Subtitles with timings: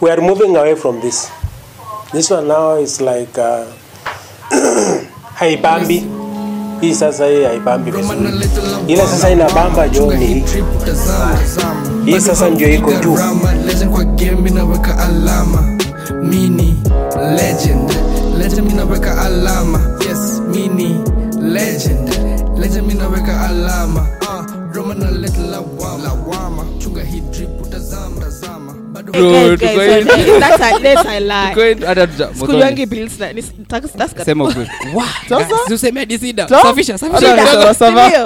[0.00, 1.30] we are moving away from this.
[2.12, 3.64] This one now is like uh,
[5.40, 6.04] haibambi.
[6.80, 8.18] Hii sasa hii haibambi vizuri
[8.86, 12.20] ila sasa inabamba jo ni hii.
[12.20, 13.18] Sasa ndio iko juu.
[17.36, 17.90] Legend
[18.38, 18.72] legend
[22.58, 22.94] legend.
[22.94, 23.73] Naweka alama
[29.14, 30.00] tazama bado Guys, Bro, guys, tuko sorry.
[30.34, 31.50] in- That's a- that's a lie.
[31.54, 32.60] Tuko in- hata tuja- Siku Muthoni.
[32.62, 34.70] yangi bills na- ni- that's- that's got- Sema ukweli.
[34.94, 35.44] Wah, Sasa?
[35.46, 36.48] guys, useme hadi sida.
[36.48, 36.62] Sasa?
[36.62, 37.62] Safisha, safisha Hata kidogo.
[37.62, 38.08] sawa, sawa.
[38.08, 38.24] Ndio.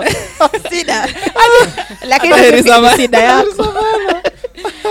[0.71, 0.99] Sida.
[2.11, 3.65] Lakini Hata heri sisi sama- ni sida yako.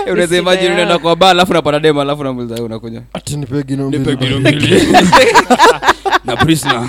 [0.06, 2.22] Eh, unaweza imagine unaenda kwa alafu dema alafu
[2.56, 4.56] "Eh, unakunywa ati nipe gino mbili kilo bana.
[4.56, 4.86] mbili.
[6.24, 6.88] na prisna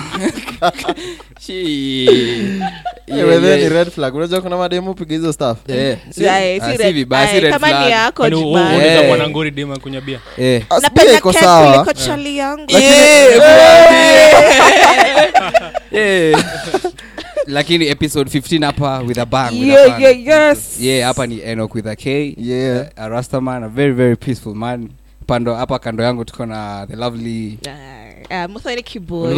[1.48, 3.60] Eh, Yeah, wewe yeah.
[3.60, 5.32] ni red flag unajua kuna mademu piga hizo
[5.68, 8.54] Eh, si- ah, si si red- vibaya, si Aye, red kama ni yako Kwani jibani.
[8.54, 9.06] wewe unaweza Eh.
[9.06, 10.62] kuwa na ngori dema kunywa bia Eh.
[10.70, 12.66] Ah, pia Napenda iko careful sawa iko chali yangu.
[15.92, 16.36] Eh.
[17.50, 20.02] lakini episode 15 hapa with a bang with a bang.
[20.02, 20.80] yeah, yes.
[20.80, 22.34] yeah hapa ni enok with a k.
[22.38, 22.88] Yeah.
[22.96, 24.88] a rastaman a very very peaceful man.
[25.26, 28.48] Pando hapa kando yangu tuko na the lovely Ah, ah,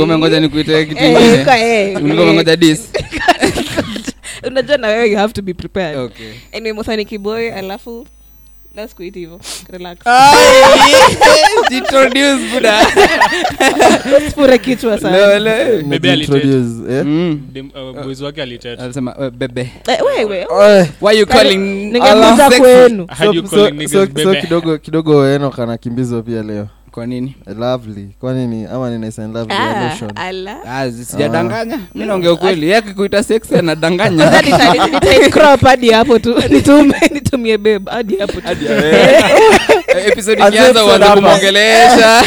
[0.02, 1.96] umengoja nikuite kitu Eh, kwa- eh,
[2.56, 2.88] dis
[4.46, 5.96] unajua na wewe you have to be prepared.
[5.98, 6.32] Okay.
[6.52, 8.06] Anyway Muthoni kiboy alafu
[8.74, 9.98] let's quit hivyo relax.
[11.70, 12.86] Introduce buda
[14.34, 17.04] fure kichwa sana leo Bebe Introduce, eh?
[17.06, 17.40] mm.
[17.74, 19.72] Uh, boys wake aliteta alisema "Eh, bebe.
[19.88, 20.46] Eh, wewe
[21.00, 21.56] why you calling
[21.92, 23.06] ningemuza kwenu
[23.92, 24.06] so-
[24.40, 27.34] kidogo kidogo eno anakimbizwa pia leo kwa nini?
[27.58, 28.08] Lovely.
[28.20, 30.56] Kwani ni ama ni nice and lovely Ah, lotion ala.
[30.66, 31.78] Ah, sijadanganya.
[31.94, 34.26] Mi naongea ukweli yake kuita seksi anadanganya.
[34.26, 34.86] Nita-
[35.28, 36.34] nita- hadi hapo tu.
[36.50, 38.48] Nitume nitumie beb hadi hapo tu.
[38.72, 41.14] Eh, episode Anze ikianza episode uanze hapa.
[41.20, 42.22] kumwongelesha.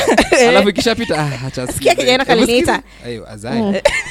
[0.50, 2.76] Alafu ikishapita ah, acha Sikia Kijana Hebu kaliniita.
[2.76, 2.84] sikiza.
[3.06, 3.62] Ayo, azai.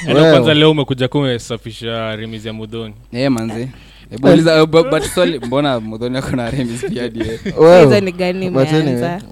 [0.07, 2.93] Yaani kwanza leo umekuja kumesafisha remizi ya mudhoni.
[3.13, 3.67] Eh, manzi
[4.09, 8.11] Hebu uliza, eh, bu- but swali mbona mudhoni ako na remis pia hadi hizo ni
[8.11, 8.67] gani but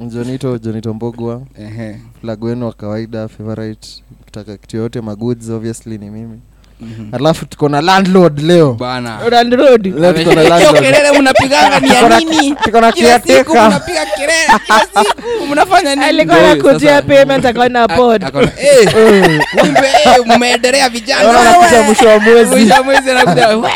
[0.09, 1.41] jonito jonito mbogwa.
[1.59, 1.99] Ehe.
[2.21, 3.87] flag wenu wa kawaida favorite.
[4.25, 6.39] Kitaka kitu yoyote magoods obviously ni mimi.
[6.81, 7.09] Mhm.
[7.15, 8.73] alafu tuko na landlord leo.
[8.73, 9.19] Bana.
[9.29, 9.85] Road road.
[9.99, 10.79] leo tuko na Hiyo landlord.
[10.85, 12.55] kelele mnapiganga ni ya nini?
[12.63, 14.59] tuko na kila siku kiateka mnapiga kelele.
[14.67, 15.45] Kila siku.
[15.51, 16.05] Mnafanya nini?
[16.07, 21.39] Alikuwa Ndio, nakujia sasa- payment akaona pod A- eh, kumbe eh, mmeendelea vijana.
[21.39, 21.83] Anakuja wewe.
[21.85, 22.55] mwisho wa mwezi.
[22.55, 23.71] Mwisho wa mwezi anakuja we.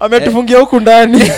[0.00, 1.18] Ametufungia huku ndani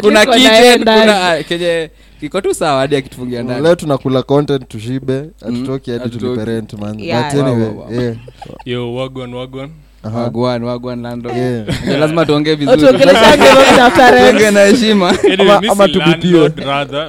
[0.00, 1.90] kuna kitchen kuna ah, kenye
[2.20, 7.32] kiko tu sawa hadi akitufungia ndani leo tunakula content tushibe atutoki hadi tuliparent man Yeah.
[7.34, 8.00] but anyway Wow, wow, wow.
[8.02, 8.16] yeah
[8.64, 9.70] yo wagwan wagwan
[10.14, 11.66] wagwan wagwan lando Yeah.
[12.00, 14.30] Lazima tuongee vizuri Utuongeleshange mambo after rent.
[14.30, 16.52] tuongee na heshima Ama- mi ama si tubipiwe.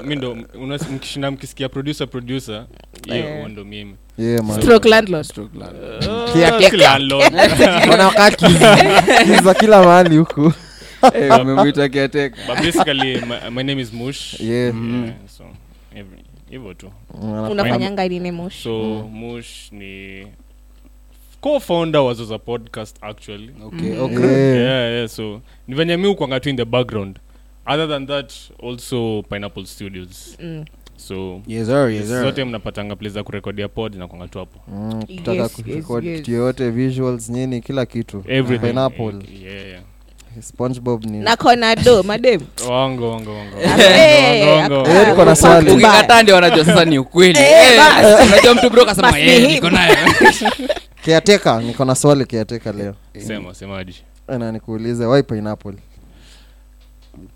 [0.05, 0.37] mi ndo
[0.91, 2.65] mkishinda mkisikia producer producer
[3.05, 3.47] hiyo Eh.
[3.49, 5.27] ndo mimi yeah man Stroke landlord.
[6.73, 7.33] Landlord.
[7.91, 8.31] wanakaa
[9.25, 10.53] kiza kila mahali huku
[11.01, 12.47] amemwita wamemwita caretaker.
[12.47, 15.43] but basically my, my name is mush yeah Yeah, so
[15.95, 16.91] every- hivyo tu
[17.51, 20.27] unafanyanga nini mosh so mush ni
[21.41, 24.01] co-founder Zoza podcast actually Okay, Mhm.
[24.01, 24.25] okay.
[24.25, 24.55] Yeah.
[24.57, 27.19] yeah, yeah, so ni venye mi ukwanga tu in the background
[27.65, 30.65] other than that also pineapple studios Mm.
[30.97, 32.21] So Yes, sir, yes, sir.
[32.23, 34.59] zote mnapatanga place za kurekodia pod na kwanga tu hapo.
[34.67, 36.21] Mm, kutaka Yes, kurecord yes, yes.
[36.21, 38.23] kitu yoyote visuals nini kila kitu.
[38.27, 38.67] Everything.
[38.67, 39.13] Pineapple
[39.43, 39.81] yeah, yeah.
[40.41, 42.41] spongebob ni na kona do madem.
[42.69, 43.21] Wango
[43.63, 44.69] Eh.
[44.69, 45.71] Eh, tuko na swali.
[45.71, 47.39] ukikataa ndio wanajua sasa ni ukweli.
[47.39, 49.95] Eh, Eh, unajua mtu bro kasema "Eh, niko nayo.
[51.05, 52.95] Kiateka niko na swali kiateka leo.
[53.27, 55.73] Sema semaji na nikuulize why pineapple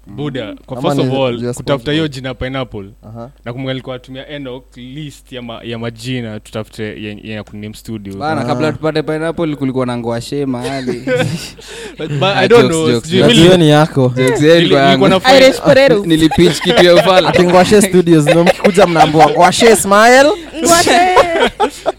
[0.07, 2.85] buda kwa Ama first of ni all just kutafuta hiyo jina pineapple.
[3.09, 3.29] Aha.
[3.45, 8.13] Na kumbuka nilikuwa natumia enok list ya, ma, ya majina tutafute yenye ya kuname studio.
[8.17, 8.45] Bana Ah.
[8.45, 11.03] kabla tupate pineapple kulikuwa na ngoashe mahali
[11.99, 15.07] But- but I don't know, sijui ni yako Jokes yenu nili- kwa yangu.
[15.07, 17.33] nilikuwa irish potato nilipitch kitu ya ufala.
[17.81, 20.31] Studios ndo mkikuja mnaambua ngwashe smile?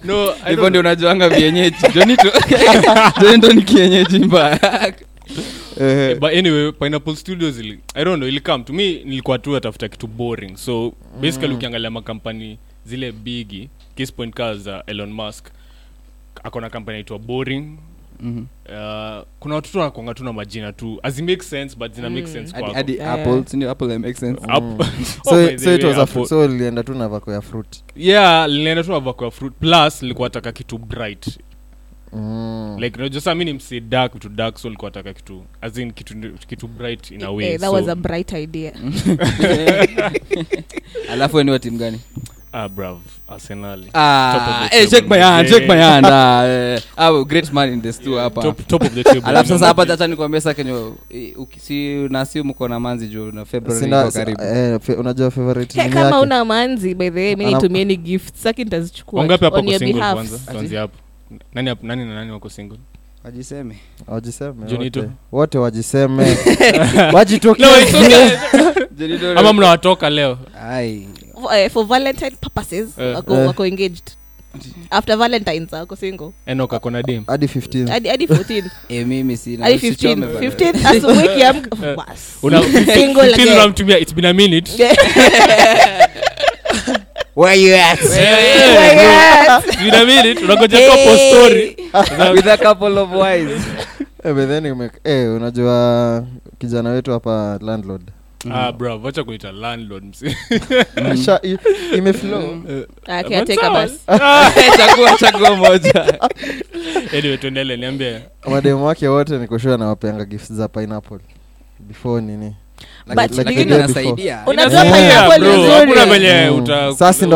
[0.04, 1.76] No, I hivyo don't ndio unajuanga vienyeji.
[1.94, 2.28] Jonito
[3.22, 4.92] jonito ni kienyeji mbaya
[5.80, 9.88] Eh, but anyway pineapple studios ili, i don't know ilikam to me nilikuwa tu atafuta
[9.88, 10.56] kitu boring.
[10.56, 15.46] So basically ukiangalia makampani zile bigi case point kaa za elon musk
[16.44, 17.78] akona kampani aitwa boring.
[18.20, 18.38] Mhm.
[18.38, 21.00] uh, kuna watoto wanakwanga tu na majina tu.
[21.02, 22.74] Azimake sense but zina make sense kwako.
[22.74, 23.14] hadi Yeah.
[23.14, 24.42] apple sindio apple makes sense?
[25.24, 27.84] So, so it a so tu na vako ya fruit.
[27.96, 29.52] Yeah linaenda tu avako ya fruit.
[29.60, 31.38] Plus nilikuwa taka kitu bright
[32.12, 32.76] Mm.
[32.80, 35.92] like unajua saa mi ni msi dark vitu dark so likuwa taka kitu as in
[35.92, 36.14] kitu,
[36.48, 38.72] kitu bright in a way Eh, that so, was a bright idea.
[41.12, 42.00] Alafu eniwa timu gani?
[42.54, 42.98] Ah, brav
[43.28, 43.84] Arsenal.
[43.94, 45.58] Ah, Top of the eh, shake my hand, Yeah.
[45.58, 46.06] shake my hand.
[46.06, 48.42] Ah, eh, ah, great man in the stew hapa.
[48.42, 49.22] Top, top of the table.
[49.28, 49.92] Alafu sasa hapa three.
[49.96, 54.00] chacha nikwambia sa kenye eh, uki- si nasiu mko na manzi juu na february Sina-
[54.02, 54.42] iko karibu.
[54.42, 58.52] eh, fe- unajua favorite Hey, kama una manzi by the way mimi nitumieni gift Sasa
[58.64, 59.20] nitazichukua.
[59.20, 60.14] Wangapi hapo kwa single behalf.
[60.14, 60.52] kwanza?
[60.52, 60.98] Tuanzie hapo
[61.54, 62.78] nani, hap- nani na nani wako single?
[63.24, 63.76] Wajiseme.
[64.06, 65.08] Wajiseme wote.
[65.32, 66.24] wote wajiseme.
[67.12, 69.36] No, it's okay.
[69.36, 70.38] ama mnawatoka leo.
[70.62, 71.08] Ai.
[71.56, 73.14] Eh, for valentine purposes Eh.
[73.14, 73.46] wako, Eh.
[73.46, 74.02] wako engaged.
[74.90, 76.30] After valentines wako single.
[76.46, 79.64] Enok akona dim hadi 15 hadi hadi 14 eh, mimi sina.
[79.64, 80.40] Hadi usichome 15 bana.
[80.40, 82.38] 15 asubuhi kiamka bas.
[82.42, 83.48] Una- Single 15 again.
[83.52, 84.72] unamtumia it's been a minute
[87.34, 87.98] Where you at?
[87.98, 91.76] It's been a minute unagoja couple story.
[92.34, 93.64] With a couple of wives
[94.24, 96.26] Eh, but then ume- eh, unajua
[96.58, 98.02] kijana wetu hapa landlord.
[98.50, 100.26] Ah bro wacha kuita landlord msi.
[100.96, 101.58] Asha- i-
[101.98, 102.62] imeflow.
[103.06, 103.98] Akiateka basi
[104.76, 106.18] chagua chagua moja.
[107.18, 108.22] Anyway tuendele niambie.
[108.50, 111.18] Mademu wake wote nikoshua nawapeanga gifts za pineapple.
[111.78, 112.56] Before nini
[113.06, 113.14] Mm.
[116.98, 117.26] Sasa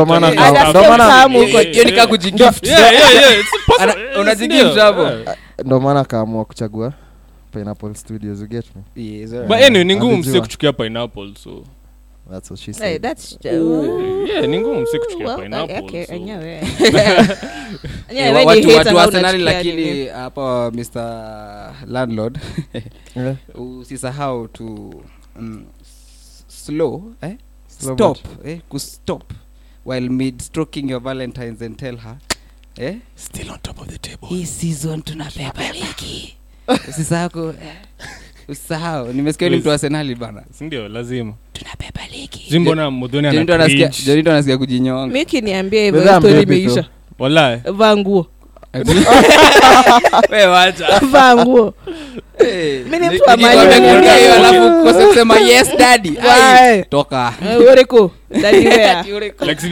[5.64, 6.92] ndo maana akaamua kuchagua
[7.52, 8.82] pineapple studios you get me?
[9.04, 11.64] Yes, but anyway ni ngumu msie kuchukia pineapple so.
[12.30, 13.02] That's what she Hey, said.
[13.02, 16.14] that's yeah ni ngumu msi kuchukia Well, pineapple okay, so.
[16.14, 16.60] enyewe.
[18.08, 22.38] Enyewe wa- watu watu na wa Arsenali unachukia lakini hapa mr landlord.
[23.16, 23.34] Yeah.
[23.80, 24.94] usisahau to
[25.40, 25.64] mm,
[26.48, 27.36] slow eh?
[27.68, 28.58] Slow stop eh?
[28.68, 29.32] kustop
[29.84, 32.16] while mid stroking your valentines and tell her
[32.78, 32.94] eh?
[33.16, 34.28] still on top of the table.
[34.28, 36.36] Hii season tunabeba ligi
[36.88, 37.54] usisahau eh,
[38.48, 39.12] usisahau.
[39.12, 39.78] Nimesikia ni mtu wa
[40.18, 40.44] bana.
[40.58, 41.34] Sindio lazima.
[41.52, 42.44] Tunabeba ligi.
[42.90, 43.28] Mudhoni
[44.30, 45.12] anasikia kujinyonga.
[45.12, 46.02] Mi kiniambia hivyo
[46.42, 46.82] imeisha?
[46.82, 47.72] tu.
[47.72, 48.26] Vaa nguo
[51.12, 51.74] vaa nguo.
[52.38, 53.30] Eh, Mi ni mtu
[55.48, 55.68] yes
[56.90, 57.32] toka.
[57.42, 57.58] Eh,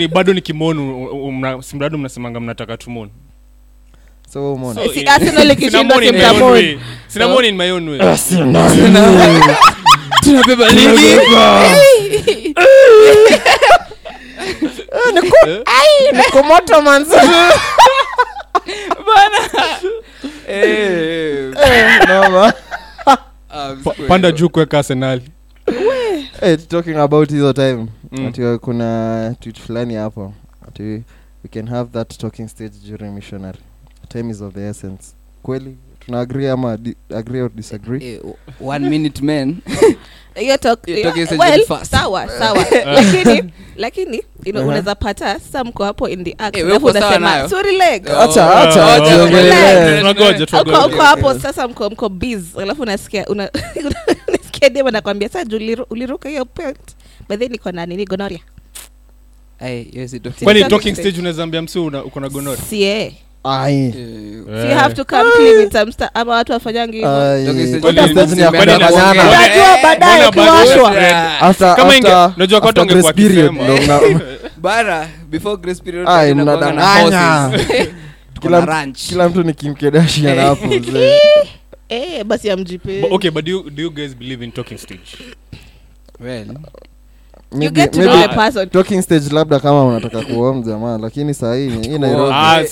[0.12, 3.10] bado ni kimonu simrado mnasemanga mnataka tumon
[4.32, 4.84] so umeona.
[4.84, 5.04] So, Si.
[5.06, 6.78] Arsenal ikishinda Cinnamon in my own way.
[7.08, 7.98] Cinnamon in my own way.
[10.22, 11.16] tunabeba ligi.
[16.12, 16.78] nikomoto
[19.06, 19.86] manzi
[20.48, 21.52] Eh,
[22.08, 22.52] Noma.
[23.06, 23.16] ah,
[23.54, 24.08] Pa- msikwe.
[24.08, 25.22] panda juu kuweka arsenali
[26.40, 27.86] Eh, talking about hizo time.
[28.12, 28.26] Mm.
[28.26, 30.32] ati kuna tweet fulani hapo.
[30.68, 30.82] Ati
[31.44, 33.58] we can have that talking stage during missionary.
[34.08, 35.04] Time is of the essence.
[35.42, 38.04] Kweli tuna agree ama di- agree or disagree?
[38.14, 38.20] Eh,
[38.60, 39.56] one minute man.
[40.34, 41.90] Hiyo talk- Hiyo talk hiyo- is well, fast.
[41.90, 42.64] sawa sawa.
[42.96, 46.98] Lakini lakini you know, unaweza pata sa mko hapo in the act Eh, alafu wewe
[46.98, 47.48] uko sawa nayo?
[47.48, 48.08] sorry leg.
[48.08, 49.98] Acha acha jiongelee.
[49.98, 50.86] tunagoja, uko tunagoja.
[50.86, 53.50] uko hapo sasa mko mko biz alafu unasikia una-
[54.28, 56.78] unasikia dem anakwambia sa juu uliru- uliruka hiyo point
[57.28, 58.40] but then niko na nini gonoria.
[59.60, 60.44] Ai, hiyo si talking.
[60.44, 61.08] kwani Talking talking stage.
[61.08, 63.86] stage unaweza ambia msi una- uko na gonori sie Ai.
[63.86, 63.92] Eh,
[64.46, 67.44] so you have to come clean in some sta- ama watu wafanyangi hivyo Ai.
[67.46, 69.22] Talking stage Kwani- Talking stage ni ya kwani kwenda na- kanyana.
[69.22, 70.94] kwani- Unajua baadaye Mbona bado- ukiwashwa.
[71.02, 71.42] Yeah.
[71.42, 73.96] After- Kama inge- after- unajua kwa watu after wangekuwa grace period wakisema.
[73.98, 74.20] ndo mna-
[74.64, 77.58] Bana, before grace period Ai, tunakuanga na mnadanganya.
[77.58, 77.68] horses.
[78.34, 78.48] Tuko
[79.08, 80.68] Kila mtu- ni kimkedashian hapo
[81.88, 85.16] eh basi amjipe okay but do you, do you guys believe in talking stage
[86.20, 86.46] Well,
[87.62, 88.68] you get to maybe know the person.
[88.68, 92.32] talking stage labda kama unataka kuom jamaa lakini sahii hii nairobi.
[92.34, 92.64] Ah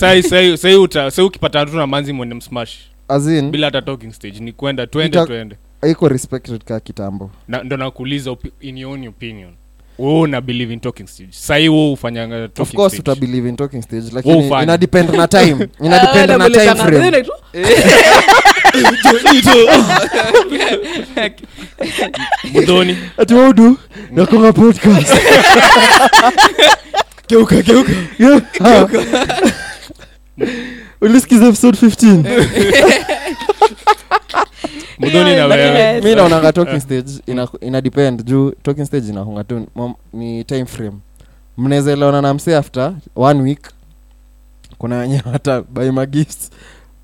[1.25, 2.77] ukipata tu na manzi mwende msmash.
[3.07, 5.55] Azin bila hata talking stage ni kwenda twende Ita- twende.
[5.91, 7.31] iko respected ka kitambo.
[7.47, 9.51] Na, ndo nakuuliza opi- in your own opinion
[9.99, 11.29] wewe una believe in talking stage?
[11.31, 13.11] Sahii wewe ufanyanga of course stage.
[13.11, 15.67] utabelieve in talking stage lakini ina depend na time.
[15.85, 17.25] Ina depend Ah, na time frame?
[22.53, 23.77] mudhoni ati waudu
[24.11, 25.13] nakonga podcast.
[27.29, 28.89] Geuka geuka.
[31.01, 32.23] Ulisikiza episode 15
[34.99, 36.01] mudhoni na wewe.
[36.01, 38.23] mi naonanga talking stage ina, ina depend.
[38.25, 39.67] Juu talking stage inahunga tu
[40.13, 40.97] ni time frame.
[41.57, 43.69] Mnaweza elewana na mse after one week.
[44.77, 46.49] Kuna wenye hata by my gifts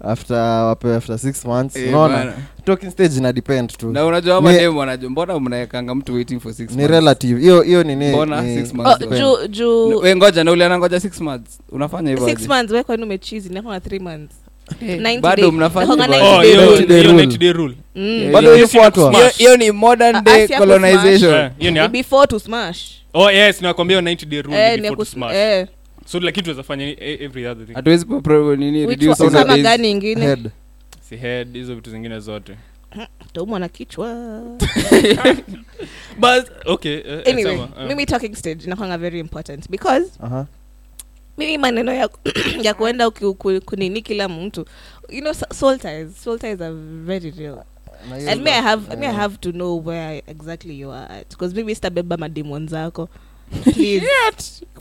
[0.04, 2.34] after wape after six months yeah, unaona
[2.66, 6.54] talking stage ina depend tu na unajua Ni- mademu wanajua mbona mnaekanga mtu waiting for
[6.54, 6.92] six ni months?
[6.92, 9.06] relative hiyo hiyo ni nini Mbona ni- six Oh, months?
[9.06, 12.48] oh, juu juu wewe ngoja na uliana ngoja six months unafanya hivyo six aje?
[12.48, 14.36] months we kwani umechizi nakuwa na 3 months
[15.22, 15.52] bado day.
[15.52, 16.30] mnafanya Nakwanga hivyo.
[16.32, 16.86] 90 Oh, day hiyo- rule.
[16.88, 17.24] day hiyo rule.
[17.26, 17.76] 90 day rule.
[17.96, 18.04] Mm.
[18.06, 18.56] Yeah, bado
[19.38, 22.78] hiyo ni modern day colonization Eh, hiyo ni Ni ya- before to smash
[23.14, 25.68] oh yes nakwambia 90 day rule Eh, before to smash eh.
[26.12, 27.74] So lakini tuweza fanya e- every other thing.
[27.74, 29.64] Hatuwezi po- pro- nini Which reduce one- hizo kama days.
[29.64, 30.22] gani ingine?
[30.26, 30.50] Head.
[31.10, 32.58] Si head hizo vitu zingine zote.
[33.34, 34.14] Taumwa na kichwa.
[36.20, 37.88] But okay eh, eh, anyway sawa, eh.
[37.88, 40.48] mimi talking stage inakwanga very important because Aha.
[41.38, 42.10] mimi maneno ya,
[42.64, 44.66] ya kuenda uki- ku- kunini kila mtu
[45.10, 46.76] you know so- soul ties soul ties are
[47.06, 47.58] very real.
[48.10, 51.14] Na hiyo and me I have me I have to know where exactly you are
[51.20, 53.10] at because mimi sitabeba mademon zako
[53.74, 54.06] please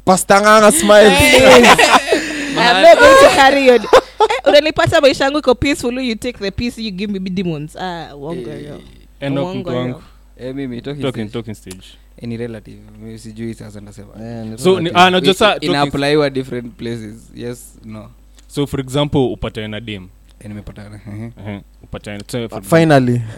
[0.08, 1.12] Pastor Nganga smile
[2.58, 3.78] I'm not going to carry your
[4.20, 7.76] Eh, unanipata maisha yangu iko peaceful you take the peace you give me demons.
[7.76, 8.80] Ah uongo hiyo
[9.20, 10.02] Enoch mtu wangu.
[10.36, 11.32] Eh, mimi talking talking stage.
[11.32, 11.86] talking stage.
[12.22, 12.78] Ni relative.
[13.02, 17.32] Mimi sijui sasa ndasema Eh, so ni- ah, inaapplywa different places.
[17.34, 18.10] Yes no.
[18.46, 20.08] So for example upatane na dem
[20.44, 21.00] nimepatana.
[22.48, 23.22] For finally.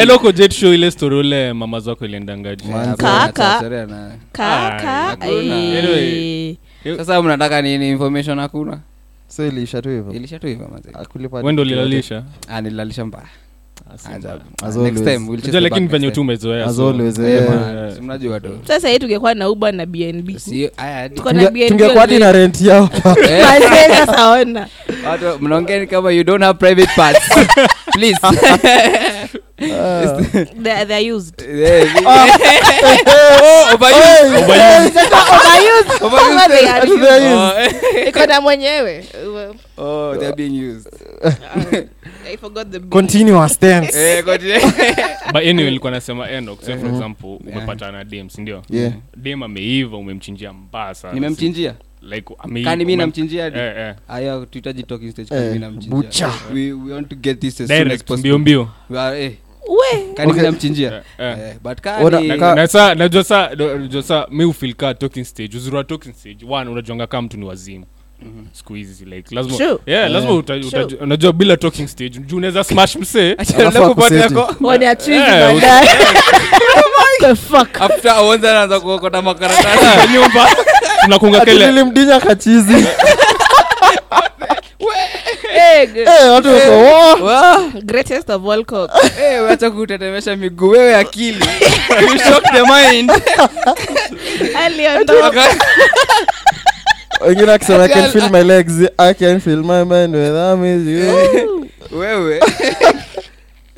[0.00, 3.32] Eloko jet show ile story ule mama zako iliendangajisasa hakuna.
[7.14, 7.22] eh.
[7.22, 7.90] Mnataka nini?
[7.90, 8.80] Information hakuna?
[9.28, 10.12] So iliisha tu hivyo.
[10.12, 10.68] Ilisha tu hivyo
[11.32, 13.26] mazwendo lilalisha Ah, nililalisha mbaya
[13.90, 13.98] Ah,
[14.62, 14.70] Ah,
[15.60, 16.20] lakini venye next tu time.
[16.20, 17.42] umezoea As so- always, Eh,
[18.40, 18.58] tu.
[18.68, 22.60] Sasa hii tungekuwa na uba na bnb Si- na Tunge- BNB tungekuwa hadi na rent
[22.60, 24.66] yao Manze, sasa ona.
[25.08, 27.20] Watu mnaongea ni kama you don't have private parts.
[27.92, 28.18] Please.
[29.58, 31.34] They- they're used.
[33.74, 34.34] Overused.
[34.38, 34.96] Overused.
[36.02, 38.08] Over they are used.
[38.08, 39.04] Iko na mwenyewe.
[39.78, 40.88] Oh, they're being used.
[42.28, 44.60] i forgot the continuous tense Eh, continue.
[45.32, 46.94] but anyway nilikuwa nasema say for Mhm.
[46.94, 48.92] example umepatana na dem sindio yeah.
[49.16, 51.14] Dem ameiva umemchinjia mbaya sana.
[51.14, 51.74] Nimemchinjia?
[52.02, 53.58] Like ame- kani mi ume- namchinjia hadi?
[53.58, 53.94] eh, eh.
[54.08, 55.90] aya tuhitaji talking stage Eh, kani mi namchinjia.
[55.96, 56.30] butcher.
[56.54, 58.38] we, we want to get this as soon as direct possible.
[58.38, 58.68] mbio mbio.
[58.90, 59.32] We are- eh,
[59.68, 60.14] we.
[60.14, 60.42] Kani mi Okay.
[60.50, 60.92] namchinjia?
[60.94, 61.38] Eh, eh.
[61.38, 65.24] Eh, but Ona- kani na- na saa najua saa najua saa mi ufil kaa talking
[65.24, 65.56] stage.
[65.56, 67.84] Uzuri wa talking stage one unajuanga kaa mtu ni wazimu
[68.52, 69.78] siku hizi like lazima True.
[69.86, 70.98] yeah, lazima uta, True.
[71.00, 73.34] unajua bila talking stage juu unaweza smash msee
[78.80, 80.08] kuokota makaratasi.
[80.12, 80.48] Nyumba.
[81.02, 81.40] Tunakunga
[82.20, 82.86] kachizi.
[85.56, 86.08] Eh, Eh.
[89.22, 91.44] Eh, wacha kutetemesha miguu wewe akili.
[92.02, 93.12] You shock the mind.
[94.64, 95.48] Aliondoka.
[97.26, 100.14] Wengine akisema i can feel my legs i can feel my mind
[100.88, 101.68] you.
[101.98, 102.40] Wewe.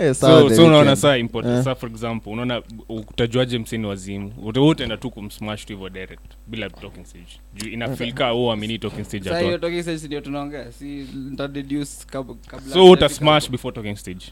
[0.01, 0.99] Eh, so, the so unaona weekend.
[0.99, 1.59] saa important.
[1.59, 1.65] Eh.
[1.65, 6.21] saa for example unaona utajuaje mseni wazimu Uta- wewe utaenda tu kumsmash tu hivyo direct
[6.47, 7.41] bila talking stage.
[7.55, 10.73] Juu inafeel u amini talking stage at all talking stage tunaongea.
[10.73, 10.85] Si
[11.31, 13.53] nitadeduce so uta hatujafika smash hapo.
[13.53, 14.27] before talking stage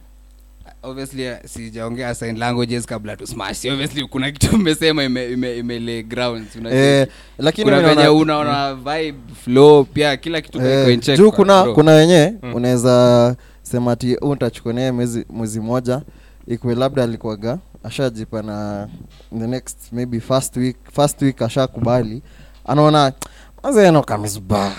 [0.90, 5.78] obviously uh, sijaongea sign languages kabla tu smash obviously kuna kitu umesema ime, ime, ime
[5.80, 6.78] lay grounds unajua.
[6.80, 11.74] Eh, lakini kuna venye naona- unaona vibe flow pia kila kitu Eh, juu kuna bro.
[11.74, 12.54] kuna wenye Mm.
[12.54, 16.02] unaweza sema ati huu nitachukua naye mwezi mwezi moja
[16.46, 18.88] ikuwe labda alikuwaga ashajipa na
[19.38, 22.22] the next maybe first week first week ashakubali
[22.66, 23.12] anaona
[23.62, 24.72] mazeenokamizba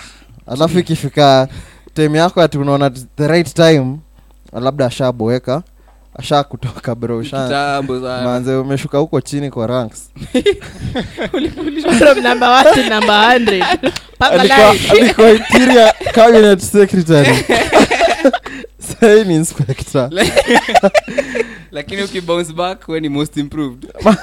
[0.46, 1.48] alafu ikifika
[1.94, 3.98] time yako ati unaona the right time
[4.52, 5.62] labda ashaboeka
[6.20, 7.24] asha kutoka bro.
[8.24, 10.10] Manze umeshuka huko chini kwa ranks.
[11.98, 13.92] From number one to number 100.
[14.18, 14.90] Paka alikuwa life.
[15.00, 17.44] alikuwa interior cabinet secretary.
[19.00, 20.10] Sahii ni inspector.
[21.72, 23.86] Lakini ukibounce back we ni most improved.
[24.04, 24.18] Most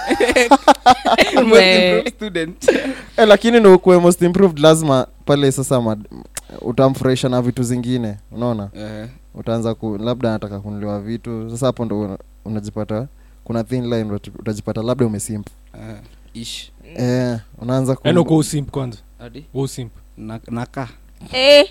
[1.34, 2.70] improved student.
[3.18, 5.98] Eh, lakini ni ukuwe most improved lazima pale sasa
[6.62, 8.70] utamfurahisha na vitu zingine unaona?
[8.76, 11.50] Eh, utaanza ku labda anataka kunuliwa vitu.
[11.52, 13.08] Sasa hapo ndo una- unajipata
[13.44, 15.48] kuna thin line utajipata labda umesimp.
[15.74, 15.80] Uh,
[16.42, 16.72] ish.
[16.98, 18.98] Eh, unaanza ku- usimp kwanza?
[19.20, 19.92] Hadi usimp?
[20.18, 20.40] Na-
[21.34, 21.66] Eh,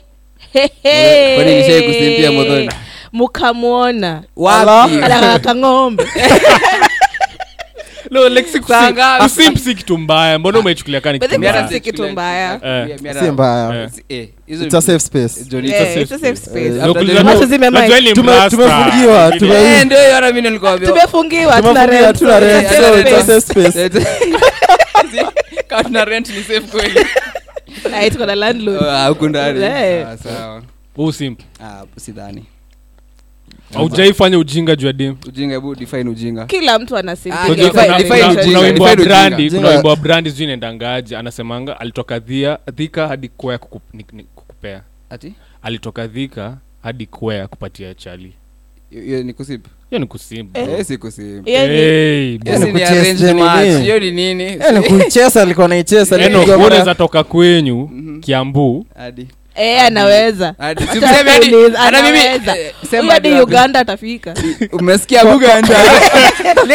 [0.52, 1.34] he, he.
[1.36, 2.70] Kwani nishai kusimpia Modhoni?
[3.12, 4.98] mukamwona wapi?
[5.40, 6.04] Kang'ombe
[8.10, 9.22] no like si Saa ngapi?
[9.22, 10.38] kusimp kitu mbaya.
[10.38, 11.34] Mbona umechukulia kani kitu
[25.82, 27.06] tuna rent, ni safe kweli.
[27.94, 28.84] Ah, tuko na landlord.
[28.88, 29.64] Ah, huku ndani.
[29.64, 30.62] Ah, sawa.
[31.60, 32.44] Ah, sidhani
[33.74, 36.46] aujaifanya ujinga juu ya dem ujinga hebu define ujinga.
[36.46, 39.28] Kila mtu Ah, Unajua define- kuna- define kuna- ujinga, kuna wimbo wa define ujinga.
[39.28, 41.16] brandi kuna Ujinga- wimbo wa brandi sijui inaendangaje.
[41.16, 44.82] Anasemanga alitoka dhia dhika hadi kwea kuku- ni- ni- kukupea.
[45.10, 45.32] Ati?
[45.62, 48.32] Alitoka dhika hadi kwea kupatia chali.
[48.90, 49.66] Hiyo ni kusip.
[49.90, 50.84] Hiyo ni kusimba Eh.
[50.84, 51.44] Si kusip.
[51.44, 52.52] Hey, bro.
[52.52, 53.40] Yes, ni ni kuchase arranged nini?
[53.42, 53.82] match.
[53.82, 54.42] hiyo ni nini?
[54.42, 56.16] Yani kuichesa alikuwa naichesa
[56.56, 58.86] unaweza toka kwenyu kiambu.
[58.96, 60.54] Hadi Eh, anaweza.
[61.76, 62.42] Hata mimi eh,
[63.12, 64.34] hadi uganda atafika.
[64.72, 65.22] Umesikia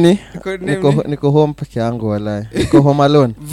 [0.00, 0.18] ni?
[0.74, 3.34] Niko, niko home peke yangu walai niko home alone.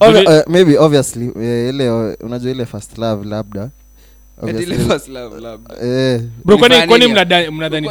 [0.00, 3.68] Obvi- uh, maybe obviously eh, ile uh, unajua ile first love labda
[4.40, 4.52] kwani
[6.46, 7.12] mnadhanihata kwani nini?
[7.12, 7.88] mnadhani mnadhani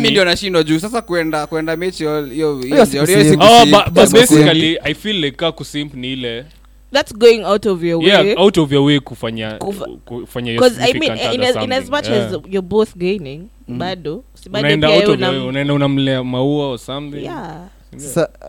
[0.00, 3.42] Mi- ndio nashindwa juu sasa kwenda kwenda mechi hiyo- hiyo hiyo- Hiyo si hiyo kusimp.
[3.42, 3.70] si oh kusimp.
[3.76, 4.30] but, but That's kusimp.
[4.44, 6.44] basically i feel like ka kusimp ni ile
[6.92, 8.08] That's going out of your way.
[8.08, 11.90] yeah out of your way kufanya Kufa- kufanya Because I mean, in as, in as
[11.90, 12.26] much Yeah.
[12.26, 13.78] as you're both gaining, mm.
[13.78, 17.56] bado unaenda out of your way, unaenda unamlea maua or something yeah.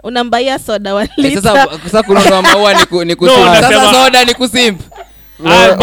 [0.03, 1.33] unambaia soda one Eh,
[1.83, 3.15] sasa kununua maua ni ku- ni
[4.35, 4.81] kusimp.
[5.43, 5.75] Soda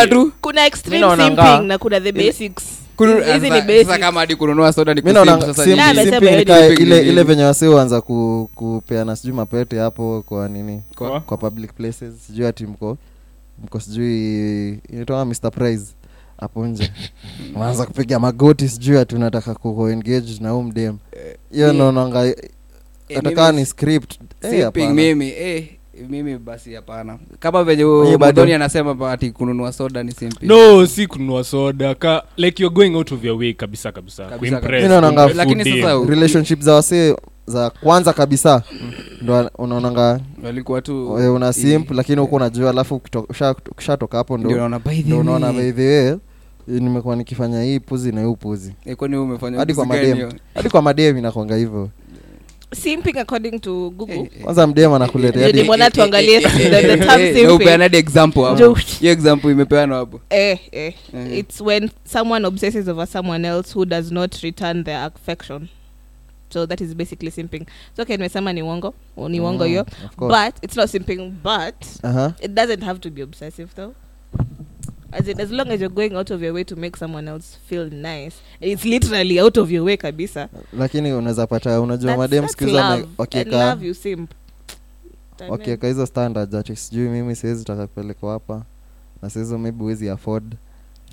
[0.00, 2.64] Ah, Eh, tu kuna extreme simping na kuna the basics.
[3.98, 4.94] Kama hadi kununua soda
[7.10, 10.82] ile venye wasi huanza ku, kupeana sijui mapete hapo kwa nini?
[10.96, 12.96] Kwa- kwa public places sijui ati mko
[13.64, 15.84] mko sijui inaitwa mr prize
[16.40, 16.92] hapo nje.
[17.56, 20.96] Unaanza kupiga magoti sijui ati unataka kuengage na huu mdem
[21.52, 22.34] hiyo mi- naonanga
[23.08, 24.12] Eh, atakaa ni script.
[24.42, 24.50] Eh,
[24.94, 25.68] mimi eh,
[26.08, 27.18] mimi basi hapana.
[27.40, 27.84] Kama venye
[28.18, 30.46] madoni anasema ati kununua soda ni simping.
[30.46, 31.94] no si kununua soda.
[31.94, 34.26] Ka like you're going out of your way kabisa kabisa.
[34.26, 35.28] Kabisa, kabisa.
[35.34, 37.14] Lakini sasa relationship za wasee
[37.46, 38.62] za kwanza kabisa
[39.22, 42.94] ndo unaonanga walikuwa tu una simp lakini huko unajua alafu
[43.70, 44.50] ukishatoka hapo ndio
[45.06, 46.16] ndo unaona by the way
[46.68, 50.68] nimekuwa nikifanya hii puzi na hii upuzi Eh, kwani wewe umefanya hadi kwa madem hadi
[50.70, 51.88] kwa madem inakwanga hivyo
[52.74, 54.42] simping according to google Eh, eh.
[54.42, 56.48] kwanza mdem anakuletea Ndio hadi- tuangalie the-
[56.82, 57.46] the term Eh, simping.
[57.46, 60.94] na upeanade example hapo hiyo example imepeanwa hapo eh, eh.
[61.12, 61.34] Mhm.
[61.34, 65.68] it's when someone obsesses over someone else who does not return their affection
[66.52, 68.94] so that is basically simping so okay nimesema ni wongo
[69.28, 69.86] ni uongo Mm, hiyo
[70.18, 72.32] but it's not simping but Aha.
[72.42, 73.92] it doesn't have to be obsessive though
[75.18, 77.58] as in as long as you're going out of your way to make someone else
[77.68, 80.48] feel nice it's literally out of your way kabisa.
[80.78, 82.46] Lakini unaweza pata unajua madem
[85.48, 88.62] wakieka hizo standards ati sijui mimi siwezi taka kupelekwa hapa.
[89.22, 90.54] Na sihizo maybe wezi afford.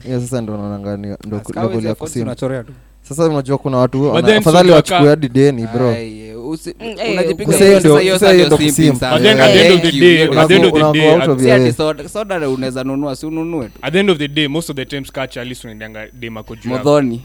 [0.04, 2.74] Hiyo sasa ndo naonanga ndo As level kawa ya za kusim unachorea tu.
[3.02, 5.90] Sasa unajua kuna watu afadhali wachukue hadi deni bro.
[5.90, 6.21] Ai,
[6.54, 8.92] eh, Mm, eh, unajipiga Sasa hiyo sasa ndio- hiyo sasa sasa hiyo ndio ndio simping
[8.92, 9.00] kusimp.
[9.00, 9.14] sasa.
[9.16, 10.66] But then at the end of Thank the you, day- hiyo at ndio the end
[10.66, 11.74] of Unago- the unago day, out of at- Si your ati way.
[11.74, 14.76] soda soda unaweza nunua si ununue tu at the end of the day most of
[14.76, 16.84] the times kacha alist unaendanga demako juu yako.
[16.90, 17.22] modhoni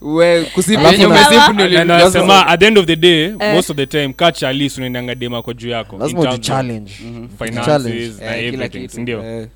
[0.00, 2.86] we kusimp Alafu yenye na- umesimp ndio Na- na li- nasema at the end of
[2.86, 3.54] the day Eh.
[3.54, 7.64] most of the time kacha alist unaendanga demako juu yako lazima in terms of finances
[7.66, 8.12] Challenge.
[8.20, 9.46] na Eh, everything sindio Eh.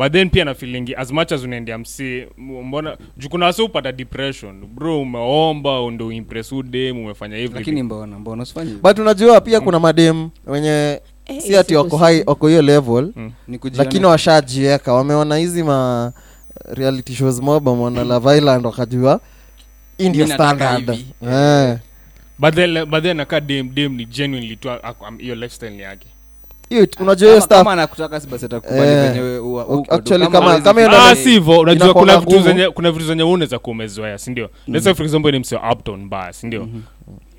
[0.00, 3.92] But then pia na feelingi as much as unaendea msi mbona juu kuna wasi upata
[3.92, 4.66] depression.
[4.66, 8.82] Bro umeomba ndo uimpress udem umefanya lakini everything mbona mbona usifanye hivyo?
[8.82, 13.12] but unajua pia kuna madem wenye Eh, si ati wako high wako hiyo level
[13.48, 14.92] Ni kujiona- lakini washajieka.
[14.92, 16.12] Wameona hizi ma
[16.74, 19.20] reality shows mob wameona love island wakajua
[19.98, 20.98] hii ndio nataka standard.
[20.98, 21.14] hivi.
[21.32, 21.78] Eh.
[22.38, 25.82] but then but then aka dem dem ni genuinely tu ako- am- hiyo lifestyle ni
[25.82, 26.06] yake
[26.70, 26.86] Hiyo-
[31.60, 35.32] unajua kuna vitu zenye kuna vitu zenye unaweza kuwa umezoea sindio let's say for example
[35.32, 36.68] ni wa uptown bar sindio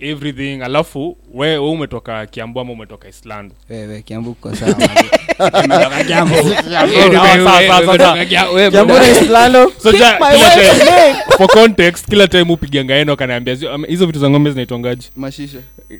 [0.01, 4.75] everything alafu we, we umetoka kiambu ama umetoka island Wewe, Kiambu uko sawa.
[5.65, 6.35] Umetoka Kiambu.
[6.35, 8.13] Sawa, sawa, sawa, sawa, sawa.
[8.53, 8.99] Wewe, Kiambu bro.
[9.03, 13.55] na Islando, so ja, my kila wife's time, for context kila time upiganga enok anaambia
[13.55, 15.57] "Zi- ama- hizo vitu za ng'ombe zinaitongaji mashisha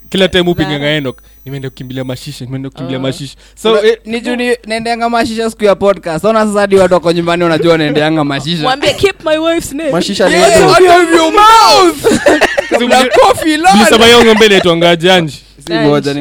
[0.10, 3.02] kila time upiganga enok nimeenda kukimbilia mashisha nimeenda kukimbilia Ah.
[3.02, 6.94] mashisha so eh, ni juu ni- naendeanga mashisha siku ya podcast ona sasa hadi watu
[6.94, 10.68] wako nyumbani wanajua naendeanga mashisha mwambie keep my wife's name mashisha ni Yeah, yetu.
[10.68, 12.06] out of your mouth.
[12.80, 14.46] Nilisema hiyo ng'ombe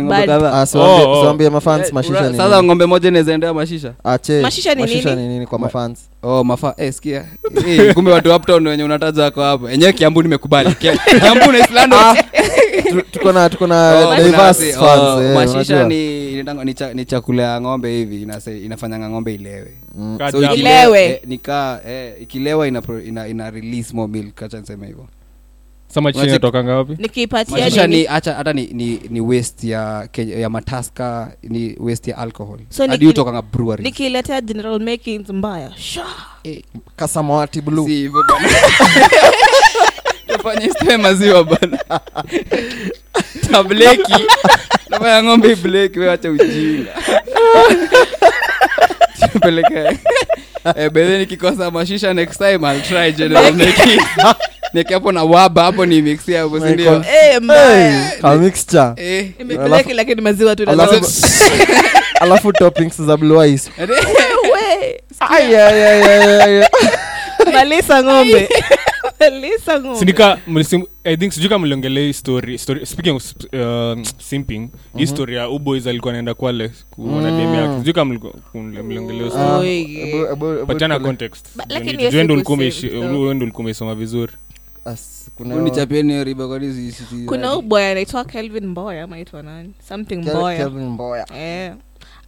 [0.03, 0.53] moja.
[0.53, 0.67] Ah,
[1.51, 3.93] mafans Eh, mashisha sasa ng'ombe inawezaendea mashisha.
[4.05, 5.29] Ache, Mashisha ni mashisha nini?
[5.29, 7.25] ni nini kwa mafans oh mafa eh, sikia.
[7.67, 9.71] Eh, kumbe watu uptown wenye unataja wako hapo.
[9.71, 10.71] Enyewe kiambu nimekubali.
[10.75, 11.97] Kia- kiambu na islando
[12.91, 15.89] Tu- tuko na tuko na Oh, diverse wasi- fans, oh, eh, mashisha unajua.
[15.89, 19.77] ni, ni, ni, cha, ni chakula ya ng'ombe hivi inase- inafanyanga ng'ombe ilewe.
[19.95, 20.19] Mm.
[20.31, 21.05] So Ilewe.
[21.05, 25.07] eh, nika eh, ikilewa ina, pro- ina, ina release more milk niseme hivyo
[25.95, 30.37] sama chini Unacheki- inatokanga wapi nikiipatia ni acha hata ni, ni, ni waste ya Kenya-
[30.39, 32.59] ya mataska ni waste ya alcohol.
[32.69, 33.85] So adiutokanga brewery.
[33.85, 36.07] nikiletea general makings mbaya Sha.
[36.45, 36.65] e,
[36.97, 37.85] kasamawati blue.
[37.87, 38.25] Si hivyo
[40.43, 40.63] bwana.
[40.65, 41.79] istoe maziwa bana
[43.53, 44.15] tableki
[44.91, 46.95] nafanya ng'ombe ibleki wewacha ujinga
[49.29, 49.99] peleke
[50.77, 53.55] eh, bedhe nikikosa mashisha next time I'll try general
[54.95, 57.03] hapo na waba hapo ni hapo Michael.
[57.33, 58.11] Eh, mbaya.
[58.23, 58.93] Ka mixture.
[58.97, 59.31] Eh,
[60.23, 61.07] maziwa tu alafu
[62.21, 63.39] alafu toppings za blue
[63.79, 65.01] Wewe,
[67.53, 68.49] malisa ng'ombe
[69.99, 70.39] sindika
[71.05, 75.87] i think sijui kama mliongelea story, story speaking of uh, simping hii story ya uboys
[75.87, 77.79] alikuwa naenda kwale kuona demu yake.
[77.79, 78.33] Sijui kama ulikuwa
[83.59, 84.33] umeisoma vizuri.
[85.37, 89.43] Kuna- unichapieni hiyo riba kwani si- si- si- kuna huyu boy anaitwa kelvin mboya maitwa
[89.43, 89.73] nani?
[89.89, 90.69] Something mboya.
[90.71, 91.27] Mboya.
[91.37, 91.73] eh.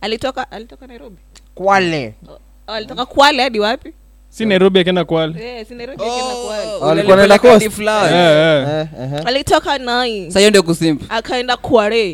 [0.01, 1.17] alitoka alitoka nairobi?
[1.55, 2.15] Kwale.
[2.29, 3.93] Oh, alitoka kwale hadi wapi
[4.33, 7.63] si nairobi akienda kwale eh, si nairobi akienda kwale Oh, alikuwa anaenda Unalipeleka coast?
[7.63, 8.13] hadi flowers.
[8.13, 8.87] Eh, eh.
[9.03, 9.27] Eh, eh.
[9.27, 12.11] alitoka nai ndio kusimp akaenda kware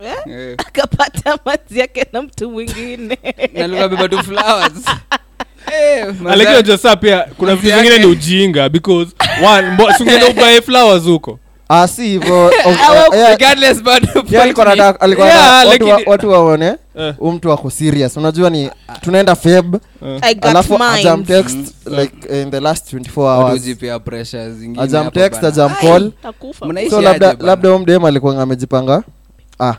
[0.00, 0.14] eh?
[0.26, 0.54] Eh.
[0.58, 3.18] akapata mazi yake na mtu mwingine
[3.54, 4.72] Na alikuwa tu flowers
[5.72, 9.12] Eh, lakini unajua saa pia kuna vitu vingine ni ujinga because
[9.46, 11.38] one mbo- ubae flowers huko
[11.88, 15.68] si hivyo of- Awa- yeah, Regardless, bado yeah, point alikuwa ni- anataka- alikuwa Yeah, anataka
[15.70, 18.16] watu wa- lakini- watu waone u huu mtu wako serious.
[18.16, 19.76] Unajua ni tunaenda feb
[20.20, 23.62] I got alafu ajamtext like in the last 24 Watu hours.
[25.44, 26.12] ajamcall
[26.90, 27.00] so
[27.40, 29.02] labda u mdem alikuanga amejipanga.
[29.60, 29.74] Ah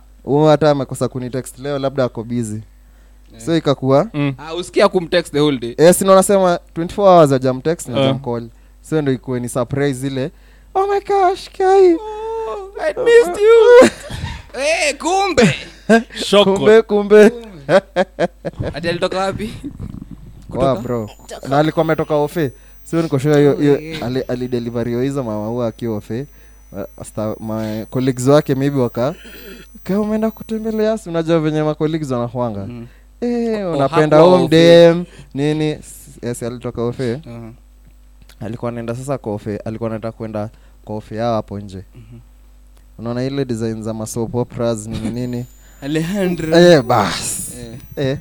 [0.45, 2.59] hata amekosa kunitext leo labda ako busy.
[3.45, 4.07] So ikakuwa.
[4.13, 4.33] Mm.
[4.37, 5.75] Ah, usikia kumtext the whole day.
[5.77, 8.01] Eh, nasema 24 hours ajamtext na Ah.
[8.03, 8.47] ajamcall
[8.89, 10.31] so ndo ikuwe ni surprise ile
[10.75, 11.95] oh my gosh kai.
[12.81, 13.89] I missed you.
[14.53, 15.45] hey, kumbe.
[16.15, 17.31] Shock kumbe kumbe.
[18.73, 19.53] Ati alitoka wapi?
[20.49, 21.09] Wow, bro.
[21.49, 22.51] Na alikuwa ametoka ofe.
[22.83, 26.25] Sio nikoshua hiyo hiyo ali- alideliverio hizo mamaua akiwa ofe.
[27.39, 29.15] Ma colleagues wake maybe waka
[29.83, 31.09] ka umeenda kutembelea si?
[31.09, 31.75] Unajua venye ma
[32.11, 32.88] wanahwanga Mm.
[33.21, 34.47] eh Oh, unapenda home
[35.33, 35.65] nini?
[36.21, 37.13] Yes alitoka ofe.
[37.13, 37.51] Uh-huh.
[38.39, 39.57] alikuwa anaenda sasa kwa ofe.
[39.57, 40.49] Alikuwa anaenda kwenda
[40.85, 41.83] kwa ofi yao hapo nje.
[42.97, 45.45] Unaona ile design za masoap operas nini nini?
[45.81, 46.57] Alejandro.
[46.59, 47.51] Eh bas.
[47.97, 48.17] Eh.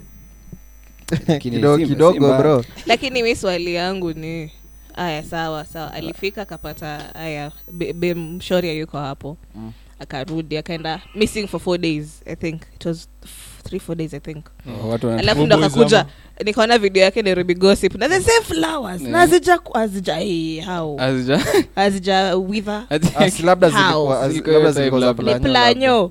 [1.27, 1.38] eh.
[1.40, 2.64] Kidogo kidogo bro.
[2.87, 4.53] Lakini mi swali yangu ni
[4.94, 5.92] aya sawa sawa.
[5.92, 7.53] Alifika akapata aya
[7.94, 9.37] bemshoria be yuko hapo.
[9.55, 9.72] Mm.
[9.98, 12.62] akarudi akaenda missing for four days i think.
[12.74, 14.44] It was f- three four days i think.
[14.85, 16.07] Oh, alafu ndo akakuja
[16.44, 17.94] nikaona video yake nairobi gossip.
[17.94, 19.00] Na the same flowers.
[19.00, 19.12] Yeah.
[19.12, 20.96] na hazija azija eh, how?
[21.77, 22.83] Azija- wither.
[23.44, 24.29] Labda How?
[24.29, 24.74] zilikuwa
[25.40, 26.11] planyo,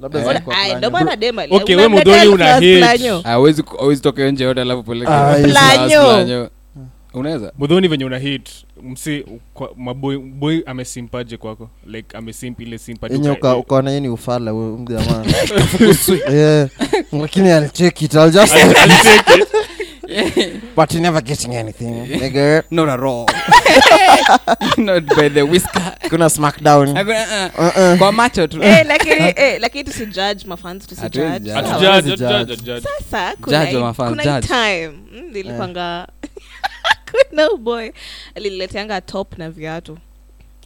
[0.67, 0.77] Eh.
[0.77, 2.81] ndo maana dema Okay, wewe Mudhoni una hate.
[3.23, 6.49] Hawezi hawezi toka nje yote alafu peleke Ah, Planyo.
[7.13, 8.49] Unaweza mudhoni venye una hit
[8.83, 13.89] msi kwa- maboy boy amesimpaje kwako like amesimp ile simp hadi yenye uka- uka- ukaona
[13.89, 15.23] yeye ni ufala huyu mjamaa
[16.33, 16.69] Yeah,
[17.11, 19.47] lakini I'll take it, I'll just I'll- I'll take it.
[20.75, 22.63] but you never getting anything nigga.
[22.71, 23.25] not at all
[24.77, 27.97] not by the whisker kuna smackdown Hakuna- Uh-uh.
[27.97, 31.53] kwa macho tu Eh, lakini eh, lakini tusijudge mafans Hatuwezi judge.
[31.53, 31.79] Atu Sawa.
[31.79, 32.45] judge, Hawezi atu judge.
[32.45, 32.87] judge, judge.
[32.99, 34.47] sasa kuna Judge wa hii- mafans, kuna hii judge.
[34.47, 36.07] time mm, nilipanga
[37.29, 37.91] kuna uboy
[38.35, 39.97] alinileteanga top na viatu.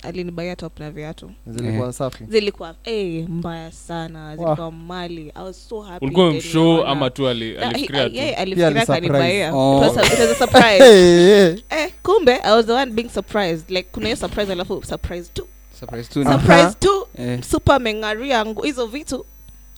[0.04, 1.32] Alinibaia top na viatu.
[1.48, 2.24] Zilikuwa safi?
[2.30, 4.36] Zilikuwa hey, mbaya sana.
[4.38, 5.32] Zilikuwa mali.
[5.36, 9.78] I was so happy ulikuwa mshow ama tu alifikiria kanibaia Oh.
[9.78, 10.84] It was a- it was a surprise.
[10.84, 11.56] Hey, hey.
[11.70, 13.70] eh, kumbe i was the one being surprised.
[13.70, 15.48] Like kuna hiyo surprise alafu surprise tu
[15.80, 17.42] surprise tu surprise tu Eh.
[17.44, 19.26] super ameng'aria hizo vitu.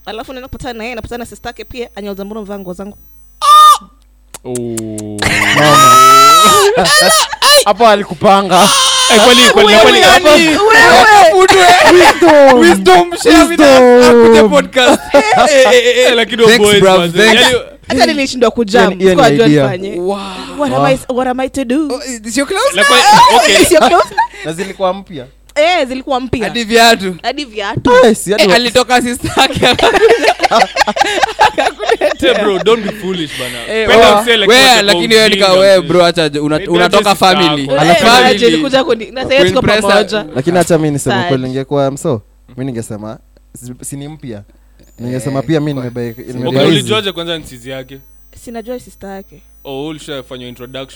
[0.06, 2.98] Alafu naenda kupatana na yeye napatana na sistake pia anyauza mbona mvaa nguo zangu.
[7.66, 8.70] Hapo alikupanga.
[9.10, 9.20] Eh,
[17.90, 19.64] hata nilishindwa kujam Hiyo ni- hiyo ni Sikuwa najua idea.
[19.64, 20.00] nifanye.
[20.00, 20.18] Wow.
[20.60, 21.88] What am I- what am I to do?
[21.94, 22.74] Oh, is this your clothes?
[22.76, 23.56] like, kwa- okay.
[23.62, 24.12] Is your clothes?
[24.46, 25.26] na zilikuwa mpya
[25.60, 29.60] Eh, zilikuwa mpya hadi viatu hadi viatu Ay, si hadi Eh, wa- alitoka sistake
[32.42, 33.74] bro, don't be foolish bana.
[33.74, 35.88] Eh, Penda wa- msee like we, watu lakini wewe nika ujinga, we mzee.
[35.88, 37.86] bro acha una- Maybe unatoka aje family yako.
[37.86, 38.46] Eh, Family.
[38.46, 41.28] aje, kuni- na sasa tuko Kuimpress pamoja lakini hacha mi nisema Sad.
[41.28, 42.22] kweli ningekuwa mso
[42.58, 43.18] mi ningesema
[43.66, 44.44] si- si ni mpya
[45.00, 46.68] ningesema pia mi nimebai- Okay, nimebai hizi.
[46.78, 48.00] ulijuaje kwanza nsizi yake
[48.44, 49.94] sinajua sister yake oh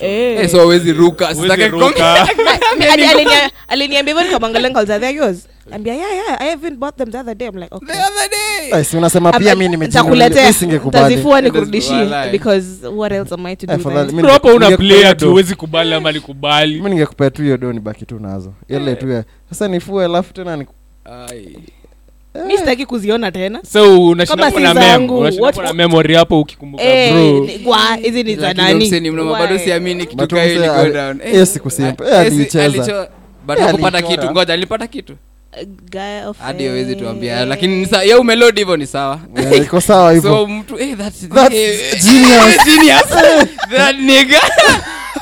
[0.06, 0.40] Eh.
[0.44, 2.28] Eh, so hawezi ruka Huwezi sitake ruka.
[2.80, 6.98] Mi- hadi alinia- aliniambia hivyo nikamwangalia nikamwambia, "Are yours?" Ambia, yeah, yeah, I even bought
[6.98, 7.48] them the other day.
[7.48, 7.88] I'm like, okay.
[7.96, 9.68] the other day si unasema pia mi
[11.30, 11.44] Walai.
[11.52, 14.22] nikurudishie because what else am I to do Afadhali mi-
[14.54, 18.20] una Ningekupea player tu huwezi kubali ama likubali mi ningekupea tu hiyo do nibaki tu
[18.20, 20.66] nazo ile tu sasa nifue alafu tena ni.
[22.48, 23.60] Mi sitaki kuziona tena.
[23.72, 24.60] So unashinda hapo
[25.74, 27.14] memory ukikumbuka Eh,
[27.96, 28.86] hizi ni za Lakini nani?
[28.86, 29.60] Mseni mnoma, bado Why?
[29.60, 30.36] siamini kitu.
[30.36, 30.60] Eh.
[31.26, 31.48] Eh,
[32.60, 33.08] eh, alicho-
[33.48, 33.66] but Eh,
[34.02, 34.32] kitu.
[34.32, 35.14] Ngoja alipata kitu
[36.40, 40.98] hadi awezi tuambia lakini ya umelodi hivyo ni sawa Eh, iko sawa so mtu eh,
[40.98, 42.58] that's, That's eh, genius.
[42.66, 43.04] genius.
[43.78, 44.40] that nigga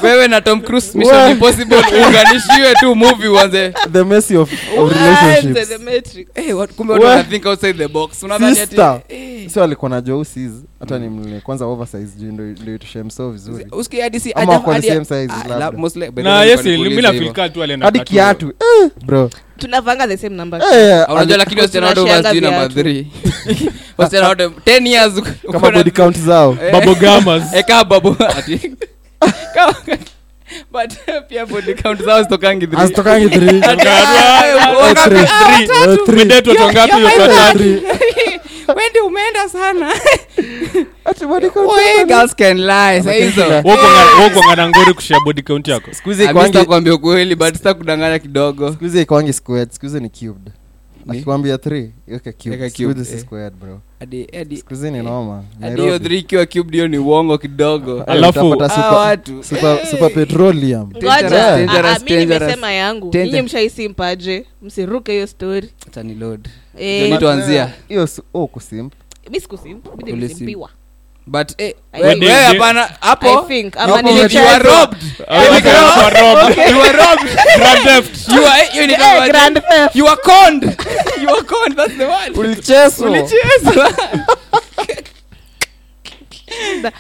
[0.02, 1.32] wewe na tom cruise mission What?
[1.32, 4.96] impossible uunganishiwe tu movie uanze the mercy of, of What?
[4.96, 6.28] relationships The Matrix.
[6.36, 7.18] Eh, what- kumbe watu What?
[7.18, 9.02] wana outside the box unadhani ati Sister.
[9.10, 13.66] eh, sio alikuwa na jousis hata ni mle kwanza oversize juu ndo ndo itushe vizuri
[13.72, 15.58] usikie hadi si Ama aja- wako the hadi- same size, Ah, labda.
[15.60, 17.12] la- mostly- by the way, yes nilikuwa mi hivyo.
[17.12, 19.30] nafilika tu alienda hadi katu- kiatu eh, bro
[19.62, 20.62] tunavanga the same number.
[20.64, 23.06] Ah, unajua lakini wasichana wote wasi namba 3
[23.98, 25.14] wasichana wote 10 years
[26.18, 26.58] zao.
[26.72, 26.96] Babo
[27.56, 28.18] eka babo
[30.72, 37.80] but eh, pia body count zao zitokangi 3 zitokangi 3 mdetu tongapi yote 3
[38.78, 39.94] Wendi umeenda sana.
[44.70, 45.94] Ngori kushia body count yako?
[45.94, 46.34] Siku hizi Ah,
[46.92, 48.72] ukweli but sita kudanganya kidogo.
[48.72, 49.72] Siku hizi ikwangi squared.
[49.72, 50.52] Siku ni cubed.
[51.10, 51.58] Akikwambia
[54.88, 54.92] eh.
[54.92, 56.06] ni noma hiyo Nairobi.
[56.16, 57.98] 3 ikiwa cubed hiyo ni uongo kidogo.
[57.98, 58.16] Eh, Ah,
[61.00, 63.12] Dangerous, Ah, yangu.
[63.42, 64.46] Mshaisimpaje?
[64.62, 65.70] Msiruke hiyo story
[66.74, 68.94] ni load Eh, Ndio tuanzia hiyo si- oh, kusimp.
[69.30, 70.70] Mi sikusimp mi Ulisim- nilisimpiwa
[71.28, 74.98] but eh we- think- wewe hapana I hapo think Hapo ama you you are robbed.
[75.28, 76.58] Ah, you are robbed.
[76.72, 77.30] you are robbed.
[77.58, 78.28] Grand theft.
[78.30, 78.62] you are
[78.94, 79.96] Eh, kama grand theft.
[79.96, 80.64] you are conned.
[81.22, 83.94] You are conned that's the word ulicheswa ulichezwa.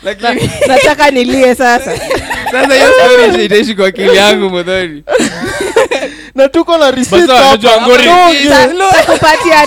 [0.04, 1.98] Lakini nataka nilie sasa.
[2.52, 5.04] Sasa hiyo story itaishi kwa akili yangu modhoni
[6.36, 6.91] na tuko na
[8.91, 9.65] takupatia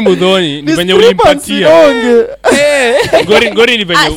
[0.00, 3.24] mudhoni ni venye Discrepancy, ulimpatia donge.
[3.24, 4.10] ngori ngori ni Ah,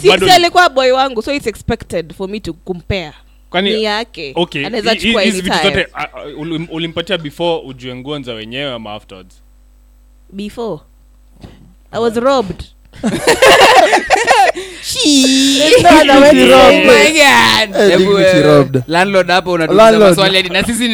[0.70, 3.06] boy wangu so it's expected for me to compare.
[3.06, 4.34] Ni kwani yake.
[4.36, 6.08] okay anaweza hi- hi- chukua hizi vitu zote ah, ah,
[6.72, 9.42] ulimpatia before ujue nguo nza wenyewe ama afterwards?
[10.32, 10.80] Before.
[11.92, 12.64] I was robbed
[17.76, 18.84] Eh, dignity robbed.
[18.88, 20.10] landlord hapo unatuliza Landlord.
[20.10, 20.88] maswali hadi na sisi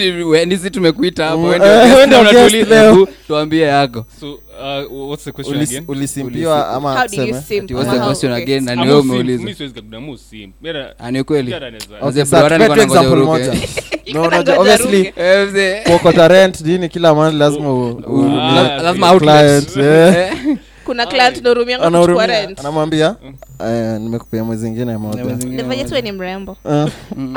[0.46, 6.70] nisi tumekuita hapo Mm, eh, tuambie yako so uh, what's the question Ulis- again ulisimpiwa
[6.70, 7.42] ama how do you tuseme?
[7.48, 8.44] simp Ati what's the How- question okay.
[8.44, 10.52] again na ni wewe mu sim- umeuliza mi siwezi kabisa, mu sim.
[10.64, 13.62] Mira- ni ukweli mira anaweza- Okay, Mzee sasa Bro, tupee tu nilikuwa example nangoja moja.
[14.06, 15.14] Iko No, na unajua, ngoja obviously, ruke.
[15.22, 15.82] Eh, mzee.
[15.82, 17.70] kuokota rent nini kila month lazima
[19.78, 20.16] eh.
[20.16, 20.34] Eh,
[20.92, 22.60] kuna client narumianga kuchukua rent.
[22.60, 23.16] Anamwambia
[23.68, 25.24] eh, nimekupea mwezi ingine moja.
[25.24, 26.58] Nifanye ni mrembo.
[26.72, 27.36] Eh, mm.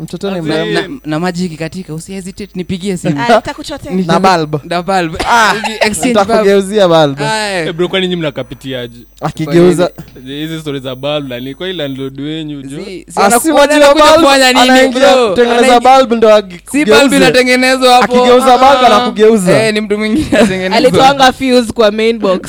[0.00, 0.48] mtoto ni Azee.
[0.64, 0.80] mrembo.
[0.80, 3.18] na, na maji ikikatika usihesitate nipigie simu.
[3.36, 3.92] Nitakuchotea.
[3.92, 4.56] na bulb.
[4.68, 5.14] Da bulb.
[5.14, 6.28] Uji- exchange bulb.
[6.28, 7.20] nitakugeuzia bulb.
[7.22, 7.72] Aye.
[7.72, 8.98] Bro kwani nyi mnakapitiaje?
[9.20, 9.90] Akigeuza.
[10.24, 14.04] Hizi stori za balb nani kwa landlord wenyu jo Si- si anaku- si wajua anakuja
[14.04, 15.28] bulb, kufanya nini, bro?
[15.30, 18.04] kutengeneza Anaingia- bulb ndo si bulb inatengenezwa hapo.
[18.16, 18.86] Akigeuza Ah.
[18.86, 19.62] anakugeuza.
[19.66, 22.40] Eh, ni mtu mwingine alitoanga fuse kwa main box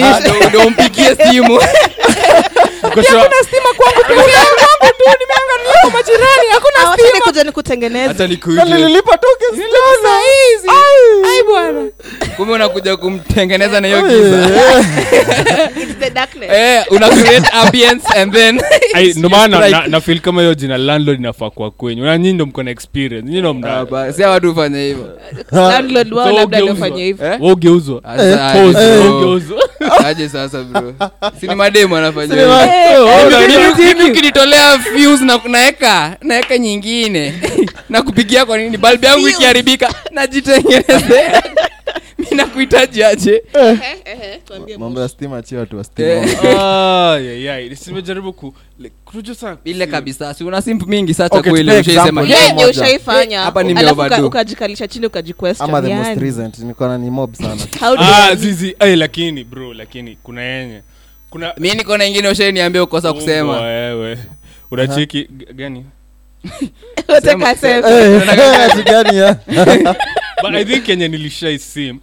[0.00, 0.56] Basi.
[0.66, 1.60] umpigie simu.
[2.80, 3.02] Kuna
[3.42, 4.64] stima ndo
[5.08, 6.48] umpigie simu Kwa majirani?
[6.52, 8.08] Hakuna wacha kuja nikutengeneze.
[8.08, 10.16] Hata Na nililipa tokens jana.
[10.74, 11.90] Ai.
[12.36, 14.48] kumbe unakuja kumtengeneza na hiyo giza.
[15.82, 16.50] It's the darkness.
[16.52, 18.60] eh, una create ambience and then
[18.94, 22.04] Ai, ndo maana na- na feel kama hiyo jina landlord inafaa kwa kwenyu.
[22.04, 23.26] Na nyinyi ndo mko na experience.
[23.28, 25.18] Nyinyi ndo Ah, mna ba- si hawa watu hufanya hivyo.
[25.52, 26.86] Landlord wao So labda ugeuzwa.
[26.86, 27.26] aliofanya hivyo.
[27.32, 27.40] Eh?
[27.40, 29.67] Wewe ugeuzwa Asa, Pause, wewe ugeuzwa
[30.06, 30.94] aje sasa bro?
[31.40, 32.34] Sini mademu anafanya
[32.98, 37.34] oh, ukinitolea fuse na naeka naeka nyingine.
[37.90, 38.76] Na kupigia kwa nini?
[38.76, 41.42] Balbu yangu ikiharibika najitengenezea
[42.30, 43.42] mi nakuhitaji aje?
[43.52, 46.26] Eh, eh, eh, tuambie mambo ya stima chi watu wa stima.
[47.76, 48.54] Simejaribu
[49.64, 52.30] ile kabisa si una simp mingi saa Okay, chakweli tupe ushaisema example.
[52.32, 52.80] Yeye Yeah, ndio moja.
[52.82, 53.40] ushaifanya.
[53.40, 54.16] Hapa nime alafu overdo.
[54.16, 55.68] uka- ukajikalisha chini ukajiquestion.
[55.70, 59.44] ama the most Yani, recent niko na ni mob sanazizi Ah, you- zizi ai, lakini
[59.44, 60.82] bro lakini kuna yenye.
[61.30, 63.60] Kuna mi niko na ingine ushainiambia ukosa kusema.
[63.60, 64.18] wewe.
[64.70, 65.86] Unachiki gani
[67.22, 67.50] Sema.
[67.50, 68.28] Eh,
[68.70, 68.82] ati
[70.42, 71.98] but i think kenye nilishai sim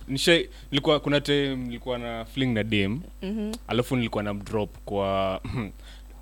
[0.71, 3.51] nilikuwa kuna time nilikuwa na fling na dem Mhm.
[3.67, 5.41] alafu nilikuwa na mdrop kwa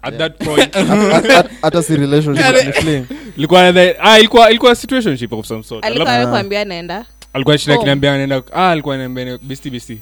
[0.02, 0.74] at that point.
[1.12, 3.06] Hata- hata si relationship ni fling.
[3.38, 5.86] ilikuwa the- ah ilikuwa ilikuwa situationship of some sort.
[5.86, 7.06] Alikuwa anaenda?
[7.34, 10.02] Alikuwa shida kinaambia anaenda ah alikuwa ananiambia besti besti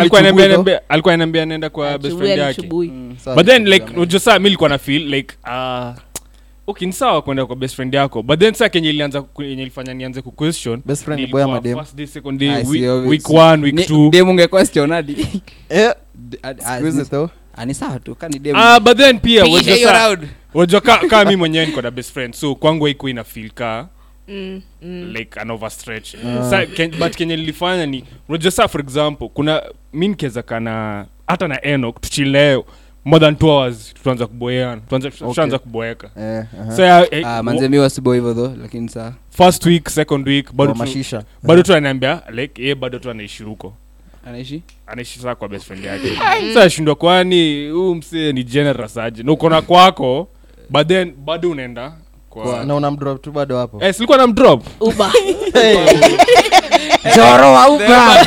[0.00, 2.62] alikuwa anaambia ananiambia alikuwa ananiambia anaenda kwa best friend yake.
[3.34, 5.94] but then like unajua saa mi likuwa na feel like uh,
[6.66, 8.22] okay ni sawa kwenda kwa best friend yako.
[8.22, 11.76] But then saa kenye ilianza enye ilifanya nianze ku question best friend ni boya madem
[11.78, 14.10] first day second day week, week one week two.
[14.10, 15.16] dem unge question hadi
[15.68, 17.30] Eh, D- ad- siku hizi as- though.
[17.56, 20.28] ah, sawa tu kani dem ah but then pia wajua hiyo saa- round.
[20.54, 23.88] wajua ka, ka mi mwenyewe niko na best friend so kwangu haikuwa ina feel ka
[24.28, 25.12] Mm, mm.
[25.12, 26.16] like an overstretch.
[26.50, 31.48] Sa, ken, but kenye nilifanya ni unajua saa for example kuna mi nikiweza kana hata
[31.48, 32.64] na enok tuchileo
[33.04, 34.80] more than two hours tutaanza kuboeana
[35.28, 36.10] tutaanza kuboeka.
[36.18, 36.76] Eh, aha.
[36.76, 40.72] so ya, uh, Ah, manze wasibo hivyo tho lakini saa first week second week bado
[40.72, 41.24] tu, mashisha.
[41.42, 43.74] bado tu ananiambia like ye bado tu anaishi huko.
[44.26, 44.62] Anaishi?
[44.86, 46.08] Anaishi saa kwa best friend yake.
[46.54, 49.22] Sa ashindwa kwani huu msee ni generous aje?
[49.22, 50.28] Na ukona kwako
[50.70, 51.92] but then bado unaenda
[52.34, 53.84] kwa na unamdrop tu bado hapo.
[53.84, 54.66] Eh, silikuwa na mdrop?
[54.80, 55.12] Uber.
[57.16, 58.26] joro wa uba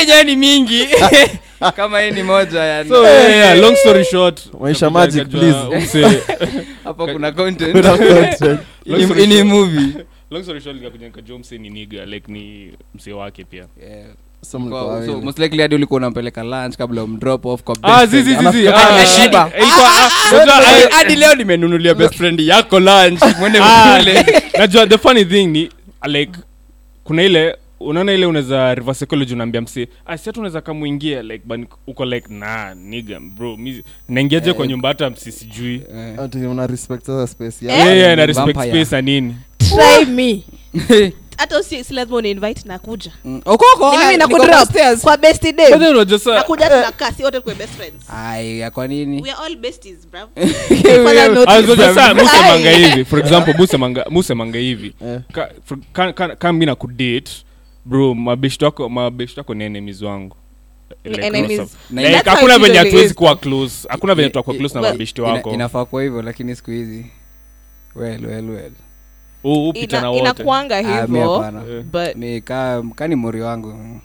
[0.00, 0.88] ejo ni mingi.
[1.76, 4.40] Kama hii ni moja yani so yeah, yeah, long story short.
[4.60, 6.18] Maisha magic, please.
[6.84, 7.72] hapo kuna content.
[7.72, 8.40] Kuna content.
[8.86, 10.04] Long story ini short- movie.
[10.30, 13.66] Long story short nikakuja nikajua msee ni niga like ni msee wake pia.
[13.82, 14.06] Yeah.
[14.52, 18.24] Kwa- so most likely hadi ulikuwa unampeleka lunch kabla umdrop off kwa ah best friend.
[18.26, 19.44] zizi Anafika ah, ameshiba.
[19.54, 23.96] ah, ilikuwa- ah, unajua, Hadi- ah, hadi leo nimenunulia best friend yako lunch mwende ah,
[23.98, 25.70] mkule najua the funny thing ni
[26.06, 26.32] like
[27.04, 31.42] kuna ile unaona ile unaweza reverse psychology unaambia msi ah si hata unaweza kamuingia like
[31.46, 35.12] but uko like na nigga bro mi naingiaje kwa nyumba hata
[35.66, 36.20] Eh.
[36.20, 37.68] Ati una respect sasa space Eh?
[37.68, 37.84] yako.
[37.86, 38.84] yeah, yeah, na respect Vampire.
[38.84, 40.42] space na nini Try me.
[41.36, 43.42] hata si, si lazima uninvite nakuja Mm.
[43.92, 45.52] Ni mimi nakudrop kwa best day.
[45.70, 48.10] Then unajua saa nakuja tunakaa si wote tuwe best friends.
[48.14, 49.22] Ai, kwa nini?
[49.22, 50.28] We are all besties bro
[51.42, 52.82] unajua saa musemanga Ai.
[52.90, 53.04] hivi.
[53.04, 54.94] For example musemanga musemanga hivi.
[55.06, 55.20] Eh.
[55.32, 57.30] Ka- for- ka- ka- kama mi nakudate
[57.84, 60.36] bro mabeshto wako ni enemies wangu.
[61.04, 61.58] Like, Enemies.
[61.58, 63.14] lots of- Na like, that's how hakuna it venye usually hatuwezi is.
[63.14, 63.88] kuwa close.
[63.88, 65.50] Hakuna venye tutakuwa close na well, Ina- wako.
[65.50, 67.06] inafaa kuwa hivyo lakini siku hizi.
[67.94, 68.72] Well well well
[70.18, 71.62] inakuanga Ah, hapana.
[71.70, 71.82] Eh.
[71.92, 74.00] but mi ka kani mori wangu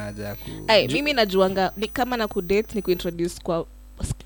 [0.00, 0.50] haja ku
[0.92, 3.66] mimi najuanga ni kama na kudate ni kuintroduce kwa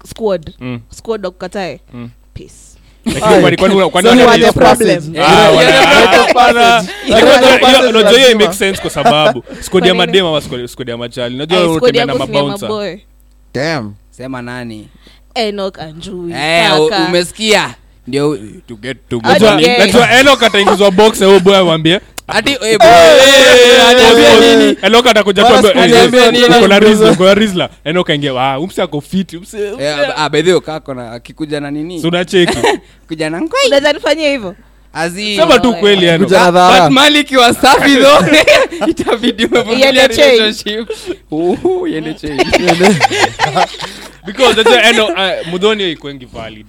[0.07, 0.55] squad.
[0.61, 0.81] Mm.
[0.91, 2.11] squad wakukatae Mm.
[2.35, 2.55] peace.
[7.89, 10.41] Unajua hiyo make sense kwa sababu skodi ya madema nini?
[10.41, 11.61] skodi- ya machali unajua
[12.07, 12.19] na ni
[14.11, 14.89] sema nani?
[15.79, 16.71] Anjui Eh,
[17.09, 17.75] umesikia
[18.07, 18.39] ndio.
[18.69, 19.21] To get to
[20.91, 22.01] box na huyo boy amwambie.
[22.27, 24.77] Eh, bro, eh, nini atakuja eh, eh, nini.
[25.13, 25.25] na
[28.83, 29.37] ako fiti
[29.81, 29.99] Eh,
[30.61, 32.03] kako akikuja na nini?
[32.03, 32.09] So
[33.09, 33.67] kuja na ngoi.
[33.67, 34.55] Unaweza nifanyia hivyo?
[34.93, 35.37] Azi.
[35.37, 36.25] Sema tu kweli Enoch.
[36.25, 36.91] Kuja na But dhara.
[36.91, 38.25] mali ikiwa safi tho
[38.91, 40.31] itabidi umevumilia Iende chain.
[40.41, 40.91] relationship.
[41.31, 42.37] Uhu, iende chain.
[44.27, 46.67] because that's why Enoch, uh, mudhoni ikwengi valid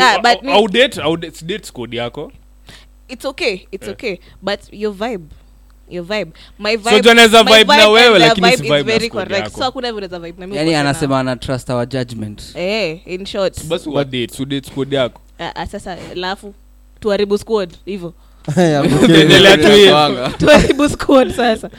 [0.00, 2.32] Ah, au- but mi- au date au date- si date squad yako.
[3.08, 3.92] It's okay it's yeah.
[3.92, 5.24] okay but your vibe
[5.90, 6.32] your vibe.
[6.58, 9.44] My vibe So, John anaweza vibe na wewe, lakini si vibe vibe is very correct.
[9.44, 9.58] Yako.
[9.58, 12.42] so hakuna vile vibe na mimi yani anasema ana trust our judgment.
[12.54, 13.64] Eh in short.
[13.64, 15.20] Basi wa date so date squad yako.
[15.38, 16.54] Ah, ah, sasa lafu
[17.00, 18.14] tuharibu squad hivyo.
[19.20, 19.68] Endelea tu
[20.46, 21.70] tuharibu squad sasa.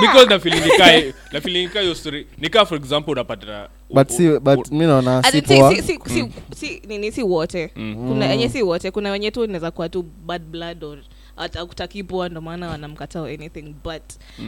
[0.00, 2.26] Because na feeling nikaa na feeling nikaa hiyo story.
[2.38, 5.98] Nikaa for example unapata but si but mi naona As si in, si, si, si,
[6.08, 7.70] si, si, nini si wote.
[7.76, 7.94] Mm.
[8.08, 10.98] kuna wenye si wote kuna wenye tu inaweza kuwa tu bad blood or
[11.36, 14.02] atakutaki poa ndo maana wanamkata or anything but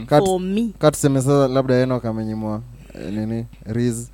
[0.05, 0.69] Kat- for me.
[0.79, 2.61] ka tuseme sasa labda eno kamenyimwa
[2.95, 4.07] eh, nini riz.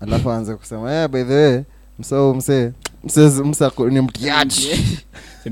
[0.00, 1.62] Alafu aanze kusema yeah, by the way
[1.98, 2.72] msau msee
[3.04, 4.68] msee mse ako- ni mtiaji.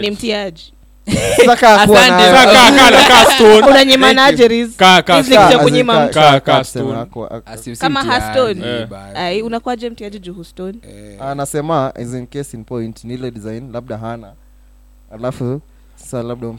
[0.00, 0.72] Ni mtiaji.
[1.06, 2.22] Ni mtiaji saka akuwa Asante.
[2.32, 3.66] na- Kaa- kaa- kaa- na- kaa stone.
[3.66, 5.40] unanyimanaje riz Kaa- kaa Hizi stone.
[5.40, 6.14] ni kitu ya Ka- kunyima ka- mtu.
[6.14, 7.00] Kaa- ka- kaa ka- tuseme stone.
[7.00, 8.86] ako- ako- Asi- si Kama mtiaji, Hearthstone.
[8.86, 9.16] Basi.
[9.18, 10.74] ai unakuwaje mtiaji juu huston
[11.20, 14.32] anasema as in case in point ni design labda hana
[15.14, 15.60] alafu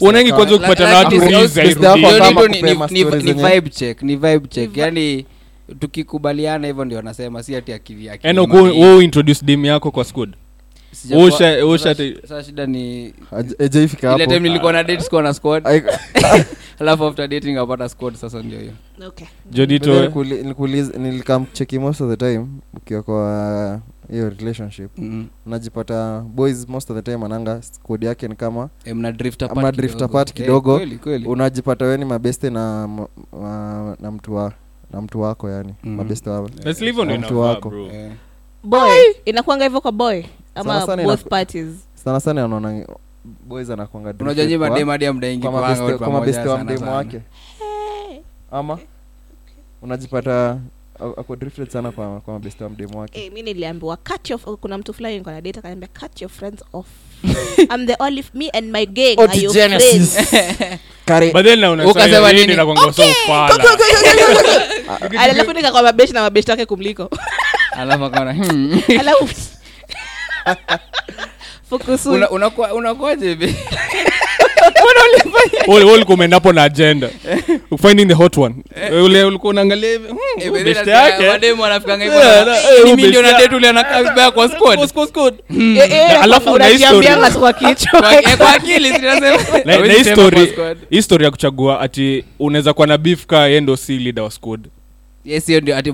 [0.02, 1.86] unaengi kwanza ukipata na la- watu lakini hizi best hairudi.
[1.86, 4.48] yako Hiyo kama ndio ni- kupea ni- mastori ni- ni zenye- vibe check ni vibe
[4.48, 5.26] check vi- yani
[5.80, 7.74] tukikubaliana hivyo ndio anasema si ati
[8.64, 10.34] wewe- wewe introduce dim yako kwa squad
[12.44, 13.14] shida ni
[14.26, 15.68] ile nilikuwa na date sikuwa na squad
[16.80, 18.74] alafu after dating apata squad sasa ndio hiyo
[19.08, 19.28] okay
[20.98, 23.80] nilikamcheki most of the time ukiwa kwa
[24.12, 25.28] hiyo relationship mm.
[25.46, 29.58] unajipata boys most of the time ananga squad yake ni kama eh, mna drift apart
[29.58, 30.06] Mna kidogo.
[30.06, 30.76] apart Eh, kidogo.
[30.78, 34.54] kweli kweli unajipata weni mabeste na m- na mtu wa
[34.91, 35.96] na mtu wako yani Mhm.
[35.96, 37.70] mabeste wa Let's leave on Na enough, mtu wako.
[37.70, 37.86] bro.
[37.86, 38.12] Eh.
[38.64, 40.24] boy inakuanga hivyo kwa boy
[40.56, 41.68] ama Sana sana both parties.
[41.95, 42.86] sana sana anaona
[43.45, 45.38] boys anakwanga unajua nyi madem hadi
[46.12, 47.22] mabeste wa mdemu wake.
[48.51, 48.80] Ama?
[49.82, 50.58] Unajipata
[50.99, 53.26] ako drifted sana kwa kwa mabeste wa mdemu wake.
[53.26, 56.64] Eh, mi niliambiwa cut your kuna mtu fulani niko na date akaniambia cut your friends
[56.74, 56.88] off.
[57.74, 60.18] I'm the only me and my gang are your friends.
[61.86, 62.41] Ukasema nini?
[62.41, 62.53] nini?
[62.53, 62.93] inakuanga
[65.20, 67.10] alafu nikakuwa mabeshi na mabeshi wake kumliko.
[67.72, 68.82] Alafu akaona hmm.
[68.99, 69.28] alafu
[72.74, 73.30] unakuwaje
[75.93, 76.16] ulikuwa
[76.54, 77.10] na agenda.
[77.82, 78.56] Finding the hot one.
[79.04, 81.28] Ule ulikuwa unaangalia hivi Eh, huyu by the way, beshte nasikia yake.
[81.28, 83.38] mademu wanafikanga hivyo, Eh, wana- na- eh, eh, ni huyu mimi ndio beshte na ya-
[91.02, 94.68] story kuchagua ati unaweza kuwa na beef ka yendo si leader wa squad
[95.26, 95.91] Yes, hiyo ndio ati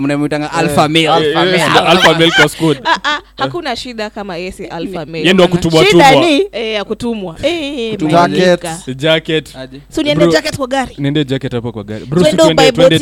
[0.51, 1.03] alpha male.
[1.03, 5.19] Eh, eh, alpha male kwa squad Ah, ah, hakuna shida kama yesi alpha male.
[5.19, 7.35] Yeye ndo wa kutumwa shida ni eh, ya kutumwa.
[7.43, 8.97] Eh, Jacket.
[8.97, 9.55] jacket.
[9.95, 10.95] So niende jacket kwa gari?
[10.97, 12.05] Niende jacket hapo kwa gari.
[12.05, 12.99] Bro, Twende twende- twende-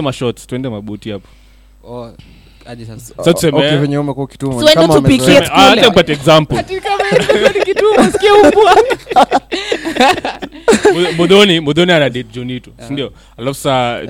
[0.00, 1.28] mashots twende mabuti hapo.
[1.84, 2.10] Oh,
[3.78, 4.28] venye umekuwa.
[5.32, 5.74] Yes, Ah,
[11.16, 11.60] mudhoni
[12.88, 14.00] sindio alafu saa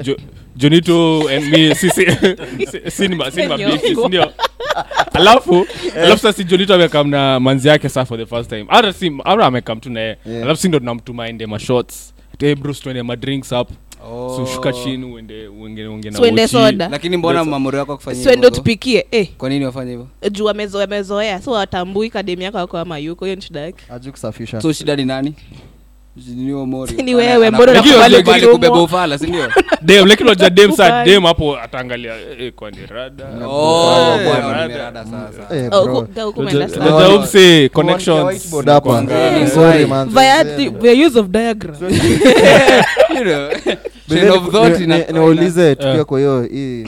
[0.57, 1.23] jonito
[1.75, 3.09] sisi
[3.49, 4.33] mabishi sindio
[5.13, 8.65] alafu alafu saa jonito amekam na manzi yake saa for the first time.
[8.69, 10.17] Hata si hata amekam tu naye.
[10.27, 10.43] Yeah.
[10.43, 13.71] alafu si ndo tunamtuma ende mashots hey tuende madrinks up.
[14.05, 14.37] Oh.
[14.37, 16.89] so shuka chini uende uende uende na Tuende soda.
[16.89, 20.09] lakini mbona mamuri wako akufanyia swendo tupikie eh, kwa nini wafanye hivyo?
[20.31, 24.11] Juu amezoea amezoea so watambui kademi yako ako ama yuko hiyo ni shida yake.
[24.11, 24.61] Kusafisha.
[24.61, 25.35] So shida ni nani
[27.03, 27.15] Ni.
[27.15, 29.49] Wewe, mbona unakubali kubeba ufala si ndio
[29.83, 30.51] dem lakini unajua
[31.05, 35.05] dem hapo ataangalia eh, kwani rada Oh, bwana, rada.
[35.05, 36.29] sasa.
[36.37, 36.69] Umeenda
[37.69, 39.05] connections hapa.
[39.55, 40.09] Sorry, man.
[40.09, 41.77] via the, use of diagram
[44.09, 44.45] You know,
[45.75, 46.87] tukiwa kwa hiyo hii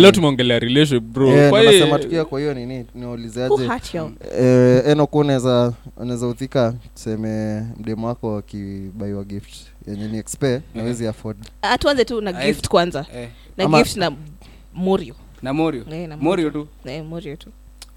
[0.00, 1.28] leo tumeongelea relationship bro.
[1.36, 4.10] Eh, Kwa nasema tukiwa kwa hiyo nini Who niwaulizeaje hurt you?
[4.38, 9.54] eh, enoku unaweza unaweza uthika tuseme mdemu wako akibaiwa gift.
[9.88, 11.36] Yenye ni expe nawezi afford.
[11.62, 12.52] Ah, tuanze tu na Aye.
[12.52, 13.06] gift kwanza.
[13.16, 14.12] Eh, na Ama- gift na
[14.74, 15.14] morio.
[15.42, 15.84] Na morio?
[15.92, 16.68] Eh, na morio tu.
[16.84, 17.48] Eh, morio tu.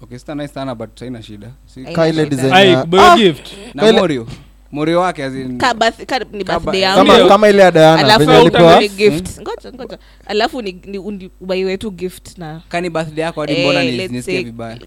[0.02, 1.50] Okay sana but haina shida.
[1.66, 2.26] Si Haina Ka shida.
[2.26, 3.16] design Ai, Ah!
[3.16, 3.48] gift.
[3.74, 4.26] Na morio
[4.72, 5.22] morio wake
[7.28, 8.50] kama- ile ya Diana alafu venye
[8.80, 9.40] ni gift.
[9.40, 9.98] Ngoja ngoja.
[10.26, 14.42] Alafu ni, ni undi- ubaiwe tu gift na kani birthday yako hadi Eh, mbona nisikie
[14.42, 14.78] vibaya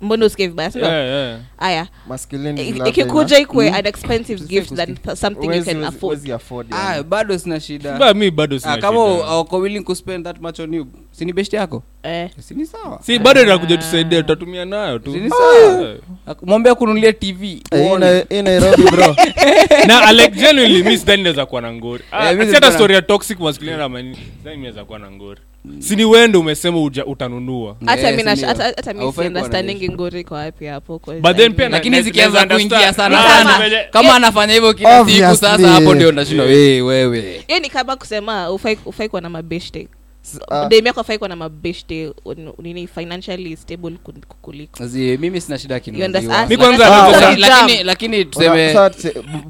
[0.00, 0.70] mbona usikie vibaya?
[0.70, 1.40] Sindio Yeah, yeah.
[1.58, 1.86] aya.
[2.08, 6.66] Masculinity I- labda ikikuja ikwe an expensive gift than something you can afford.
[6.70, 7.98] ah, bado sina shida.
[7.98, 9.58] Ba, mi bado sina ah, kama shida.
[9.58, 11.82] willing to spend that much on you sini best yako?
[12.02, 12.30] Eh.
[12.38, 12.98] sini sawa.
[13.02, 15.12] Si bado inakuja tusaidia tutatumia nayo tu.
[15.12, 15.82] Sini sawa.
[15.90, 15.96] Eh.
[16.42, 18.06] Mwambie kununulia tv Eh, hii uone.
[18.14, 19.16] na- hii nairobi bro.
[19.88, 22.04] Na alek genuinely mi sidhani naweza kuwa na ngori.
[22.12, 25.40] Ah, Eh, hata story ya toxic masculinity ama nini sidhani mi naweza kuwa na ngori
[25.78, 27.76] sini wende umesema uja, utanunua.
[27.86, 28.48] Hata si nash- ndio?
[28.48, 29.94] hata- hata mi Haufai si kuwa na understanding issue.
[29.94, 33.22] ngori kwa wapi hapo But then pia lakini zikianza kuingia sana.
[33.22, 37.58] Ni sana kama- kama anafanya hivyo kila siku sasa hapo ndio ndashinda "Hey, wewe hiyo
[37.60, 38.50] ni kama kusema
[38.86, 39.88] ufai kuwa na mabeshte
[40.50, 40.68] ah,
[41.00, 42.12] afai kuwa na mabeshte
[42.58, 43.90] nini financially stable
[45.40, 46.48] sina shida You understand?
[46.48, 46.48] kinunuliwa.
[46.48, 47.86] Mi kwanza That's nataka- not a lakini jam.
[47.86, 48.74] lakini una- tuseme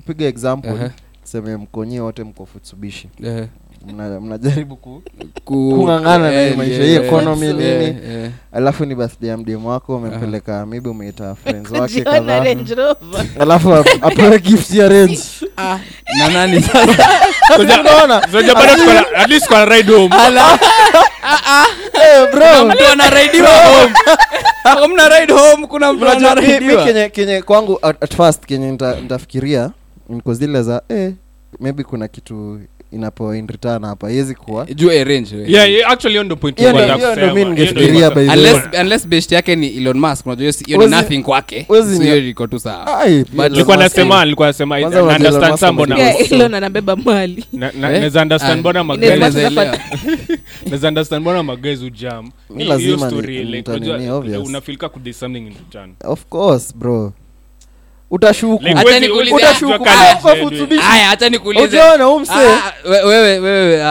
[0.06, 0.90] piga example.
[1.22, 3.46] Tuseme mkonyie wote mko futsubishi eh,
[3.86, 5.02] Mna- mnajaribu ku
[5.44, 7.80] ku- kung'ang'ana na eh, maisha hii yeah, economy yeah.
[7.80, 8.30] nini?
[8.52, 12.44] alafu ni birthday ya mdemu wako umempeleka maybe umeita friends wake Jiona kadhaa.
[12.44, 13.26] Range Rover.
[13.40, 15.18] alafu ap- apewe gift ya range.
[16.18, 17.58] Na nani sasa?
[17.58, 18.22] Unaona?
[18.32, 20.14] Zoja bado tuko na- at least kwa ride home.
[21.94, 22.64] Eh, bro.
[22.68, 23.92] Mtu anaraidiwa home.
[24.62, 28.46] Hamna ride home kuna mtu Unajua, mi- mi anaraidiwa kenye kenye kwangu at, at first
[28.46, 29.70] kenye nita- nitafikiria
[30.08, 31.12] niko zile za eh,
[31.60, 32.60] maybe kuna kitu
[32.92, 35.44] inapewa in return hapa iwezi kuwa juu arrange we.
[35.52, 37.38] yeah, yeah, actually hiyo ndo point Hiyo nilikuwa hiyo ndo mi kusema.
[37.38, 38.38] Hiyo ndo ningefikiria by the way.
[38.38, 41.66] unless unless best yake ni elon musk unajua hiyo si- hiyo ni Wezi- nothing kwake
[41.68, 44.80] wezi so ni- hiyo iko tu sawa Ai, But Elon nilikuwa Musk- nasema nilikuwa nasema
[44.80, 47.96] Kwanza na unajua Elon understand Musk some mbona amejua- Elon anabeba mali na- na- Eh?
[47.98, 48.60] naweza understand Ah.
[48.60, 49.78] mbona Inaweza magari Guys, Naelewa.
[50.66, 54.48] naweza understand mbona magezi ujam Mi Ni lazima ni- story ni- like unajua, obvious.
[54.48, 57.12] unafilika kudai something in return of course bro
[58.10, 58.62] utashuku.
[58.64, 59.72] Like, Hata huwezi- nikuulize- huwezi utashuku.
[59.78, 60.56] Kujua kali kwa genuine.
[60.58, 60.84] Futsubishi.
[60.92, 62.32] aya hacha nikuulize ujaona umse
[62.84, 63.84] we- wewe wewe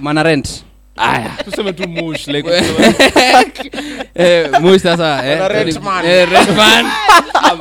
[0.00, 0.64] mana rent.
[0.96, 2.48] Aya tuseme tu mush like
[4.14, 5.84] Eh, mush sasa eh, Mana rent sorry.
[5.84, 6.06] man.
[6.06, 6.86] Eh, rent man.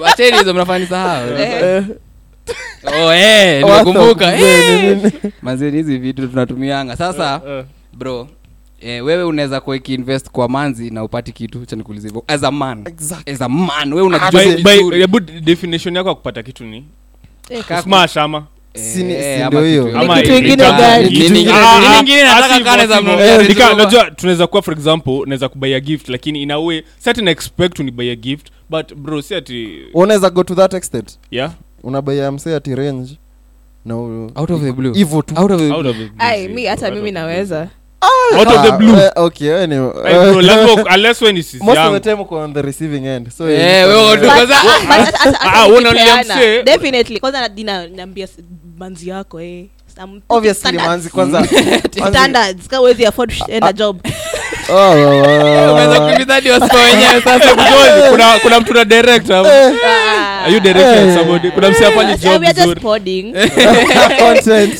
[0.05, 1.83] Acheni hizo mnafanya sahau Eh,
[2.85, 4.31] oh eh What nimekumbuka.
[4.31, 4.97] The- Eh.
[4.97, 5.11] nini?
[5.41, 6.95] manzeni hizi vitu tunatumianga.
[6.95, 7.63] Sasa Eh,
[7.93, 8.27] bro
[8.85, 12.23] eh, wewe unaweza kuwa ikiinvest kwa manzi na upati kitu cha nikuuliza hivyo.
[12.27, 12.83] As a man.
[12.87, 13.33] Exactly.
[13.33, 14.99] as a man wewe unajua by- by- vizuri.
[14.99, 16.85] hebu definition yako ya kupata kitu ni?
[17.49, 18.43] Eh, smash ama?
[18.73, 19.85] Eh, Si ni- eh, si ama ndio hiyo.
[19.85, 21.09] kitu- ama kitu in ingine gani?
[21.09, 23.49] Kitu Kitu ingine- ingine- Ah, kitu ah, ingine ah, nataka si kale za mnunuzi Eh,
[23.49, 24.15] nika- Rover.
[24.15, 27.83] tunaweza kuwa for example naweza kubuy a gift lakini in a way certain expect to
[27.83, 31.19] buy a gift but bro si ati unaweza go to that extent.
[31.31, 31.51] Yeah.
[31.83, 33.17] Unabaya msee ati range.
[33.85, 34.93] Na u- out of the blue.
[34.93, 35.33] Hivyo tu.
[35.41, 37.67] Out of the out of it ai mi hata mimi naweza
[38.39, 38.93] out of the Ah, blue?
[38.93, 39.87] uh, okay anyway.
[39.89, 43.29] Uh, bro, lazima- unless when is most of the time we're on the receiving end
[43.31, 46.23] so yeah, we wewe But- ah, but hata- hata- hata Ah, unalia
[46.63, 47.19] definitely.
[47.19, 48.37] Kwanza na- nina- naambia s-
[48.77, 49.65] manzi yako eh.
[50.29, 51.45] Obviously manzi kwanza
[52.09, 52.67] standards.
[52.67, 53.99] Kama afford enda job.
[54.69, 59.49] unaweza kukimbiza hadi wenyewe sasa mjoni kuna kuna mtu na direct hapo.
[59.49, 60.43] Ah.
[60.43, 61.17] Are you directing Eh.
[61.17, 63.33] somebody kuna msi afanye job we are just podding.
[64.19, 64.79] Content.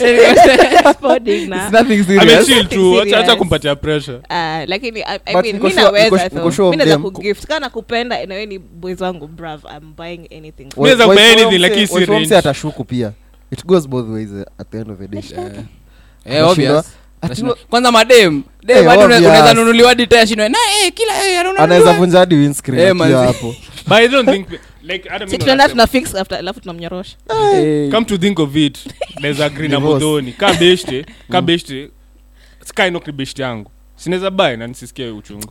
[1.01, 1.55] Podding na.
[1.63, 2.23] It's nothing serious.
[2.49, 6.45] amechill tu acha acha kumpatia pressure Ah, lakini I- I But mean, niko naweza though.
[6.51, 10.83] niko naweza kugift kana kupenda nawe ni boys wangu brav i'm buying anything for Wa-
[10.83, 12.37] Unaweza wa- buy wa- anything, lakini si wa- wa- mse range.
[12.37, 13.11] atashuku pia
[13.51, 14.29] it goes both ways
[14.59, 15.21] at the end of the day
[16.25, 16.85] Eh, obvious.
[17.69, 19.95] Kwanza madem dem Eh, unaweza nunuliwa
[20.85, 23.27] eh, kila eh, anaweza vunja hadi windscreen Eh, akiwa manzi.
[23.27, 23.55] hapo.
[23.87, 24.47] But i don't think
[24.83, 27.15] like hata si mimi tunaenda nasema- tuna fix after alafu tunamnyorosha.
[27.91, 28.77] Come to think of it
[29.19, 30.05] naweza agree na Divorce.
[30.05, 31.89] modhoni ka beshte ka beshte
[32.65, 33.71] sikainok ni yangu
[34.03, 35.47] sinaweza bae na nisisikie uchungu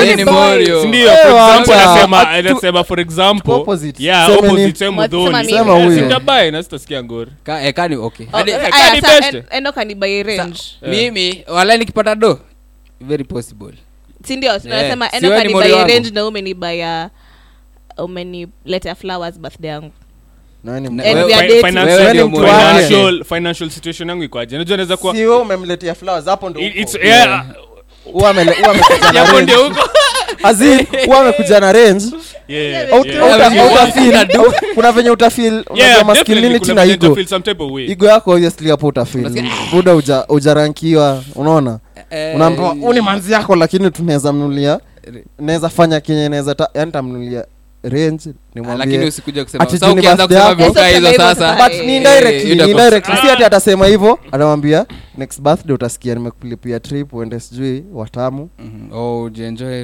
[0.00, 0.82] Yeye ni Morio.
[0.82, 1.94] sindio for example wacha.
[1.94, 4.04] nasema Atu- nasema for example Opposite.
[4.04, 5.52] yeah Sema opposite ni- same Mwasema mimi.
[5.52, 5.98] Sema huyo.
[5.98, 9.20] sindabae na sitasikia ngori ka- eh, kani okay Oh, Hadi- eh, eh, aya, kani sa-
[9.20, 9.34] best.
[9.34, 12.38] en- endo kanibai range mimi wala nikipata do
[13.00, 13.72] very possible
[14.24, 15.94] sindio tunasema Si endo wewe ni Morio kanibai wangu.
[15.94, 17.10] range na umenibaya
[17.98, 19.92] umeniletea flowers birthday yangu
[20.64, 21.76] Na wewe And we are dating.
[21.76, 22.52] Wewe ni mtu wake.
[22.52, 26.76] financial- financial situation yangu ikoaje najua naweza kuwa si wewe umemletea flowers hapo ndo It-
[26.76, 27.04] it's uko.
[27.06, 27.44] yeah
[28.04, 29.80] Huwa amekuja na Hapo huko.
[30.42, 30.58] As
[31.06, 32.04] huwa amekuja na range.
[34.74, 35.64] Kuna venye utafil
[36.06, 36.84] masculinity na
[37.86, 41.78] igo yako obviously hapo utafil buda ujarankiwa unaona?
[42.10, 44.80] Eh, unaambiwa huu ni manzi yako lakini tunaweza mnulia.
[45.38, 47.44] Naweza fanya kenye naweza yani tamnulia
[47.82, 48.30] range
[48.78, 49.22] Ati Eh, si
[53.30, 53.32] Ah.
[53.32, 54.86] ati atasema hivyo anamwambia
[55.18, 58.48] next birthday utasikia nimekulipia trip uende sijui watamu.
[58.58, 58.92] Mhm.
[58.98, 59.30] Oh,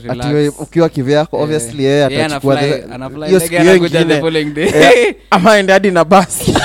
[0.08, 0.18] ati
[0.58, 2.54] ukiwa kivyako Eh, obviously yeye atachukua
[3.26, 4.68] hiyo siku hiyo ingine following day.
[4.68, 6.54] Eh, ama aende hadi na basi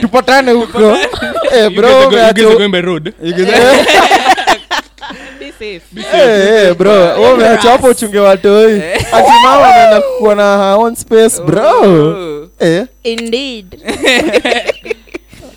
[0.00, 0.96] tupatane huko.
[1.56, 2.10] Eh, bro,
[5.62, 5.82] safe.
[6.16, 6.92] Eh, eh, bro.
[6.92, 8.82] Wewe umeacha hapo uchunge watoi
[9.12, 11.80] ati mama anaenda kuwa na her own space bro.
[11.82, 12.48] Oh.
[12.60, 12.86] eh.
[13.02, 13.78] Indeed.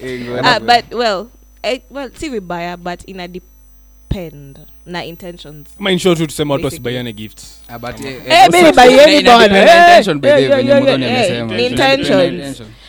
[0.05, 1.27] Eh, ah, but well
[1.63, 5.67] eh, well si vibaya but ina depend na intentions.
[5.89, 7.61] In tusema watu wasibaiane gifts.
[7.67, 11.05] Ah, but, baby, also- baieni ina- ina bwana.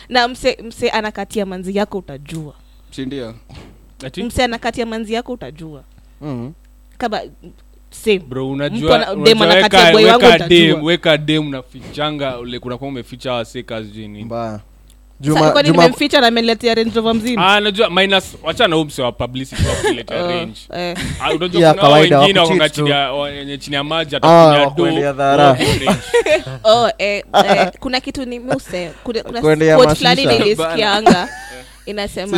[0.09, 2.53] na Eh, mse mse anakatia manzi yako utajua.
[2.91, 3.35] Sindio
[4.17, 5.83] mse anakatia manzi yako utajua.
[6.21, 6.53] Mm.
[6.97, 7.21] Kama
[7.89, 8.97] same bro unajua
[10.75, 14.23] weka- dem unafichanga ule kunakuwa umeficha waseka sijui nini?
[14.25, 14.51] Mbaya.
[14.57, 14.61] Sa-
[15.23, 17.59] juma kwani juma nimemficha na ameniletea range rover mzima?
[17.59, 19.73] Najua minus wachana huu wa publicity wa
[20.27, 20.59] range.
[21.35, 22.89] unajua kuna wengine wakonga chini
[23.57, 25.43] chini ya maji atakunya wakuendea do dhara.
[25.47, 25.89] wako range.
[27.79, 28.91] kuna kitu ni muse.
[29.03, 29.23] Kuna,
[29.95, 31.29] fulani nilisikianga.
[31.85, 32.37] Inasema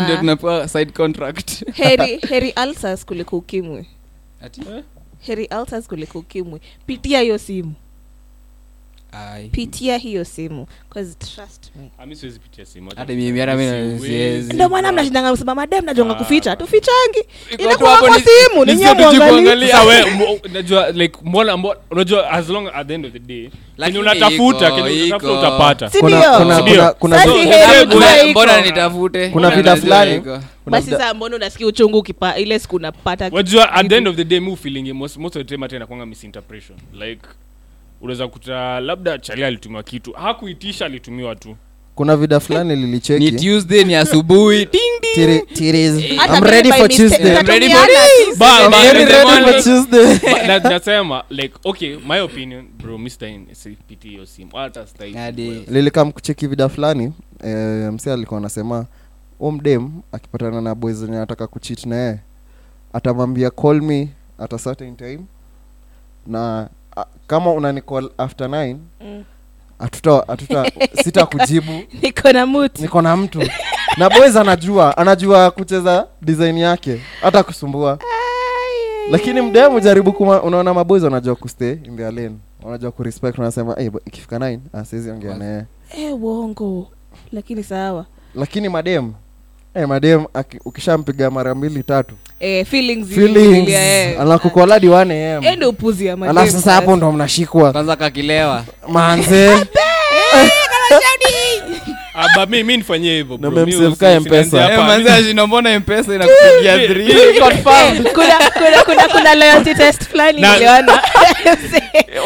[1.73, 3.85] heri heri alsas kuliko ukimwi
[4.41, 4.61] Ati?
[5.19, 7.73] heri alsas kuliko ukimwi pitia hiyo simu
[9.11, 9.47] Ai.
[9.49, 10.67] pitia hiyo simu
[14.53, 16.17] ndio maana mnashindanga msema madem najonga Ah.
[16.17, 17.23] kuficha tufichangi
[17.57, 19.71] ile kwa hapo kwa ni- simu ni ni sio nyinyi tuji muangalie kuangalia.
[19.71, 23.19] Sasa we, mo- unajua like mbona mbo- unajua as long at the end of the
[23.19, 23.49] day
[23.85, 26.31] kenye unatafuta kenye unatafuta utapata Si kuna ndio?
[26.39, 26.73] kuna Ndio.
[26.75, 28.29] kuna kuna Sasa So, heri ujue kuna- iko.
[28.31, 30.21] mbona nitafute Kuna Mbona fulani.
[30.65, 34.23] basi saa mbona unasikia uchungu ukipa ile siku unapata wajua at the end of the
[34.23, 37.21] day mu feeling most, most of the time hata inakwanga misinterpretation like
[38.01, 41.55] unaweza kuta labda chali alitumiwa kitu hakuitisha alitumiwa tu
[41.95, 44.71] kuna vida fulani ni lilicheki tuesday ni asubuhi Ding,
[45.01, 45.15] ding.
[45.15, 46.17] Tiri- titties.
[46.17, 47.39] Hata I'm mimi ready by for mistake Tuesday.
[47.39, 48.37] I'm ready for tu.
[48.39, 50.33] Ba- I'm ba- very nasema ready for like- Tuesday.
[50.33, 52.97] But na- nasema like okay my opinion bro
[54.09, 54.85] hiyo simu hata
[55.67, 58.85] lilikam kucheki vida fulani eh, msi alikuwa anasema
[59.39, 62.19] umdem akipatana na boys zenye anataka kuchit na yeye
[62.93, 65.19] atamwambia call me at a certain time
[66.27, 66.69] na
[67.27, 69.23] kama unanicall after 9 Mm.
[69.79, 70.71] atuta atuta
[71.03, 71.71] sita kujibu
[72.01, 73.41] niko na mtu niko na mtu.
[73.97, 77.99] Na boys anajua anajua kucheza design yake hata kusumbua.
[79.11, 82.35] Lakini mdemu jaribu kuma unaona maboys wanajua kustay in their lane.
[82.63, 85.65] Wanajua kurespect wanasema hey, ikifika 9 ah, siwezi ongea naye.
[85.97, 86.87] Eh, uongo.
[87.31, 88.05] Lakini sawa.
[88.35, 89.13] Lakini madem
[89.73, 90.25] hey, madem
[90.65, 93.37] ukishampiga mara mbili tatu eh, feelings feelings.
[93.37, 94.19] Ziliingilia, eh.
[94.87, 97.71] 1 am ndio upuzi ya madem alafu sasa hapo ndo mnashikwa.
[97.71, 98.63] Kwanza kakilewa.
[98.87, 99.49] Manze
[102.49, 103.65] mi mi nifanyie hivyo Na bro.
[103.65, 104.57] Mi memsave usi- ka usianzie M-Pesa.
[104.71, 104.79] Eh,
[106.15, 106.77] inakupigia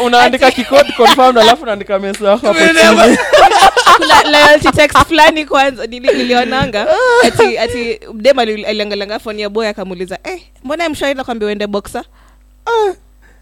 [0.04, 3.16] unaandika kikod confirmed alafu unaandika meso yako hapo chini.
[3.96, 6.86] kuna loyalty text fulani kwanza nilionanga.
[7.26, 12.04] Ati ati dem ali- aliangalanga phone ya boy akamuuliza eh mbona mshwari nakwambia uende boxer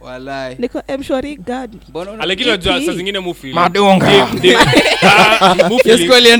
[0.05, 0.57] Walai.
[0.59, 2.87] niko mshwari gani Mbona una- lakini Ipi?
[2.87, 3.19] saa zingine
[3.55, 4.07] Madunga.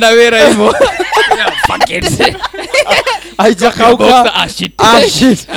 [0.09, 0.75] Wera hivyo
[3.39, 5.49] haijakauka ah, shit.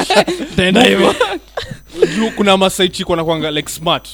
[2.16, 4.08] juu kuna masaichi kwanga like smart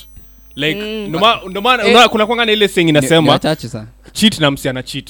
[0.55, 1.05] like Mm.
[1.09, 1.89] ndo ma- maana Eh.
[1.89, 5.09] unaona kuna kwanga na ile saying Ni- ni inasema wachache sana cheat na msiana cheat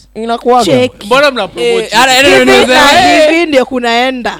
[2.43, 2.63] ndio?
[2.63, 3.47] Eh, eh.
[3.47, 4.39] Ndio kunaenda.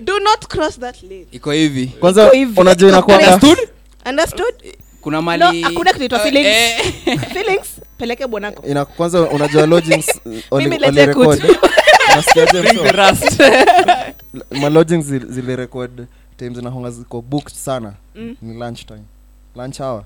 [0.00, 1.26] Do not cross that lane.
[1.32, 1.86] Iko hivi.
[1.86, 3.26] Kwanza unajua inakuwaga.
[3.34, 3.68] Understood?
[4.08, 4.54] understood?
[5.00, 6.56] Kuna no hakuna kitu Eh, feelings.
[7.34, 7.66] feelings?
[7.98, 8.66] Peleke bwanako.
[8.66, 10.06] Ina kwanza unajua lodgings
[10.58, 11.56] Mimi lete kutu.
[14.60, 15.06] Ma lodgings
[16.90, 17.92] ziko booked sana.
[18.14, 18.36] Mm.
[18.42, 19.02] ni lunch time
[19.56, 20.04] lunch hour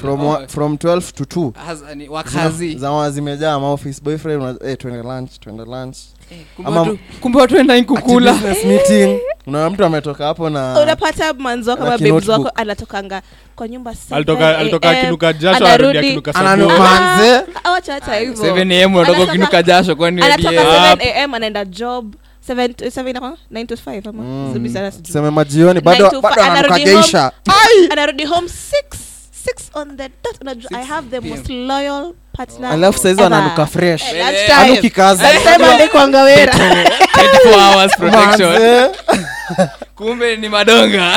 [0.00, 0.28] from, Oh.
[0.28, 5.30] wa, from 12 to 2 Hazani, wakazi zama zimejaa maoffice boyfriend una- eh, twende lunch
[5.40, 5.96] twende lunch.
[6.56, 9.18] Kumbe watu- kumbe watu enda Ati kukula business meeting.
[9.46, 13.22] Unaona mtu ametoka hapo na unapata manzo kama babes wako anatokanga
[13.56, 16.78] kwa nyumba alitoka alitoka AM, jasho anarudi- arudi akinuka Ananu- sabuni.
[16.78, 18.44] manze awacha hata hivyo.
[18.44, 22.14] 7 am unatoka Anatoka- ukinuka jasho kwani anatoka 7 am anaenda job.
[22.46, 24.22] 7 7 ama 9 to 5 ama?
[24.22, 24.74] Mm.
[25.02, 26.10] Seme majioni bado
[27.90, 28.98] anarudi home 6
[29.44, 34.02] 6 on the dot unajua i have the most loyal partner alafu saizi ananuka fresh.
[34.02, 34.54] Eh, lunchtime.
[34.54, 35.22] anuki kazi.
[35.22, 38.90] Lunchtime alikwanga wera 24 hours protection.
[39.96, 41.12] Kumbe ni madonga.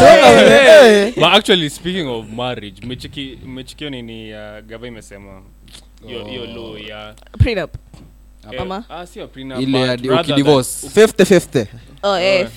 [0.00, 1.14] Eh.
[1.14, 5.42] but actually speaking of marriage mmecheki mmechekio nini uh, gava imesema?
[6.06, 7.74] Hiyo hiyo law ya prenup
[8.60, 8.84] Ama?
[8.90, 9.06] ah
[9.60, 10.86] Ile ya but di- rather than- ukidivorce.
[10.88, 11.66] 50-50.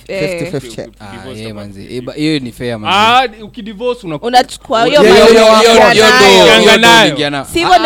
[0.07, 0.87] 50-50.
[0.87, 2.01] uki- ukidivorce yeah, kama- manzi.
[2.01, 2.97] Ba- hiyo ni fair manzi.
[2.97, 3.45] ah
[4.21, 5.01] unachukua ndo-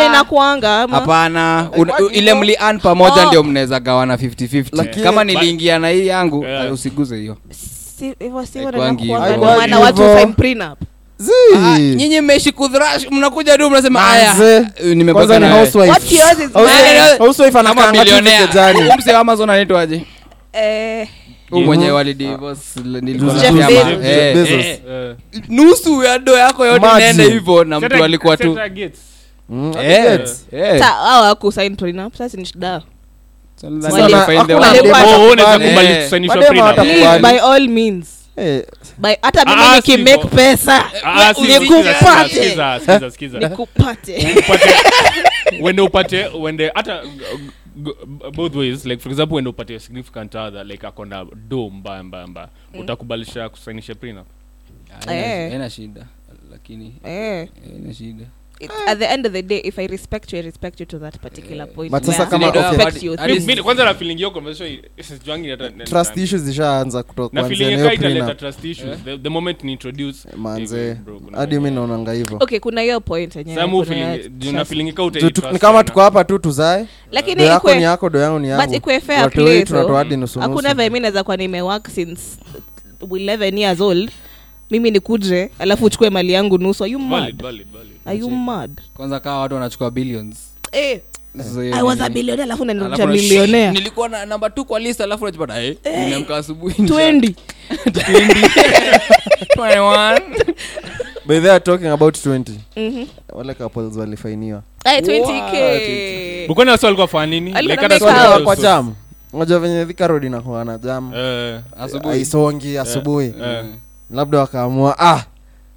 [0.02, 1.70] Ah, inakuanga hapana
[2.12, 3.28] ile mli an pamoja Oh.
[3.28, 7.36] ndio mnaweza gawana 50-50 kama niliingia na hii yangu usiguze hiyo
[8.18, 8.44] hivyo
[9.80, 10.02] watu
[11.56, 14.56] Ah, nyinyi mmeishi kudhrash mnakuja tu mnasema haya Manze.
[14.56, 15.90] eh, kwanza nimepaka ni na wewe." housewife.
[15.90, 17.18] What yours is Housewife- mine.
[17.18, 18.78] housewife kama anakaanga tu milionea vikejani.
[18.80, 20.02] Huyu msee wa amazon anaitwaje
[20.52, 21.08] eh.
[21.50, 22.60] Mwenye walidivorce
[23.00, 24.04] nilikuwa Jeff nasema, Bezos.
[24.04, 24.50] eh, Bezos.
[24.64, 28.58] eh, eh, nusu ya do yako yote inaenda hivyo na mtu alikuwa tu.
[32.36, 32.82] Ni shida.
[37.22, 38.06] By all means
[39.22, 40.90] hata mimi Ah, nikimake pesa
[41.58, 42.28] nikupate.
[42.28, 43.38] sikiza, sikiza, sikiza, sikiza.
[43.38, 44.16] nikupate.
[44.18, 47.02] Upate- wende upate wende hata
[47.76, 47.94] g-
[48.32, 52.26] both ways like for example wende upate a significant other like akona do mbaya mbaya
[52.26, 52.48] mbaya.
[52.78, 54.26] Utakubalisha kusainisha prenup?
[55.10, 55.52] Eh.
[55.52, 56.06] ena shida
[56.50, 57.48] lakini eh.
[57.76, 58.24] ena shida
[58.60, 60.98] It's, at the end of the day if i respect you i respect you to
[60.98, 61.90] that particular point.
[61.92, 62.62] But sasa kama- I okay.
[62.76, 67.48] respect you Mi- mi- kwanza na feeling hiyo conversation isijuangi trust issues zishaanza kutoka na
[67.48, 68.98] feeling hiyo italeta trust issues.
[69.04, 70.88] The, the moment ni introduce manze.
[70.88, 72.36] eh, bro, kuna- hadi mi naonanga hivyo.
[72.40, 75.52] Okay kuna hiyo point yenyewe, Sasa mu feeling- na feeling ika utai Tu- tu- trust
[75.52, 76.86] ni kama tuko hapa tu tuzae.
[77.12, 78.74] Lakini yako ni yako do yangu ni but yangu.
[78.74, 82.22] ikwe fair play tunatoa hadi nusu hakuna vile mi naweza kuwa nimework since
[83.00, 84.10] 11 years old.
[84.70, 86.84] Mimi nikuje alafu uchukue mali yangu nusu.
[86.84, 87.95] Are you Valid, valid, valid.
[88.06, 88.80] Are you mad?
[88.94, 90.36] Kwanza kaa watu wanachukua billions.
[90.72, 91.00] Eh.
[91.74, 93.70] I was a billionaire alafu nanirudisha millionaire.
[93.70, 97.34] Nilikuwa na namba t kwa list alafu najipata eh, nimeamka asubuhi 20
[99.56, 100.20] 21
[101.26, 103.06] by they are talking about 20 Mhm.
[103.32, 104.62] wale couples walifainiwa.
[104.84, 107.52] Ay, 20k Bukoni wasi walikuwa fanya nini?
[107.52, 108.44] Alikuwa Like na hata make sio- out.
[108.44, 108.94] kwa jam.
[109.32, 111.12] unajua venye Thika road inakuwa na jam.
[111.14, 112.14] Eh, asubuhi.
[112.14, 113.26] Aisongi asubuhi.
[113.44, 113.64] Eh.
[114.10, 115.24] labda wakaamua ah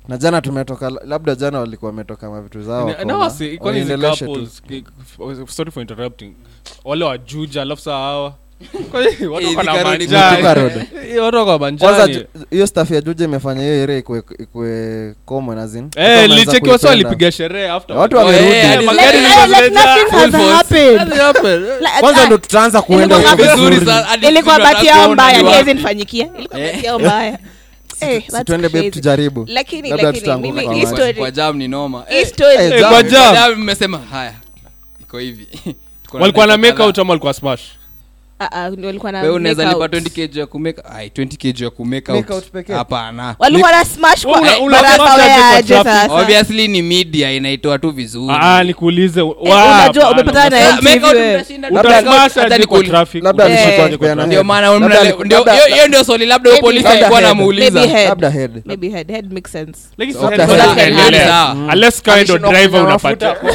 [0.09, 3.91] na jana tumetoka labda jana walikuwa wametoka mavitu zao Na- wakaona, na wasi- kwani hizi
[3.91, 4.31] waendeleshe tu.
[4.31, 4.83] couples, ki-
[5.41, 6.33] f- sorry for interrupting.
[6.85, 8.33] Wale wajuja alafu saa hawa.
[11.79, 15.83] Eh, hiyo staff ya juja imefanya hiyo area ikue ikue common as in.
[15.83, 16.89] Watu Eh, wameanza licheki wasi kuipenda.
[17.07, 18.51] walipiga sherehe after watu Oh, wamerudi.
[18.51, 19.95] Eh, hadi- magari Like- zilikuwa like zimejaa.
[19.95, 20.53] nothing has Full force.
[21.21, 21.67] happened.
[21.81, 23.69] Like- kwanza ah, ndo tutaanza kuenda Ilikuwa huko vizuri.
[23.75, 23.85] vizuri.
[23.91, 27.37] sana, hadi ilikuwa sijui bati yao hata mbaya niwezi nifanyikia ilikuwa batiao mbaya
[28.01, 29.45] Eh, Si tuende babe tujaribu.
[29.47, 30.95] Lakini lakini tutaanguka mimi kwa hii maji.
[30.95, 32.05] story- kwa jam ni noma.
[32.09, 32.27] Eh,
[32.59, 34.33] Eh, Eh, mmesema haya
[35.01, 35.47] iko hivi.
[36.13, 37.61] Na walikuwa na dakika make out ama walikuwa smash
[39.35, 42.43] unaweza lipa 20 kg ya kumake ai 20 kg ya kumake Make out.
[42.43, 42.73] out pekee?
[42.73, 43.35] hapana.
[43.39, 44.97] Walikuwa na smash kwa Una- eh, baraka
[45.83, 46.13] sasa.
[46.13, 48.35] Obviously ni media inaitoa tu vizuri.
[48.39, 50.81] Ah, nikuulize Eh, unajua umepatana na MTV
[51.71, 52.01] Labda-
[52.89, 53.23] traffic?
[54.25, 57.85] ndio soli maana Labda mnale- ndio- hiyo- hiyo ndio swali labda polisi alikuwa Maybe anamuuliza
[58.09, 58.61] labda head.
[58.65, 59.11] Maybe head.
[59.11, 59.79] Head makes sense.
[59.97, 60.93] Like, head labda first head.
[60.93, 61.27] unaendelea.
[61.27, 61.53] Sawa.
[61.73, 62.81] Unless kind of Alishindwa driver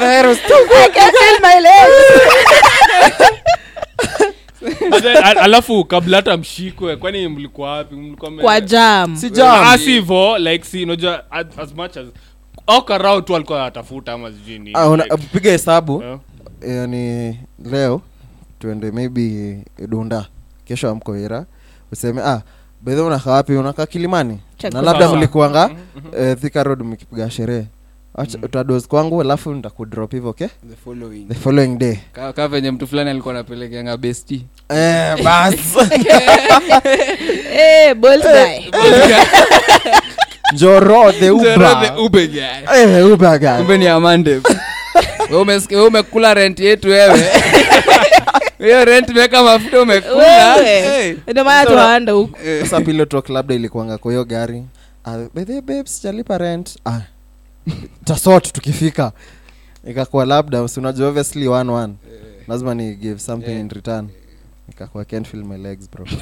[0.00, 1.60] kunywa unapata I can feel my
[5.40, 9.16] alafu kabla hata mshikwe kwani mlikuwa wapi mlikuwa kwa jam.
[9.16, 9.64] Si jam.
[9.66, 9.78] Ah,
[10.38, 11.46] like si unajua as,
[11.76, 12.06] much as
[12.66, 12.82] au
[13.22, 16.02] tu alikuwa anatafuta ama sijui Ah, like, piga hesabu.
[16.02, 16.18] Yeah.
[16.68, 18.02] yani leo
[18.58, 20.26] tuende maybe dunda
[20.64, 21.46] kesho amkoira
[21.92, 22.42] useme ah
[22.80, 23.52] bedhe unakaa wapi?
[23.52, 24.40] Unakaa kilimani?
[24.72, 25.70] Na labda mlikuanga
[26.18, 27.66] eh, thika road mkipiga sherehe
[28.18, 30.46] Acha- utados kwangu alafu nitakudrop hivyo okay?
[30.70, 31.24] The following.
[31.28, 31.96] the following day.
[32.12, 35.54] Ka- ka venye mtu fulani alikuwa anapelekeanga besti eh, bas.
[37.52, 38.70] Eh bold guy.
[40.52, 41.92] Njoro the uba
[42.74, 43.56] eh, uba guy.
[43.56, 44.40] Kumbe ni amande.
[45.30, 47.24] Wewe umesikia- wewe umekula rent yetu wewe.
[48.58, 50.54] Hiyo rent meka mafuta umekula.
[50.56, 50.80] Wewe.
[50.80, 51.14] Hey.
[51.28, 54.64] ndio maana tuwaanda huku sasa pillow talk labda ilikuanga kwa hiyo gari.
[55.04, 56.76] Ah, by the way, babes sijalipa rent.
[56.86, 57.00] Ah,
[58.04, 59.12] tasot tukifika.
[59.90, 61.94] Ikakuwa labda unajua obviously one one.
[62.48, 64.08] Lazima ni give something in return.
[64.70, 66.06] Ikakuwa can't feel my legs bro.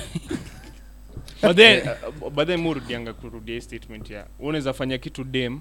[1.42, 5.60] But then uh, but then murudianga kurudia statement ya unaweza fanya kitu dem.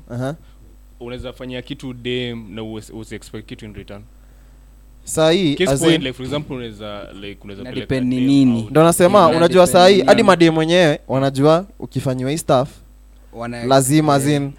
[1.00, 4.02] Unaweza fanya kitu dem na usi usi kitu in return.
[5.04, 8.08] Saa hii case as point in- like for example unaweza like unaweza Ina peleka depend
[8.08, 8.62] ni dem nini.
[8.62, 8.72] out.
[8.72, 12.70] ndo nasema unajua saa hii hadi madie mwenyewe wanajua ukifanyiwa hii staff
[13.68, 14.18] lazima Eh.
[14.22, 14.52] azin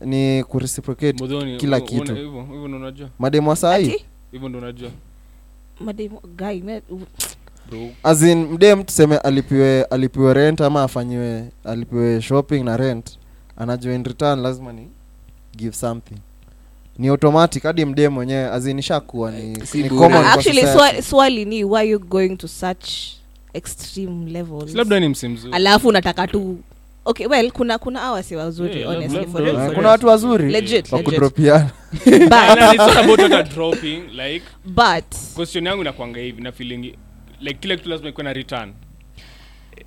[0.00, 2.14] ni kureciprocate Mudhoni, kila u- kitu.
[2.14, 4.04] hivyo hivyo ndo unajua mademu wa saa hii Ati?
[4.32, 4.90] hivyo ndo unajua
[5.80, 6.82] mademu guy me-
[7.70, 13.18] bro azin mdem tuseme alipiwe alipiwe rent ama afanyiwe alipiwe shopping na rent
[13.56, 14.88] anajua in return lazima ni
[15.56, 16.16] give something
[16.98, 20.00] ni automatic hadi mdem mwenyewe azin ishakuwa ni, Si ni bure.
[20.00, 20.78] common kwa actually society.
[20.78, 22.90] swa- swali ni why you going to such
[23.52, 26.58] extreme levels Si labda ni msi mzuri alafu unataka tu
[27.06, 29.80] okay well kuna kuna awasi wazuri Yeah, honestly love- for love- real, Eh, for kuna
[29.88, 29.92] real.
[29.92, 31.14] watu wazuri Legit, wa legit.
[31.14, 31.70] kudropiana
[32.04, 32.12] but
[32.72, 35.04] it's not about hata dropping like but
[35.34, 36.94] question yangu inakwanga hivi na feeling
[37.40, 38.72] like kila kitu lazima ikuwe na return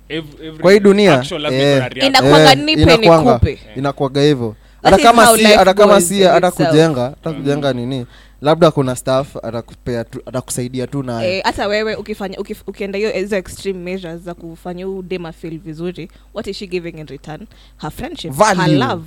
[0.08, 1.90] Every- every Kwa hii dunia, eh.
[2.06, 3.58] Inakuwanga Eh, nipe nikupe.
[3.76, 8.06] inakuwaga hivyo hata kama si hata kama si hata kujenga hata kujenga nini
[8.42, 13.10] labda kuna staff atakupea tu atakusaidia tu nayo hata hata wewe ukifanya ukif, ukienda hiyo
[13.10, 17.46] hizo extreme measures za kufanya huu dema feel vizuri what is she giving in return
[17.80, 18.62] her friendship Value.
[18.62, 19.04] her love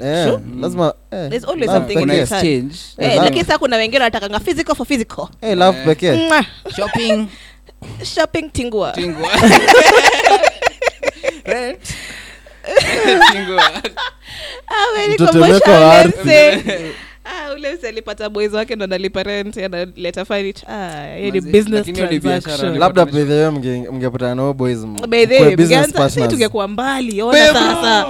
[0.00, 0.28] yeah.
[0.28, 0.42] Sure.
[0.60, 2.20] lazima eh, There's always love something in pekee.
[2.20, 2.38] return.
[2.46, 3.24] exchange Eh, eh, love.
[3.24, 5.84] lakini sasa kuna wengine wanatakanga physical for physical Eh, love Eh.
[5.86, 6.46] pekee Mwah.
[6.76, 7.26] shopping
[8.14, 9.28] shopping tingua tingwa
[11.44, 11.80] rent
[13.32, 13.62] tingwa
[14.66, 16.24] Ah, wa ardhi.
[16.24, 16.90] say.
[17.24, 20.24] Ah, ule alipata boys wake ndo analiparent analeta.
[20.68, 21.06] Ah,
[23.06, 23.50] bedhewe
[23.92, 24.78] mngepatana nao boys
[26.30, 28.06] tungekuwa mbali ona sasa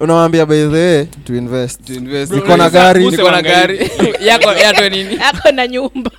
[0.00, 1.84] unawambia bedhewe to invest.
[1.86, 2.32] To invest.
[2.32, 3.10] Niko na gari.
[3.10, 3.90] Na gari.
[4.28, 5.18] Yako yatwe nini?
[5.30, 6.10] Ako na nyumba.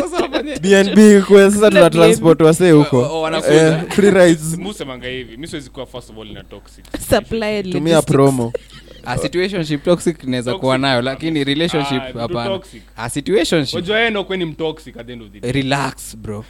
[0.62, 3.02] Bnb kwe sasa tuna Na transport wasee huko.
[3.02, 3.54] wa- wanakuja.
[3.66, 4.56] Eh, free rides.
[4.58, 5.36] Musemanga hivi.
[5.36, 6.84] Mi siwezi kuwa first of all na toxic.
[7.72, 8.52] Tumia promo.
[9.08, 12.60] A situationship toxic naweza kuwa nayo lakini relationship Ah, hapana.
[12.96, 13.74] a situationship.
[13.74, 15.52] Wajua yeye ndo kweni mtoxic at the end of the day.
[15.52, 16.44] Relax bro.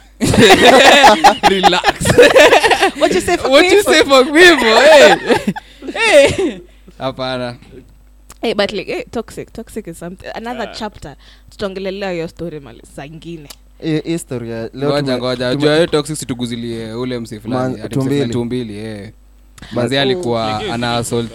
[1.49, 1.83] Relax.
[2.99, 4.79] What you say for what you say for people?
[4.81, 5.15] Hey.
[5.93, 6.59] Hey
[6.97, 7.55] hapana.
[8.41, 11.15] Hey, but like, hey, toxic toxic is something another uh, chapter.
[11.49, 13.49] Tutaongelelea hiyo story mali zangine ingine
[13.83, 15.49] Hii- hii story ya leo ngoja tume- ngoja.
[15.51, 17.89] tume- jua hiyo toxic situguzilie ule msi fulani.
[17.89, 18.33] Tumbili.
[18.33, 19.11] tumbili eh.
[19.71, 21.31] Manzi alikuwa ana assault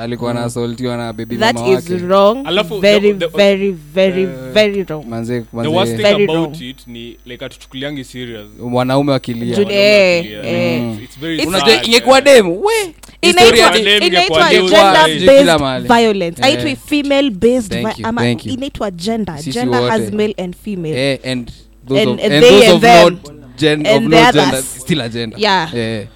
[0.00, 2.46] alikuwa na assaultiwa na bebi that mama is wrong.
[2.46, 5.04] Alafu, very the- the- very very Eh, very wrong.
[5.06, 6.62] manze the worst thing Very about wrong.
[6.62, 8.46] it ni like atuchukuliangi serious.
[8.60, 9.56] Mwanaume wakilia.
[9.56, 10.80] Juni- eh, eh.
[10.82, 12.24] It's- it's very It's- unajua ingekuwa eh.
[12.24, 12.94] demu we.
[13.22, 14.70] Inaitwa ya dem inaitwa ingekuwa news.
[14.70, 15.88] gender Kila based mahali.
[15.88, 16.42] violence.
[16.42, 16.46] Eh.
[16.48, 19.42] aitwi female based Thank vi- you, ama inaitwa gender.
[19.42, 20.98] Gender has male and female.
[21.12, 21.50] Eh, and
[21.88, 23.22] those And- of, and and those of not
[23.58, 24.62] gen, of And gender.
[24.62, 25.40] Still a gender.
[25.40, 25.74] Yeah.
[25.74, 26.06] eh.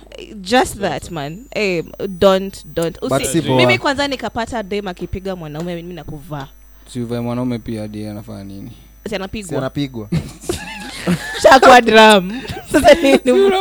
[0.40, 1.46] Just that man.
[1.54, 1.82] Hey,
[2.18, 2.98] don't don't.
[3.02, 6.48] Usi, mimi kwanza nikapata dem akipiga mwanaume mimi nakuvaa.
[6.92, 8.72] Siuvae mwanaume pia d anafanya nini?
[9.14, 9.58] Anapigwa?
[9.58, 10.08] Anapigwa.
[11.42, 11.82] Shakwa
[12.72, 12.90] sasa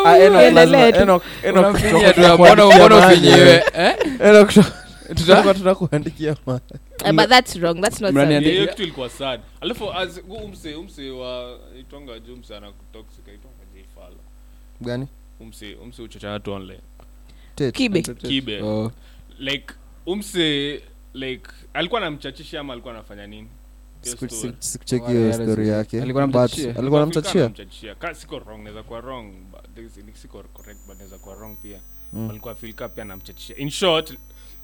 [0.06, 0.18] Ah,
[3.08, 3.96] ufinyiwe eh.
[4.20, 4.46] eh?
[5.16, 6.36] Tutakuwa tunakuandikia.
[6.46, 7.82] Uh, but that's wrong.
[7.82, 9.42] That's not hiyo kitu ilikuwa sad.
[9.62, 9.86] Alafu
[10.46, 14.16] umse umse wa itonga ju umse anakutoxic itonga jifala
[14.82, 15.08] gani
[15.42, 16.80] umse umse uchocha watu online
[17.74, 18.02] kibe.
[18.02, 18.62] Kibe.
[18.62, 18.92] Oh.
[19.40, 19.74] like
[20.06, 20.82] umse
[21.14, 23.48] like alikuwa anamchachisha ama alikuwa anafanya nini?
[24.60, 25.30] Sikucheki hiyo
[25.68, 26.02] yake.
[26.02, 26.76] Alikuwa but anamchachia?
[26.76, 27.42] alikuwa Afrika anamchachia.
[27.42, 27.96] anamchachia.
[27.96, 29.34] Ka- siko wrong naweza kuwa wrong
[30.14, 31.80] siko correct but naweza kuwa wrong pia.
[32.14, 32.28] Mm.
[32.28, 33.58] walikuwa feel pia anamchachia.
[33.58, 34.18] In short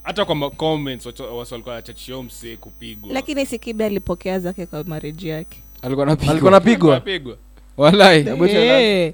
[0.03, 3.13] hata kwa ma- comments watu walikuwa wanachachia msee kupigwa.
[3.13, 5.63] Lakini si kibe alipokea zake kwa mareji yake.
[5.82, 7.38] Alikuwa napigwa Anapigwa.
[7.78, 9.13] Walai.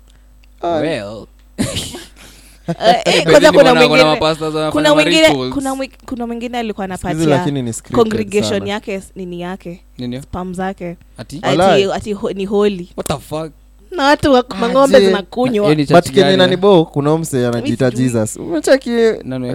[0.63, 1.25] well.
[3.23, 4.15] Kwanza kuna mwingine
[4.71, 5.53] kuna mwingine rituals.
[5.53, 7.45] kuna mwi- kuna mwingine alikuwa anapatia
[7.91, 9.81] congregation yake nini yake?
[10.21, 10.95] Spam zake.
[11.17, 11.39] Ati?
[11.41, 13.51] Ati, ati ho, ni holi What the fuck?
[13.91, 15.07] na watu wa- mang'ombe Aje.
[15.07, 15.65] zinakunywa.
[15.65, 16.59] Hiyo ni but church kenye gani, nani eh?
[16.59, 18.39] bo kuna mse anajiita jesus.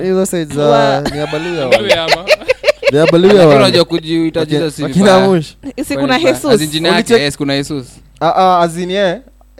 [0.02, 2.24] Hizo za niabaluya Wewe ama?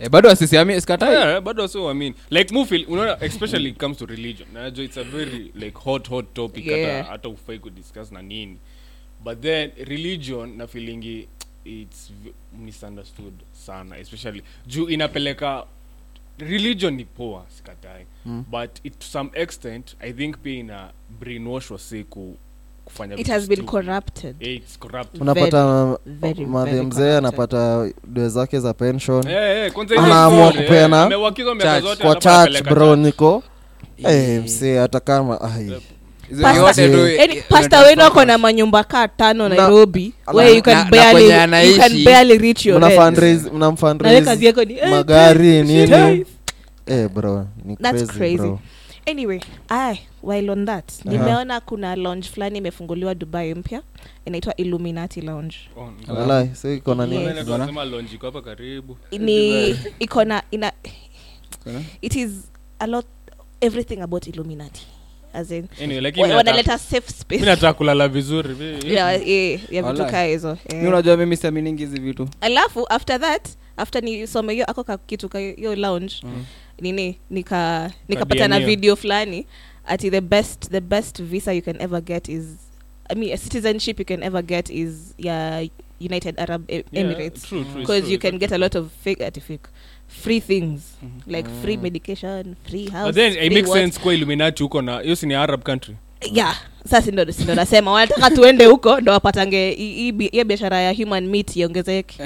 [0.00, 1.12] Eh, bado asisiamie sikatai?
[1.14, 1.68] Yeah, bado
[2.30, 4.48] like mufil unaona especially it comes to religion.
[4.52, 6.96] Na najua it's a very like hot hot topic Yeah.
[6.96, 8.58] hata hata ufai kudiscuss na nini.
[9.24, 11.28] But then religion na feelingi
[11.64, 12.32] it's v-
[12.64, 14.42] misunderstood sana especially.
[14.66, 15.66] Juu inapeleka
[16.38, 18.06] religion ni poa sikatai.
[18.26, 18.44] Mm.
[18.50, 20.90] but it, to some extent i think pia ina
[21.20, 22.36] brainwash wase ku,
[22.88, 24.36] kufanya it has been corrupted.
[24.40, 25.96] Yeah, it's corrupt unapata
[26.48, 29.28] madhe mzee anapata dwe zake za pension.
[29.28, 29.36] Eh,
[29.66, 33.42] eh, Anaamua story, eh, church, kwa church bro niko.
[34.44, 35.72] Msee hata kama ai.
[37.48, 40.12] Pasta wenu ako na manyumba kaa tano Na- nairobi.
[40.26, 42.88] na- where you na- can na barely, kwenye you can anaishi, barely reach your mna
[42.88, 43.00] rent.
[43.00, 46.24] fundraise mna Na wewe kazi fundraise yako ni magari shit, nini?
[46.86, 48.36] Eh bro ni That's crazy, crazy.
[48.36, 48.58] bro
[49.10, 53.82] anyway ay while on that nimeona kuna lounge fulani imefunguliwa dubai mpya
[54.24, 55.56] inaitwa illuminati lounge.
[55.76, 55.92] Oh,
[56.74, 57.12] iko na Yes.
[57.12, 58.96] nini Mbona tunasema lounge iko hapa karibu.
[59.18, 60.72] Ni iko na ina
[62.02, 62.30] it is
[62.78, 63.06] a lot
[63.60, 64.86] everything about illuminati
[65.32, 67.40] as in Anyway, lakini wa- nataka- wanaleta safe space.
[67.40, 72.00] mi nataka kulala vizuri mi- ya ya- ya vitu kaa hizo unajua mimi siaminingi hizi
[72.00, 72.28] vitu.
[72.40, 76.14] Alafu after that after nisome hiyo ako kakituka kitu ka hiyo lounge
[76.80, 79.46] nini nika nikapata na video fulani
[79.86, 82.44] ati the best the best visa you can ever get is
[83.10, 85.62] i mean a citizenship you can ever get is ya
[86.00, 87.50] united arab E- Yeah, emirates.
[87.76, 89.68] because you can get a lot of fake fake
[90.08, 93.78] free things like free medication free house But then it makes what.
[93.78, 95.96] sense kwa illuminati huko na hiyo si ni arab country?
[96.32, 96.56] Yeah
[96.90, 99.70] sasa ndo sindo nasema wanataka tuende huko ndo wapatange
[100.32, 102.22] hiyo biashara ya human meat iongezeke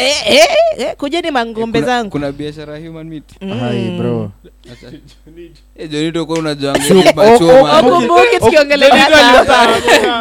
[0.00, 0.46] eh, eh,
[0.78, 3.24] eh, kujeni mangombe kuna, zangu kuna biashara ya human meat
[3.60, 4.30] hai bro
[5.76, 5.88] Eh,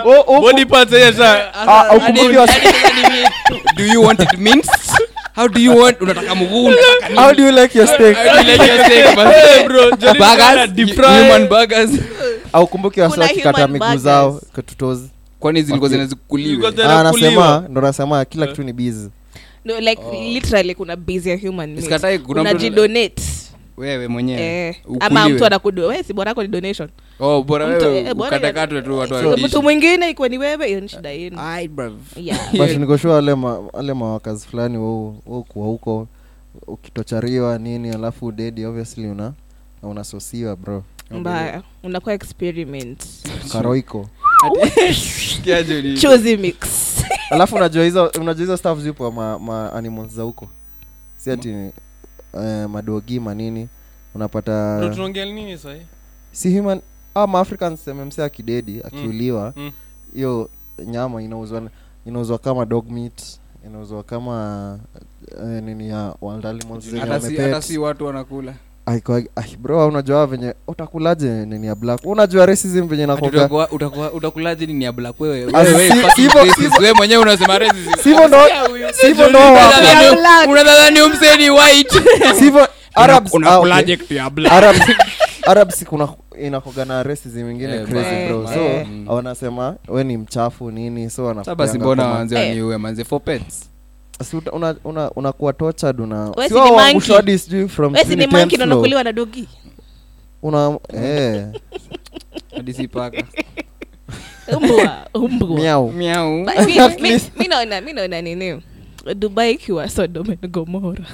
[0.05, 0.41] oh, oh,
[1.67, 1.85] Ah,
[2.17, 2.51] do you want
[4.19, 4.29] it
[5.35, 6.01] how do you want?
[6.01, 8.17] Unataka mguu unataka how do you like your steak?
[8.17, 10.71] How do you like your steak, but Hey, bro, Burgers?
[10.75, 11.05] Deep fry.
[11.23, 11.89] human burgers.
[12.53, 15.09] Au kumbuke wasa kikata miguu zao katutozi
[15.39, 19.09] kwani zilikuwa zinazikuliwa Ah, anasema ndo nasema kila kitu ni busy.
[19.65, 20.01] No, like
[20.33, 22.03] literally kuna busy ya human meat.
[22.27, 23.23] Unajidonate.
[23.77, 26.89] wewe mwenyewe eh, ama mtu anakudo wewe si bora yako ni donation
[27.19, 30.81] oh bora mtu- wewe eh, ukatakatwe tu watu so, mtu mwingine ikiwa ni wewe hiyo
[30.81, 31.37] ni shida yenu.
[32.15, 32.51] Yeah.
[32.57, 33.61] but nikoshua ma,
[33.95, 36.07] mawakazi fulani waukuwa huko
[36.67, 39.33] ukitochariwa nini alafu dedi obviously una
[39.83, 40.83] unasosiwa bro.
[41.11, 41.61] Mbaya.
[41.83, 43.03] Unakuwa experiment.
[43.51, 44.09] Karoiko.
[46.01, 46.57] Chozi mix.
[47.31, 50.47] Alafu unajua hizo unajua hizo staff zipo ma, ma animals za huko.
[51.17, 53.67] Si ati eh, madogi manini
[54.15, 55.81] unapata tunaongea nini sahii
[56.31, 56.81] si human
[57.15, 59.71] ama africans mmc akidedi akiuliwa mm.
[60.15, 60.49] hiyo
[60.85, 61.61] nyama inauzwa
[62.07, 63.21] inauzwa kama dog meat
[63.67, 64.79] inauzwa kama
[65.43, 67.45] uh, nini ya wild animals zenye Hata si- wamepet.
[67.45, 68.53] hata si watu wanakula.
[69.59, 71.99] Bro unajua venye utakulaje nini ya black?
[72.05, 75.21] Unajua racism venye Ati nakoga utakuwa- utakuwa- utakulaje nini ya black?
[75.21, 75.63] Wewe Ah,
[76.95, 77.59] mwenyewe unasema
[80.47, 82.01] Unadhani- umseni white?
[82.95, 84.53] Arabs ah, unakulaje kitu ya black
[85.47, 86.09] arabs kuna
[86.41, 88.47] inakoga na racism ingine Eh, crazy eh, bro.
[88.47, 88.87] So eh.
[89.07, 92.37] wanasema we ni mchafu nini so Sasa basi mbona Eh.
[92.39, 93.69] waniue manze for pets?
[94.17, 96.75] Kama- si uta- una- una- unakuwa tortured una We si si ni monkey.
[96.77, 98.59] waangushwa hadi sijui from wesi ni 10th floor.
[98.59, 99.47] nanakuliwa na dogi.
[100.41, 101.45] Una eh.
[102.55, 103.23] Hadi si paka.
[104.57, 105.49] Umbwa umbwa.
[105.59, 105.91] Miau.
[105.91, 106.45] Miau.
[106.45, 108.61] But mi- mi- mi naona mi naona nini?
[109.15, 111.05] Dubai ikiwa sodom and gomora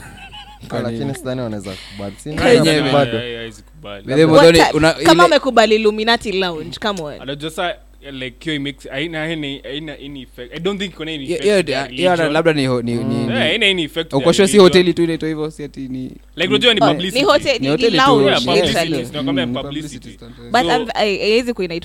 [0.83, 2.59] lakini sidhani wanaweza kubali Si Crazy.
[2.59, 2.93] ndio Yenyewe.
[2.93, 3.17] bado.
[3.17, 7.21] haiwezi kubali By the way, What Modoni, type- una- kama amekubali luminati lounge come on
[7.21, 7.75] anajua sa
[8.11, 11.57] like hiyo imex haina haina haina any effect i don't think kuna any effect hiyo-
[11.63, 12.33] to their hiyo hata religion.
[12.33, 15.29] labda ni ho- ni- ni- Eh, haina any effect uko sure si hoteli tu inaitwa
[15.29, 18.21] hivyo si ati ni like unajua ni Oh, publicity ni hoteli Ni ni hoteli tu,
[18.21, 19.05] Yeah, publicity.
[19.05, 20.09] Tunakwambia Mm, publicity.
[20.09, 20.49] publicity.
[20.51, 21.15] but So- I'm- ai-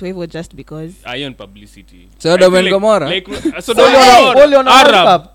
[0.07, 1.95] hivyo just because Ah, hiyo ni publicity
[3.13, 4.53] like, uh, So, World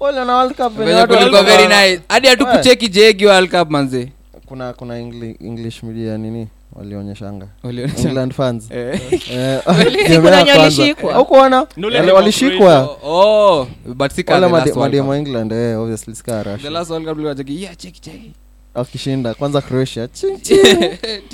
[0.01, 2.91] World Cup very nice hadi Eh.
[2.93, 4.09] jegi World Cup manze
[4.47, 9.01] kuna kuna Engli- english media nini walionyeshanga Walionyesha- england fans Eh.
[9.33, 10.59] Eh, kuna ya wenye kwanza.
[10.61, 11.13] walishikwa.
[11.13, 11.67] Haukuona?
[11.77, 16.53] No, Wale walishikwa Oh, but si wale made- mademu wa england eh, obviously sika The
[16.53, 16.71] Russia.
[16.71, 18.33] last World Cup tulikuwa cheki, yeah, cheki, cheki.
[18.75, 20.09] wakishinda kwanza croatia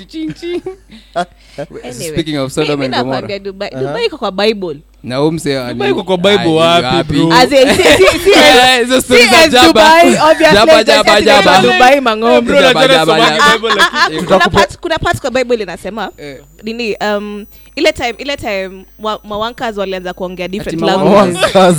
[0.07, 0.33] Ching,
[1.57, 3.81] Anyway, Speaking of Sodom mi- mi nakwambia dubai Aha.
[3.83, 5.21] dubai iko kwa bible na
[5.73, 6.03] Dubai iko
[15.21, 16.37] kwa Bible kwa inasema Eh.
[16.63, 17.45] nini um,
[17.75, 21.77] ile time ile time wa, mawankas walianza kuongea different mawakas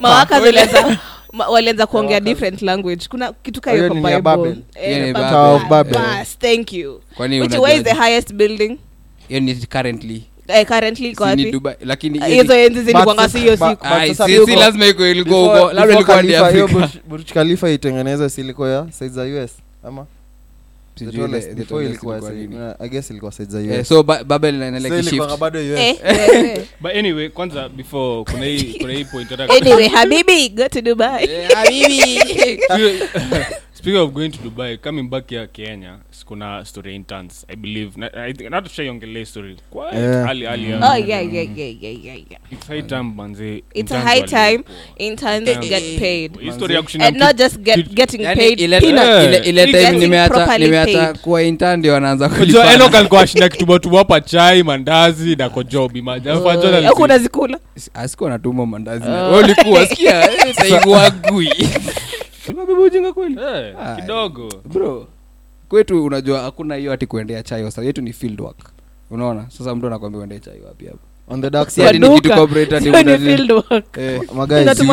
[0.00, 0.98] mawakas walianza
[1.48, 3.06] walianza kuongea different language.
[3.10, 4.20] Kuna kitu kwa bible.
[4.20, 4.56] Babel.
[4.74, 5.30] Eh, ni Babel.
[5.30, 5.94] Tower of Babel.
[5.94, 7.00] Bas, thank you.
[7.16, 8.78] Kwani which where is the highest building?
[9.28, 10.22] Hiyo ni currently.
[10.48, 11.52] Eh, currently iko Si ni wapi?
[11.52, 13.86] Dubai, lakini Ah, hiyo hizo ni- enzi zilikuwanga si hiyo sasa- siku.
[13.86, 16.88] Ai, sasa si- yuko- lazima iko ilikuwa huko labda ilikuwa ni Afrika.
[17.10, 19.50] Burj- Khalifa itengenezwe si ilikuwa ya side za us
[19.84, 20.06] ama
[23.84, 24.02] so
[25.36, 25.78] Babel So US.
[25.80, 26.64] eh, eh, eh.
[26.80, 31.24] but anyway kwanza before kuna hii kuna hii point nataka- anyway habibi go to dubai.
[31.30, 32.60] Eh, habibi.
[33.78, 37.90] speaking of going to dubai coming back here kenya kuna story ya interns i believe
[37.96, 40.28] Na- I think- not tushaiongelea story quite Yeah.
[40.30, 40.82] early early oh on.
[41.08, 44.36] yeah yeah yeah yeah yeah yeah it's high time manze it's a interns high time
[44.64, 44.74] walipwa.
[44.98, 45.60] interns Yeah.
[45.68, 49.24] get paid Hii story ya kushinda and not just get, Kid- getting paid ile- peanuts.
[49.24, 51.18] ile- ile Getting time nimeacha properly nimeacha paid.
[51.18, 53.20] kuwa intern ndio anaanza kulipana.
[53.20, 57.58] Ashinda kitubatuba hapa chai mandazi na kojobi majaaunazikula unazikula
[57.94, 59.04] asikuwa natuma mandazi
[59.44, 60.54] ulikuwa sikia eh,
[62.56, 63.40] saigwagui ujinga kweli?
[63.40, 64.48] Eh, kidogo.
[64.64, 65.06] Bro
[65.68, 68.58] kwetu unajua hakuna hiyo ati kuendea chai sasa yetu ni field work.
[69.10, 69.50] Unaona?
[69.50, 70.98] Sasa mtu anakwambia uendee chai wapi hapo?
[71.30, 72.36] On the dark side ni kitu Duka.
[72.36, 73.98] corporate ati Sio ni field work.
[73.98, 74.20] Eh,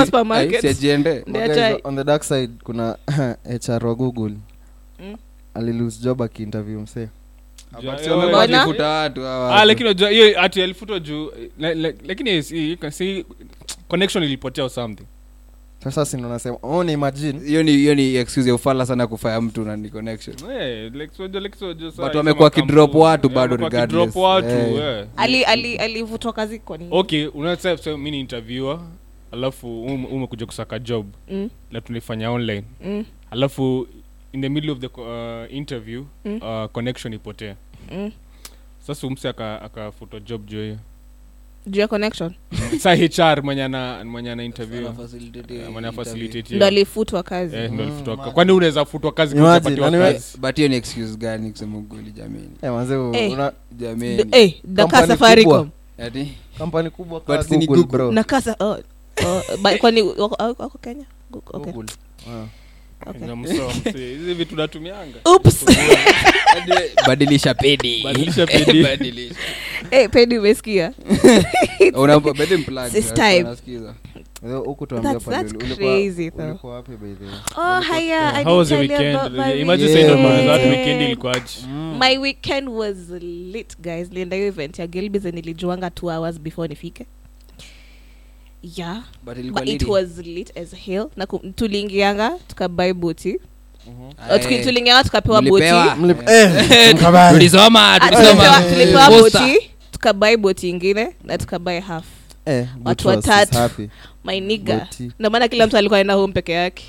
[0.06, 0.56] supermarket.
[0.56, 1.24] ai, si ajiende.
[1.28, 1.80] Ndia maguys, chai.
[1.84, 2.98] on the dark side kuna
[3.68, 4.34] hr wa google.
[5.00, 5.16] Mm.
[5.54, 7.08] alilose job akiinterview msee.
[7.72, 8.10] But si
[8.90, 9.68] watu hawa Ah, watu.
[9.68, 13.26] lakini unajua hiyo ati alifutwa juu la- la- lakini si- si
[13.88, 15.06] connection ilipotea or something
[15.92, 19.42] sasa sindo nasema oh, ni imagine hiyo ni hiyo ni excuse ya ufala sana kufaya
[19.42, 23.70] mtu na ni connection Eh, saa But hizo wamekuwa makampuni- wakidrop watu eh, bado wamekuwa
[23.82, 24.16] regardless.
[24.16, 25.00] watu Eh.
[25.00, 25.08] eh.
[25.18, 28.80] ali ali alivutwa kazi kwa nini okay unasema sema mi ni interviewer
[29.32, 33.88] alafu um- umekuja kusaka job Mm, na tunaifanya online mm, alafu
[34.34, 36.36] in the middle of the co- uh, interview Mm.
[36.42, 37.54] uh, connection ipotee
[37.92, 38.12] mm.
[38.80, 40.78] sasa umse akafutwa job juu hiyo
[41.68, 42.34] juu ya connection.
[42.84, 44.86] Sa hr mwenye ana mwenye ana interview.
[44.88, 44.92] Eh,
[45.72, 46.66] mwenye ndo hiyo.
[46.66, 47.56] alifutwa kazi.
[47.56, 50.38] Eh, ndo Mm, alifutwa ka- kwani unaweza futwa kazi Imagine, kupatiwa anyway- kazi?
[50.38, 52.50] But hiyo ni excuse gani kusema ukweli jameni?
[52.62, 53.32] Eh, manze Eh.
[53.34, 54.24] una jameni.
[54.24, 55.70] D- eh, daka Company safaricom.
[55.98, 56.32] ati?
[56.58, 57.98] Kampani kubwa But si ni google Google.
[57.98, 58.12] bro.
[58.12, 58.78] Na kasa oh,
[59.28, 61.06] oh, ba- kwani wako wako kenya?
[61.32, 61.94] Gu- okay, Google.
[62.30, 62.46] Ah.
[65.28, 65.66] Oops.
[67.08, 67.54] badilisha
[68.04, 69.36] Badilisha pedi.
[69.92, 70.94] Eh, pedi umesikia
[71.94, 73.46] Unampa- bedi mplug, This time.
[74.48, 76.60] Eh, huku That's- that's crazy, though.
[76.64, 77.34] wapi by the way?
[77.58, 80.10] oh haya I how was didn't the tell you weekend about my imagine weekend.
[80.10, 80.72] saying about that weekend.
[80.78, 81.68] weekend ilikuwaje
[82.00, 82.98] my weekend was
[83.52, 87.06] lit guys nilienda hiyo event ya gilbis nilijuanga two hours before nifike
[88.66, 89.04] yeah.
[89.24, 91.12] But but it was lit as hell.
[91.16, 93.40] Na tuliingianga tukabai boti
[94.40, 94.64] tuki-
[95.04, 95.96] tukapewa boti Mlipewa?
[95.96, 97.34] Mlip- mkabali.
[97.38, 102.06] tulisoma tulisoma tulipewa tulipewa boti tukabai boti ingine na tukabai half
[102.46, 103.90] Eh, Watu watatu.
[104.26, 104.40] my
[105.20, 106.84] ndio maana kila mtu alikuwa enda home peke yake.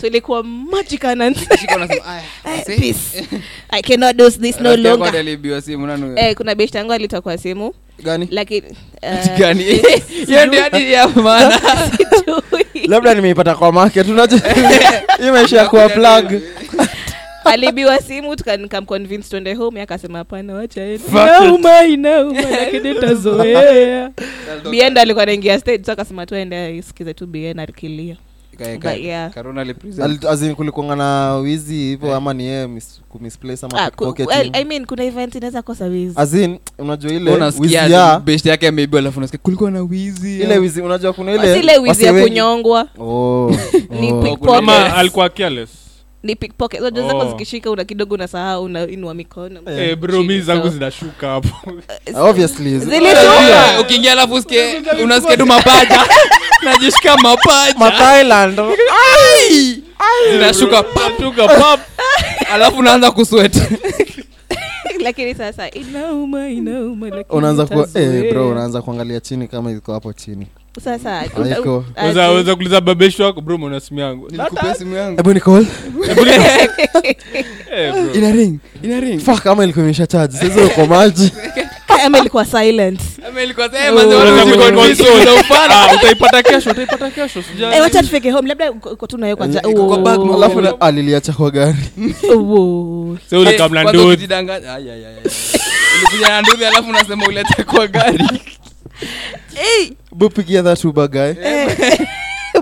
[0.00, 2.22] Tulikuwa magicanant Shika unasema, "Aya,
[2.58, 3.24] wase." peace.
[3.70, 5.04] I cannot do this no longer.
[5.06, 7.74] hadi aliibiwa simu nani- eh kuna beshte yangu alitoa kwa simu.
[8.02, 8.28] Gani?
[8.30, 8.66] Lakini
[9.02, 9.64] Ati eh, gani?
[10.26, 11.60] Hiyo ndio hadi ya maana.
[12.88, 14.40] labda nimeipata kwa market unajua.
[15.68, 16.32] Kuwa plug
[17.44, 20.98] alibiwa simu nikamconvince twende home akasema hapana wacha ende.
[20.98, 24.10] Fuck Inauma, inauma, lakini nitazoea.
[24.70, 28.16] Bienda alikuwa naingia stage so akasema tuende isikize tu bien alikilia.
[30.56, 33.90] Kulikuanga na wizi hivo ama ni yeye mis- kumisplace ama ah,
[34.52, 36.14] I mean kuna event inaweza kosa wizi.
[36.78, 37.30] Unajua ile
[37.60, 41.42] wizi ya best yake ameibiwa alafu unasikia kulikuwa na wizi ile wizi unajua kuna ile
[41.58, 42.88] ile wizi ya kunyongwa.
[42.98, 43.04] Oh,
[43.46, 44.54] oh.
[44.54, 45.70] ama alikuwa careless
[46.24, 46.80] ni pickpocket.
[46.80, 47.28] Zako Oh.
[47.30, 49.60] zikishika una kidogo unasahau unainua mikono.
[49.66, 49.78] Eh.
[49.88, 51.48] Eh, bro mi zangu zinashuka hapo.
[52.28, 56.00] Obviously Eh, ukiingia alafu usikie unasikia tu mapaja.
[56.64, 57.78] Najishika mapaja.
[57.78, 58.60] Ma Thailand.
[60.32, 61.80] Zinashuka pap, Shuka pap.
[62.52, 63.56] Alafu unaanza kuswet
[65.00, 70.12] lakini sasa inauma inauma lakini unaanza ku eh, bro unaanza kuangalia chini kama iko hapo
[70.12, 70.46] chini
[70.80, 71.24] sasa
[72.56, 74.28] kuliza babeshu wako bro mwana simu yangu.
[74.30, 75.16] Nilikupea simu yangu.
[75.16, 75.66] Hebu nicall
[77.76, 78.14] Eh, bro.
[78.14, 78.58] ina ring.
[78.82, 79.20] Ina ring.
[79.20, 80.36] Fuck kama ilikuwa imesha charge.
[80.38, 81.32] Sasa uko maji.
[82.04, 82.44] Ama ilikuwa
[85.34, 85.90] ufala.
[85.90, 87.40] Ah, utaipata kesho utaipata kesho.
[87.74, 89.36] Eh, wacha tufike home labda uko tu nayo
[90.70, 90.76] Oh.
[90.80, 91.50] aliliacha kwa
[92.36, 93.16] Oh.
[93.32, 93.48] Eh,
[96.68, 98.24] alafu unasema ulete kwa gari
[100.12, 101.34] bupigia that uber guy.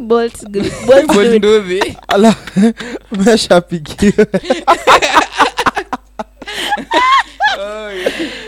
[0.01, 0.73] Bolt good.
[0.87, 1.35] Bolt Kwa good.
[1.39, 2.35] nduthi ala
[3.13, 4.63] meshapigia Eh,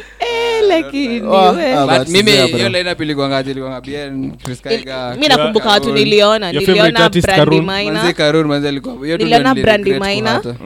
[2.09, 2.57] mimi zia, bro.
[2.57, 7.27] hiyo lineup ilikuwangaje ilikuwanga bien Chris Kaiga mi nakumbuka watu niliona Your favorite niliona artist,
[7.27, 7.65] Brandy Karun.
[7.65, 10.41] manze Maina Karun manze alikuwa hiyo tu Niliona ndio niliregret Maina.
[10.41, 10.57] kuhata.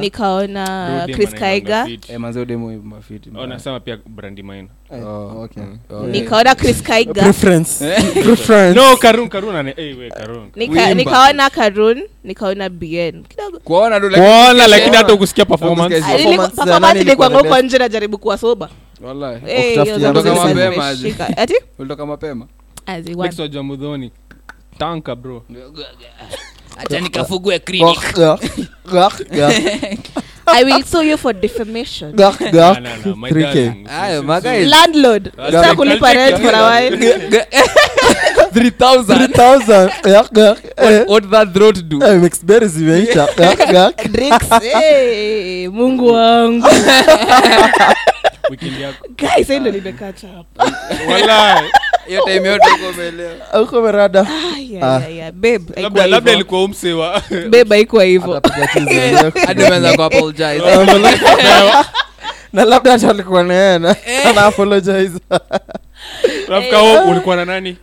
[0.00, 1.84] Nikaona Rudy chris Manaiga kaiga.
[1.86, 2.10] fit.
[2.10, 4.68] Eh, manze udemo hivi mafiti Oh, nasema pia brandi mine
[5.06, 5.62] Oh, okay.
[5.90, 7.22] Oh, nikaona chris kaiga.
[7.22, 7.84] Preference.
[8.24, 8.80] Preference.
[8.80, 10.48] No karun karun ane we karun.
[10.56, 10.94] Nika- Wimba.
[10.94, 13.22] nikaona karun nikaona bien.
[13.28, 13.58] Kidogo.
[13.64, 15.96] Kuona tu lakini- kuona lakini hata ukusikia performance.
[15.96, 18.68] Ah, Performance za nani ilikuwa ilikuwa the huko nje najaribu kuwa soba
[21.78, 22.46] Ulitoka mapema?
[23.16, 24.12] Wa jamudhoni
[24.78, 25.44] tanka bro.
[26.76, 28.40] Acha nikafugue Gak, gak,
[28.86, 29.52] gak, gak,
[30.48, 32.12] i will sue you for defamation.
[32.16, 32.80] Gak, Na, gak.
[32.82, 33.54] na, na, my 3K.
[33.54, 33.86] darling.
[33.88, 34.64] Ayo, magai.
[34.64, 35.32] landlord.
[35.36, 36.96] Sasa kulipa rent for a while
[38.52, 40.56] 3000 3000 gak, gak.
[40.76, 42.00] Eh, what that throat do?
[42.00, 43.92] Eh, mixed berries zimeisha gak, gak.
[44.14, 46.64] drinks eh, mungu wangu
[48.50, 49.08] weekend yako?
[49.18, 50.72] Guys ndo nimekacha hapa.
[51.12, 51.66] Wallahi.
[52.08, 54.20] hiyo time yote uko umeelewa uko merada
[54.82, 55.00] Ah,
[55.32, 56.94] haikuwa labda labda ilikuwa umse
[57.50, 58.36] babe haikuwa hivyo.
[58.36, 59.38] Atapiga chizi yako.
[59.46, 60.58] hadi umeanza ku apologize.
[62.52, 65.18] Na labda hata alikuwa naena ana apologize.
[66.48, 67.76] Rafika ulikuwa na nani?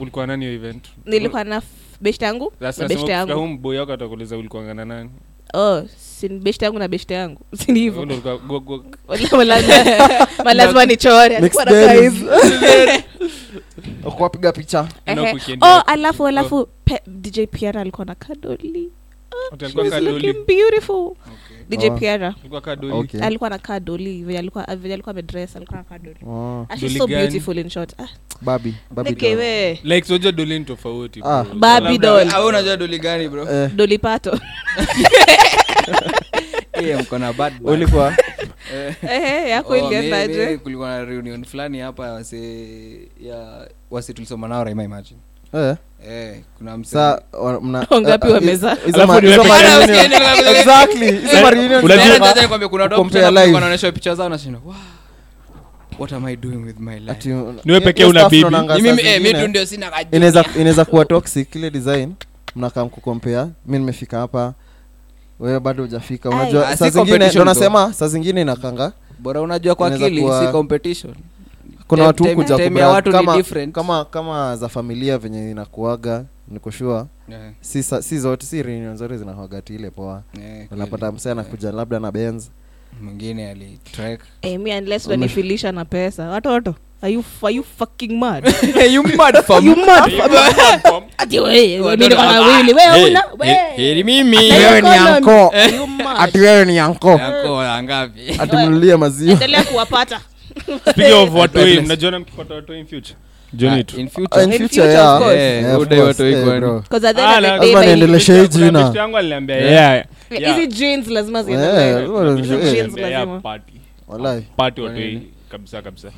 [0.00, 0.84] Ulikuwa nani hiyo event?
[1.06, 1.64] Nilikuwa na f-
[2.24, 2.52] yangu?
[2.88, 3.32] Beshte yangu.
[3.34, 3.92] home boy yako
[4.74, 5.10] na nani?
[5.54, 5.82] Oh
[6.28, 7.40] beshte yangu na beshte yangu.
[7.58, 8.84] Sini Wewe hivyo ndo ulikuwa go go
[10.44, 12.12] malazima nichore Mixed alikuwa na berries.
[12.14, 13.02] guys.
[14.16, 14.88] kuwapiga picha?
[15.60, 16.68] Oh alafu alafu
[17.06, 18.90] dj piana alikuwa na kadoli
[19.52, 21.14] alikuwa She's kadoli looking beautiful.
[21.68, 21.90] Dj Oh.
[21.98, 22.34] piara.
[22.40, 22.92] Alikuwa kadoli.
[22.94, 23.20] Okay.
[23.22, 26.16] Alikuwa na kadoli venye alikuwa venye alikuwa amedress alikuwa na kadoli.
[26.26, 26.66] Oh.
[26.68, 27.22] Ah, she's Doli so gani?
[27.22, 28.00] beautiful in short.
[28.00, 28.08] Ah,
[28.40, 29.38] babi babi doll.
[29.38, 29.80] we.
[29.84, 31.30] Like soja doli ni tofauti bro.
[31.30, 31.44] Ah.
[31.44, 32.28] Barbie Labda- doll.
[32.34, 33.48] Ah, unajua doli gani bro?
[33.50, 34.38] Eh, doli pato.
[36.72, 37.74] Eh, mko na bad bad.
[37.74, 38.16] ulikuwa?
[39.02, 43.68] Ehe yako Oh, mi- mi- kulikuwa na reunion fulani hapa ya wase ya
[44.14, 45.20] tulisoma nao raima imagine
[45.54, 45.76] eh,
[46.08, 48.26] eh kuna mse sa wa- mna- Wangapi
[53.92, 54.58] picha zao nashinda
[57.64, 58.28] Niwe pekee una
[60.84, 62.12] kuwa toxic ile design.
[62.56, 63.48] Mnakaa mkukompea.
[63.66, 64.54] Mi nimefika hapa.
[65.40, 66.28] Wewe bado hujafika.
[66.30, 68.92] Unajua Ah, saa zingine ndo nasema saa zingine inakanga.
[69.18, 71.14] Bora unajua kwa akili si competition
[71.96, 73.74] kuna watu time- kuja time ya kubra- watu ni kama, different.
[73.74, 79.16] kama kama za familia venye inakuaga nikoshua Eh, si, sa- si zote si reunion zote
[79.18, 80.22] zinakuagati ile poa.
[80.42, 81.14] Eh, unapata kweli.
[81.16, 82.48] msee anakuja labda na benz.
[83.02, 86.28] Mwingine alitrek Eh, me unless unanifilisha na pesa.
[86.28, 88.54] Watoto are you, are you fucking mad?
[88.92, 90.12] You mad fam you mad
[91.18, 94.36] ati wewe wewe niko na wili wewe una wewe mimi.
[94.36, 95.52] Wewe ni anko.
[95.76, 96.16] You mad.
[96.18, 98.56] ati wewe ni anko yako ngapi ati
[98.96, 99.32] maziwa.
[99.32, 100.20] Endelea kuwapata
[100.90, 103.16] speaking of watoi mnajiona mkipata watoi in future?
[103.58, 103.66] Hii
[109.18, 111.42] aliniambia, hizi jeans lazima
[112.72, 113.60] Jeans lazima.
[114.08, 114.44] Walai.
[114.58, 116.10] Watoi kabisa kabisa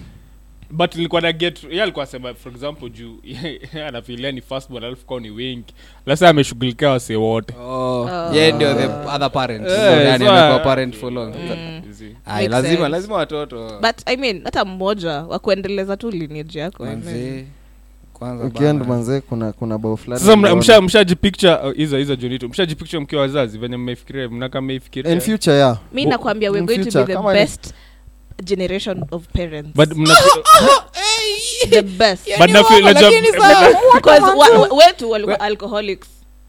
[0.71, 3.17] but nilikuwa na get ye alikuwa asema for example juu
[3.89, 5.75] anafilia ni fastball alafu kwao ni wengi
[6.07, 8.29] lasa ameshughulikia wasee wote Oh, Oh.
[8.55, 11.35] ndio the other parent Eh, yani so, amekuwa uh, parent for long
[11.89, 12.05] Easy.
[12.05, 12.89] Ai, Makes lazima sense.
[12.89, 17.05] lazima watoto but i mean hata mmoja wa kuendeleza tu lineage yako I mean.
[17.05, 17.45] Manze,
[18.13, 18.85] kwanza weekend bana.
[18.95, 22.17] manze kuna kuna bao fulani sasa mna- msha- mshajipicture uh, hizo hizo
[22.49, 26.79] mshajipicture mkiwa wazazi venye mmeifikiria mnaka mmeifikiria in future yeah mi nakwambia we're in going
[26.79, 27.75] to future, be the kama ni- best
[28.43, 29.71] generation of parents.
[29.75, 29.89] But
[31.71, 32.29] the best.
[32.39, 33.11] But na feel najua
[34.87, 36.09] wetu walikuwa alcoholics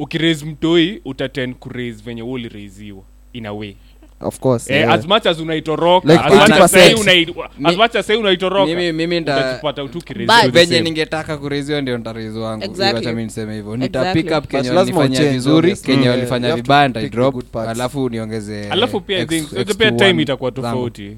[0.00, 3.02] ukiraise mtoi utaten kuraise venye wewe uliraiziwa
[3.32, 3.74] in a way.
[4.22, 4.92] Of course eh, yeah.
[4.92, 6.94] as much as unaitoroka Like as much as 80%.
[6.94, 9.60] unai- as much as sahi unaitoroka mimi mimi nda
[9.92, 12.64] tu ukiraise But- the venye ningetaka kureziwa ndio ntarezi wangu.
[12.64, 12.94] Exactly.
[12.96, 13.76] Wacha mi niseme hivyo.
[13.76, 14.22] Nita Exactly.
[14.22, 19.26] pick up But walifanya vizuri Kenya walifanya vibaya the ntaidrop alafu niongeze alafu pia I
[19.26, 21.16] think pia time itakuwa tofauti.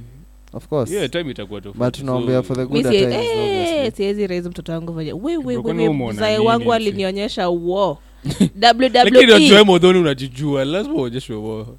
[0.52, 0.90] Of course.
[0.90, 1.78] Yeah time itakuwa tofauti.
[1.78, 5.12] But tunaombea for the good si- times eh, siwezi raise mtoto wangu venye.
[5.12, 7.98] We we we umeona mzae wangu alinionyesha wo
[8.92, 10.64] lakini najua unajijua.
[10.64, 11.76] Lazima uonyeshwe wo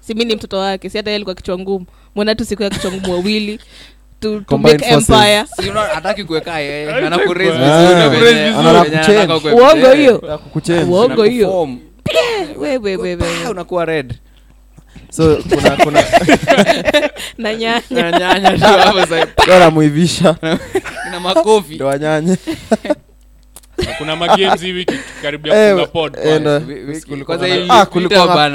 [0.00, 1.86] si mi ni mtoto wake si hata yeye alikuwa kichwa ngumu.
[2.14, 3.60] Mwana tu siku ya kichwa ngumu wawili.
[4.20, 5.44] To, make empire.
[5.94, 6.88] Hataki kuweka yeye.
[9.54, 10.40] Uongo hiyo.
[10.88, 11.68] Uongo hiyo.
[13.50, 14.14] unakuwa red.
[15.10, 16.04] So kuna kuna
[17.38, 17.82] na nyanya.
[17.90, 19.26] Na nyanya hapo sasa.
[19.56, 20.36] Anamuivisha
[21.10, 21.74] na makofi.
[21.74, 22.36] Ndo wanyanye
[23.98, 26.38] kuna magames hii wiki karibia Eh, kufunga pod eh, Ah,
[27.06, 28.46] kulikuwa na- kulikuwa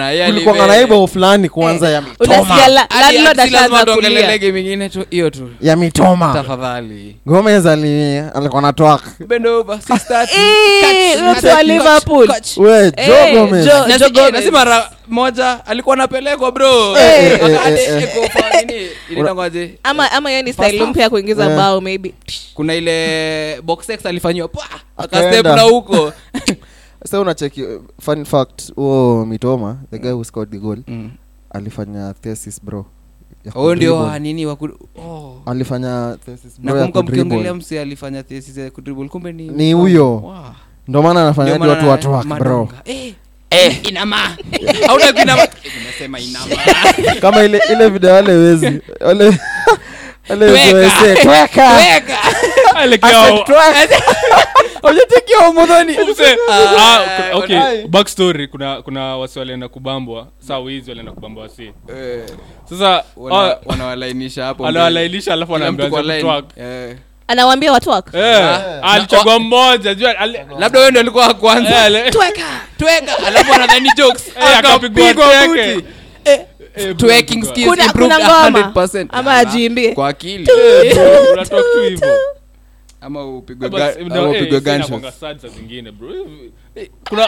[0.57, 2.34] na alive- naibo fulani kwanza ya mitoma.
[2.41, 5.49] Unasikia la- Hadi- landlord ashaanza kulia tu hiyo tu.
[5.61, 6.34] Ya mitoma.
[6.34, 7.15] Tafadhali.
[7.26, 12.27] Gomez ali alikuwa natwak bend over 630 Eh, Catch, mtu wa catch, Liverpool.
[12.27, 12.57] catch.
[12.57, 13.65] we Eh, gomez.
[13.65, 14.31] Jo- Na Jo si- Gomez.
[14.34, 17.69] na si mara moja alikuwa anapelekwa bro Eh, eh, Aka-
[18.73, 19.80] eh, inaitangwaje?
[19.84, 22.14] ama ama hiyo ni style mpya ya kuingiza bao maybe
[22.53, 24.64] kuna ile box sex alifanyiwa pa
[24.98, 25.56] Akaenda.
[25.56, 26.14] na huko
[27.10, 27.65] sa unacheki
[28.02, 30.77] fun fact huo mitoma the guy who scored the goal
[31.49, 32.86] alifanya thesis bro
[33.45, 34.11] ya oh ndio kudribble.
[34.14, 34.69] wa nini waku
[34.99, 35.41] oh.
[35.45, 37.53] alifanya thesis bro ya nakumbuka kudribble.
[37.53, 40.11] msi alifanya thesis ya kudribble kumbe ni Ni huyo.
[40.18, 40.36] Wow.
[40.88, 42.81] ndo maana anafanya Ndio hadi watu watu wak bro madonga.
[42.86, 43.14] Eh,
[43.50, 44.38] eh, inama.
[44.88, 45.48] Hauna kuinama.
[45.80, 46.56] Nimesema inama.
[47.22, 48.82] Kama ile ile video wale wezi.
[49.00, 49.40] Wale
[50.30, 51.74] wale wezi wese tweka.
[51.74, 52.18] Weka.
[52.76, 53.46] Alekea-
[54.82, 55.98] Haujatekia umudhoni.
[56.50, 57.02] Ah,
[57.34, 57.88] okay, Walai.
[57.88, 60.28] backstory kuna kuna wasi walienda kubambwa.
[60.48, 61.64] Saa wizi walienda kubambwa wasi.
[61.64, 62.24] Eh,
[62.70, 65.86] sasa ah, wanawalainisha hapo Wanawalainisha alafu wanaambia.
[66.58, 66.96] Eh.
[67.30, 68.18] Anawambia watu wako.
[68.18, 70.14] Eh, alichagua mmoja jua
[70.60, 72.61] labda wewe ndio alikuwa wa eh, kwanza ale- tweka.
[72.77, 74.27] Tweka alafu anadhani jokes.
[74.38, 75.85] Eh, akapigwa akapigwa buti.
[76.26, 76.45] Eh,
[76.76, 78.27] eh, twerking skills Kuna- improved kuna
[78.73, 79.07] 100%.
[79.11, 79.93] Ama Ah, ajiimbie?
[79.93, 80.47] kwa akili.
[80.84, 80.97] Eh,
[81.49, 82.18] tu hivyo.
[83.01, 84.88] ama upigwe Bas, ga- ndio, ama eh, upigwe gunshots.
[84.89, 86.10] inakuanga sad saa zingine bro.
[86.76, 87.27] Eh, kuna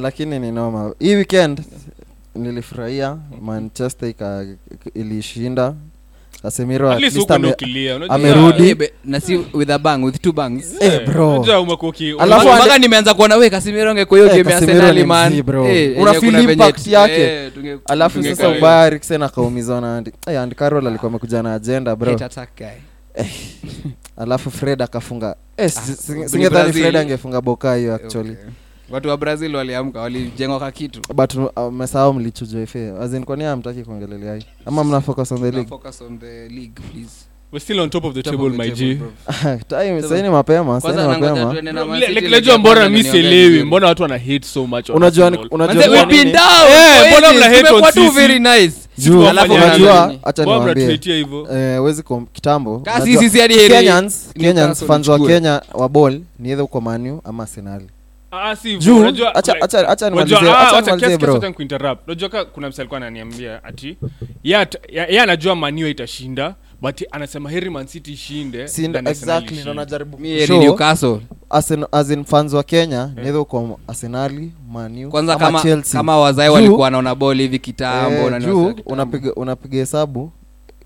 [0.00, 1.60] lakini ni noma hii weekend
[2.34, 4.14] nilifurahia manchester
[4.94, 5.74] ilishinda
[6.42, 8.68] casemiro at at least least ame- ndo ukilia, unajua- amerudi.
[8.68, 11.34] Eh, be- na si with a bang with two bangs Eh, bro.
[11.36, 11.56] unajua
[12.18, 15.06] Alafu Mpaka- ande- nimeanza kuona we kasimiro angekuwa hiyo Eh, game ya Casemiro Arsenal, ni
[15.08, 15.32] man.
[15.32, 15.66] mzee, bro.
[15.68, 17.22] Eh, yenye feel kuna venye- impact yake.
[17.22, 21.08] eh, tunge- alafu tunge- sasa tunge- ubaya Eriksen akaumizwa na Andy, eh, Andy Carroll alikuwa
[21.10, 23.24] amekuja na agenda bro Hate attack guy.
[24.16, 26.82] alafu fred akafunga eh, si- Ah, si- singedhani Brazil.
[26.82, 28.44] fred angefunga boka hiyo actually Okay.
[28.90, 31.00] Watu wa brazil waliamka walijengwa ka kitu.
[31.14, 34.44] But uh, mmesahau mlichujwa ife azin kwani amtaki kuongelelea hii?
[34.66, 35.68] Ama mna focus on the league?
[35.68, 37.12] focus on the league, please.
[37.52, 39.06] we're still on top of the Top table of the my table,
[39.58, 40.80] G time sasa mapema
[42.58, 43.62] mbona sielewi.
[43.64, 46.70] mbona watu wana hate so much unajua unajua we've been down.
[46.70, 48.10] Eh, mbona mna hate on sisi?
[48.10, 48.76] very nice.
[48.98, 49.26] juu.
[49.28, 51.00] Alafu unajua acha niwaambie.
[51.52, 52.02] eh, wezi
[52.32, 52.78] kitambo.
[52.78, 55.18] Kasi sisi hadi Kenyans, Kenyans fans wa.
[55.26, 57.86] Kenya wa ball ni either uko manu ama Arsenali.
[58.30, 58.56] Ah, ah,
[59.34, 61.34] acha wacha- nimalizie kiasi- kiasi bro.
[61.34, 62.06] wacha nikuinterrupt.
[62.06, 63.96] unajua ka kuna msee alikuwa ananiambia ati
[65.22, 68.66] anajua maniwa itashinda but anasema heri mancity ishinde
[69.10, 69.56] exactly
[72.24, 73.40] fans wa Kenya yeah.
[73.40, 78.42] uko Arsenali, Man U kwanza ama kama, kama wazae walikuwa wanaona bol hivi kitambo Eh,
[78.42, 80.32] juu unapiga unapiga hesabu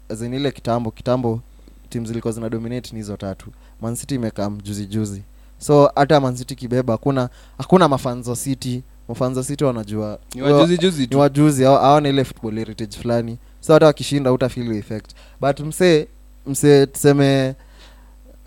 [0.08, 1.40] as ile kitambo kitambo
[1.88, 3.46] timu zilikuwa zina dominate ni hizo tatu.
[3.80, 5.22] Mancity imekaa juzi juzi
[5.60, 7.28] so hata Man City kibeba hakuna
[7.58, 8.82] hakuna mafanzo City.
[9.08, 13.38] Mafanzo City wanajua ni wajuzi juzi ni tu wajuzi hawana ile football heritage fulani.
[13.60, 15.10] So hata wakishinda uta feel the effect.
[15.40, 16.06] But msee
[16.46, 17.54] msee tuseme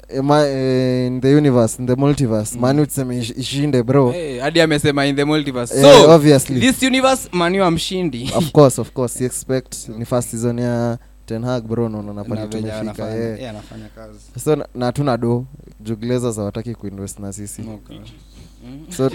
[0.10, 2.62] eh, ma, eh, in the universe in the multiverse Mm.
[2.62, 4.14] mani tuseme ish- ishinde bro?
[4.14, 5.76] Eh, hadi amesema in the multiverse.
[5.76, 6.60] Eh, so obviously.
[6.60, 8.32] this universe maniwa mshindi.
[8.36, 12.24] Of course of course you expect ni first season ya ten hag bro naona Na
[12.48, 13.42] tumefika yeah.
[13.42, 13.54] eh,
[14.44, 15.46] so na- na hatuna do
[15.84, 17.62] juglezas hawataki kuinvest na sisi.
[17.62, 18.00] Okay.
[18.66, 18.86] Mm.
[18.92, 19.10] So-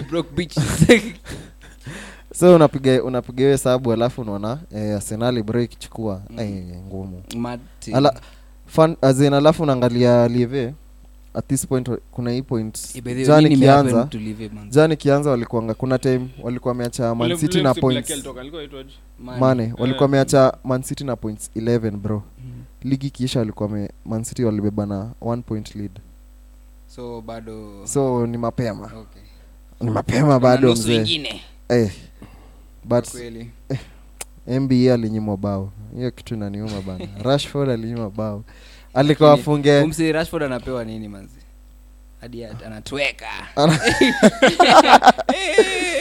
[2.54, 6.22] unapiga unapiga hiyo hesabu alafu unaona eh, arsenali bro chukua.
[6.30, 6.38] Mm.
[6.38, 6.50] ai
[6.86, 7.22] ngumu.
[7.36, 7.60] Mad.
[7.92, 8.20] Ala,
[8.66, 8.96] fun,
[9.34, 10.74] alafu unaangalia live
[11.34, 12.78] at this point kuna hii point.
[12.94, 14.08] Eh, jani kianza.
[14.70, 18.10] jani kianza walikuanga kuna time walikuwa wameacha mancity man na points.
[19.18, 19.74] Mane.
[19.78, 22.22] Walikuwa ameacha wameacha man na points 11 bro.
[22.44, 22.52] Mm.
[22.82, 26.00] ligi kiisha walikuwa wame- man walibeba na one point lead
[26.98, 28.84] so bado so ni mapema.
[28.86, 29.22] Okay.
[29.80, 31.30] ni mapema bado mzee.
[31.68, 31.90] eh,
[32.84, 33.50] but Kweli.
[34.46, 35.72] mba alinyimwa bao.
[35.96, 37.08] Hiyo kitu inaniuma bana.
[37.24, 38.44] Rashford alinyimwa bao.
[38.94, 41.38] Alikuwa afunge Umsi Rashford anapewa nini manzi
[42.20, 43.26] hadi at- anatweka.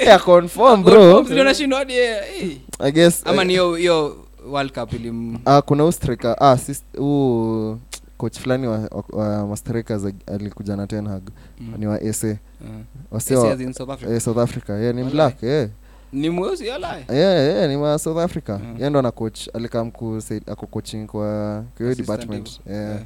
[0.05, 1.19] Yeah, confirm bro.
[1.19, 2.57] Anashindwa hadi eh.
[2.79, 6.97] i guess ama eh, ni hiyo hiyo world cup ilim ah, kuna ustrika ah, sis-
[6.99, 7.77] huu
[8.17, 8.79] coach fulani wa,
[9.09, 11.23] wa, wa mastrikers alikuja na ten hag
[11.59, 11.73] Mm.
[11.77, 12.27] ni wa sa
[12.61, 12.67] Uh.
[13.11, 13.35] wase
[13.73, 14.11] South Africa.
[14.13, 15.13] eh, south africa yeah, ni Walai.
[15.13, 15.69] black yeah.
[16.13, 16.65] ni mweusi
[17.09, 18.75] yeah, yeah, ni wa south africa Mm.
[18.77, 19.91] yeah, ndo ana coach alikam
[20.47, 22.85] ako coaching kwa hiyo department yeah.
[22.89, 23.01] Yeah.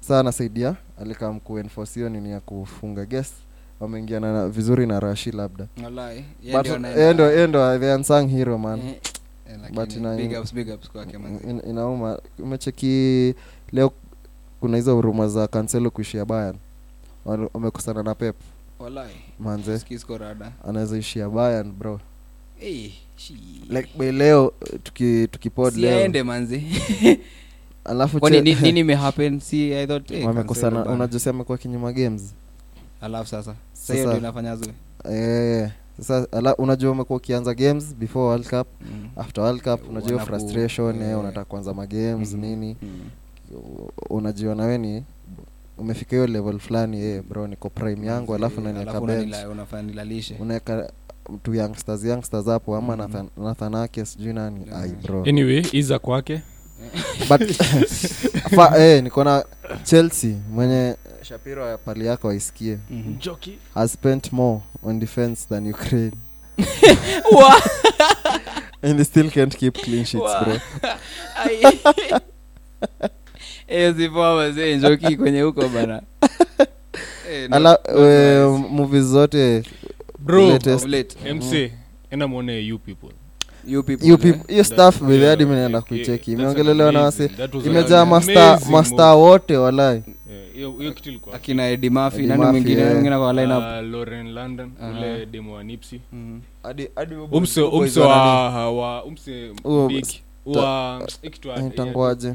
[0.00, 3.32] saa anasaidia alikam kuenforce hiyo nini ya kufunga guess
[3.80, 5.66] wameingiana na- vizuri na rashi labda.
[5.76, 8.94] Yeye yeye ndo the unsung hero man yeah.
[9.48, 11.16] yeah, like But ina- big ups, big ups kwake.
[11.48, 13.34] In, inauma umecheki
[13.72, 13.92] leo
[14.64, 16.54] kuna hizo huruma za kanselo kuishia bayan
[17.54, 18.36] wamekosana na pep.
[19.38, 19.80] Manze.
[20.68, 22.00] Anaweza ishia bayan bro.
[22.60, 22.90] Eh,
[23.68, 25.90] like by leo tuki tukipod leo.
[25.98, 26.22] Siaende
[27.84, 29.40] alafu kwani ni- nini imehappen?
[29.40, 30.76] Si i thought eh, wamekosana.
[30.76, 32.34] Cancelo unajua si amekuwa kinyuma games?
[33.00, 33.54] Alafu sasa.
[33.72, 34.56] Sasa hiyo Sasa- ndio inafanya
[35.10, 35.70] eh
[36.00, 38.66] sasa ala, unajua umekuwa ukianza games before world cup?
[38.80, 39.08] Mm.
[39.16, 41.18] after world cup unajua hiyo Wanaku- frustration eh, eh.
[41.18, 42.40] unataka kuanza magames Mhm.
[42.40, 42.76] nini?
[42.82, 43.00] Mm.
[44.10, 45.04] Unajiona weni
[45.78, 49.00] umefika hiyo level fulani eh, bro niko prime yangu alafu nanieka
[50.40, 50.92] unaweka
[51.42, 53.02] tu youngsters youngsters hapo ama Mhm.
[53.06, 54.66] Nathan- Nathan Ake sijui nani.
[54.66, 54.82] Yeah.
[54.82, 55.22] ai bro.
[55.28, 56.40] Anyway iza kwake.
[57.28, 57.52] But
[58.56, 59.44] fa, eh, niko na
[59.82, 62.78] chelsea mwenye shapiro ya pali yako aisikie.
[63.18, 63.58] Jockey.
[63.74, 66.12] has spent more on defense than ukraine.
[68.82, 70.56] And they still can't keep clean sheets bro.
[71.36, 71.80] Ai.
[73.92, 74.34] Zipoa
[74.76, 76.02] njoki kwenye huko bana.
[77.32, 77.78] Eh, no- ala
[78.70, 79.62] movies zote
[82.10, 83.08] enda mwone you people.
[83.66, 85.88] Hiyo staff yeah, with hadi mnaenda okay.
[85.96, 86.32] kuicheki.
[86.32, 87.30] imeongelelewa na wase
[87.66, 88.04] imejaa
[88.70, 90.02] masta wote walai.
[91.32, 93.62] Akina Eddie Murphy nani mwingine mwingine kwa lineup?
[93.92, 95.64] Lauren London ule demo wa
[96.12, 96.38] Mhm.
[97.32, 99.50] umse umse wa wa umse
[99.88, 100.06] big
[100.44, 102.34] wa ikitu tanguaje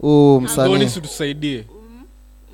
[0.00, 0.72] huu msanii.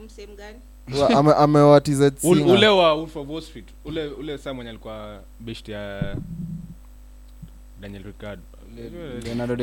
[0.06, 0.58] msehemu gani
[1.00, 2.54] wa- ame- amewatiza Ul- singer.
[2.54, 3.68] ule wa Wolf of Wall Street.
[3.84, 6.14] Ule ule saa mwenye alikuwa best ya
[7.80, 8.42] Daniel Ricardo
[9.24, 9.56] Leonardo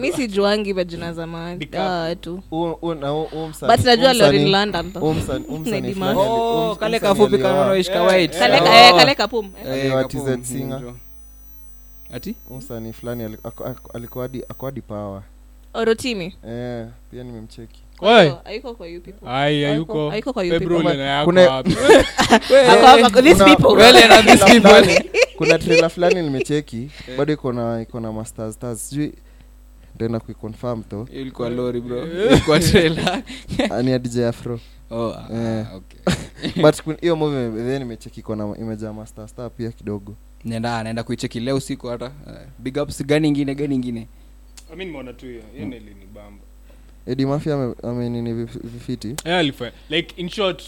[0.00, 1.26] mi sijuangi majina za
[2.06, 2.42] watu
[3.48, 4.14] msanii- but najua
[7.00, 7.38] kafupi
[12.58, 13.24] msanii fulani
[13.94, 14.44] alikuwa hadi-
[14.82, 15.22] power
[15.74, 16.34] orotimi?
[16.48, 17.80] Eh, pia nimemcheki.
[18.00, 18.32] Why?
[18.44, 19.28] aiko kwa you people?
[19.28, 20.10] Ai hayuko.
[20.10, 20.98] Haiko kwa you February people.
[20.98, 21.70] na yako Kuna- wapi?
[22.70, 23.82] Ako hapa, these Kuna- people.
[23.82, 24.60] Wele na these people.
[24.70, 28.88] fulani- kuna trailer fulani nimecheki bado iko na iko na masters stars.
[28.88, 29.12] Sijui
[29.94, 32.06] ntaenda kuiconfirm to ilikuwa lori bro.
[32.30, 33.22] Ilikuwa trailer.
[33.82, 34.60] Ni ya dj afro.
[34.90, 35.66] Oh ah, Eh.
[35.76, 36.00] okay.
[36.62, 40.14] But kun- hiyo movie then nimecheki iko na imejaa master star pia kidogo.
[40.44, 42.04] Nenda naenda kuicheki leo usiku hata.
[42.04, 44.08] Eh, big ups gani ingine gani ingine
[44.74, 45.42] I nimeona tu hiyo.
[45.54, 46.42] Hiyo ndio ilinibamba
[47.06, 49.14] edi mafia amenini vif- vifiti.
[49.24, 50.62] Yeah alifanya like in short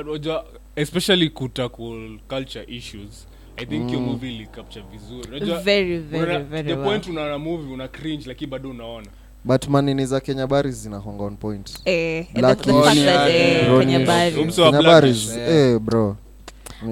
[0.00, 0.44] unajua
[0.76, 3.26] especially kutackle culture issues
[3.56, 5.28] i think hiyo movie ilicapture vizuri.
[5.28, 6.84] Unajua very very unaona- very the well.
[6.84, 9.06] point unaona movie una cringe lakini bado unaona.
[9.44, 11.70] But manini za kenya baris zinahonga on point.
[11.84, 12.84] Eh and the, the Blackish.
[12.84, 15.26] fact that eh, Kenya Bari Umse wa Kenya Blackish.
[15.28, 16.16] baris eh, bro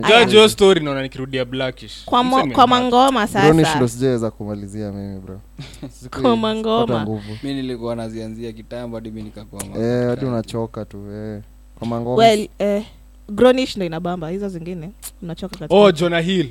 [0.03, 0.49] Aya.
[0.49, 2.05] story naona nikirudia blackish.
[2.05, 3.89] Kwa, mo, ni kwa mangoma bronish ndo sasa.
[3.89, 5.41] sijaweza kumalizia mimi bro.
[6.01, 6.87] Siku Kwa mangoma.
[6.87, 7.39] pata nguvu.
[7.43, 9.33] Mi nilikuwa nazianzia kitambo hadi mi
[9.79, 11.43] eh, hadi unachoka tu eh.
[11.79, 12.17] kwa mangoma.
[12.17, 12.85] Well eh,
[13.29, 14.29] gronish ndo inabamba.
[14.31, 14.91] Hizo zingine
[15.23, 16.49] unachoka katika oh jonah hill.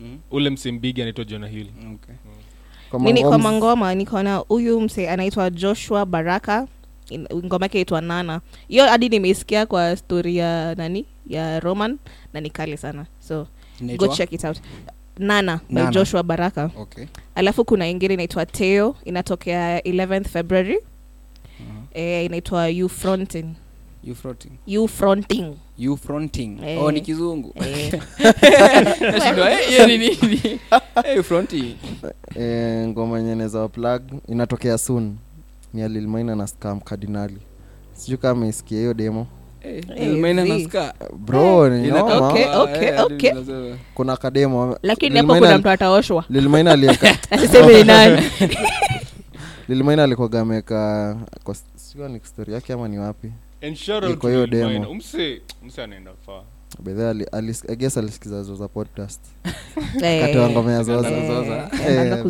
[0.00, 1.66] Mm, ule msembigi anaitwa jonah hill.
[1.94, 2.14] Okay.
[2.90, 6.66] kwa nini kwa mangoma- mangoma nikaona huyu mse anaitwa joshua baraka.
[7.10, 8.40] In- ngoma yake aitwa nana.
[8.68, 11.06] Hiyo hadi nimeisikia kwa story ya nani?
[11.26, 11.98] Ya roman
[12.32, 13.46] na ni kali sana so
[13.96, 14.58] go check it out
[15.18, 15.90] nana by Nana.
[15.90, 17.06] joshua baraka Okay.
[17.34, 21.82] alafu kuna ingine inaitwa teo inatokea 11th february uh-huh.
[21.94, 23.54] e, inaitwa ufrontin
[24.04, 24.52] You fronting.
[24.66, 26.58] you fronting You fronting.
[26.64, 26.82] Eh.
[26.82, 27.92] Oh, ni kizungu eh,
[29.00, 30.40] Nashindwa, eh, hiyo ni nini?
[31.04, 31.76] Eh, you fronting.
[32.34, 35.16] eh, ngoma yenye plug inatokea soon
[35.74, 37.38] ni alilmaina na scam kardinali
[37.92, 39.26] sijui kama isikia hiyo demo
[43.94, 44.78] Kuna kademo.
[44.82, 46.24] Lakini Lil hapo kuna mtu ataoshwa.
[46.30, 48.22] Lilmaina alieka asiseme ni nani.
[49.68, 51.54] Lilmaina alikuwaga ameka kwa
[52.08, 53.32] ni story yake ama ni wapi.
[54.12, 54.90] Iko hiyo demo.
[54.90, 56.42] umse umse anaenda far
[56.78, 59.20] bedhe ali, alis, I guess alisikiza zoza podcast.
[60.02, 61.08] Eh, kati wa ngoma ya zoza.
[61.10, 61.68] Eh.
[61.88, 62.24] Eh,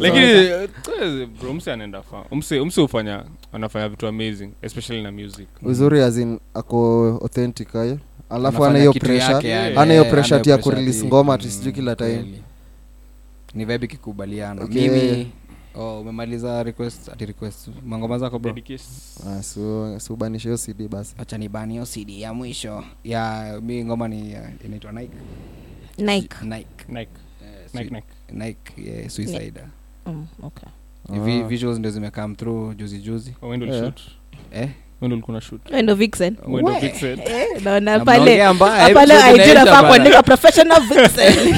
[1.73, 2.03] anaenda
[2.81, 5.49] hufanya anafanya vitu amazing especially na music.
[5.63, 7.99] Uzuri azin ako authentic ayo
[8.31, 9.77] alafu Anafanya ana hiyo pressure.
[9.77, 12.43] ana hiyo pressure ana ya kurelease ngoma ati mm, sijui kila time.
[13.55, 14.89] ni vebi ikikubaliana Okay.
[14.89, 15.33] mimi
[15.75, 17.69] oh, umemaliza request ati request.
[17.87, 18.55] Mangoma zako bro.
[19.27, 19.43] Ah,
[20.49, 21.15] hiyo cd basi.
[21.19, 21.39] Acha
[21.75, 22.85] hiyo cd ya mwisho.
[23.05, 25.15] Ya mi ngoma ni uh, inaitwa nike.
[25.99, 26.37] Nike.
[26.45, 26.67] nike.
[26.89, 27.11] Nike,
[27.43, 28.07] Eh, sui- Nike.
[28.33, 29.61] nike yeah, suicide
[30.07, 30.69] Mm, okay.
[31.09, 31.13] Ah.
[31.49, 33.35] visuals ndio zimecome through juzi juzi.
[33.43, 33.85] Oh, Yeah.
[33.85, 34.01] shoot?
[34.53, 34.69] eh?
[39.81, 41.55] Eh, kuandika professional vixen.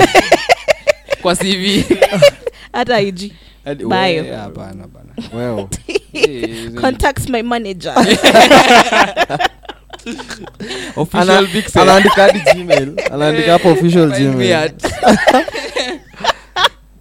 [1.22, 1.84] Kwa cv
[2.72, 3.32] hata IG
[3.64, 4.22] Bio.
[4.22, 5.68] we, hapana bana well
[6.14, 7.94] Eh, hizo ni- contacts my manager.
[11.12, 12.92] Ana- anaandika hadi gmail.
[13.12, 14.70] Anaandika hapo official gmail.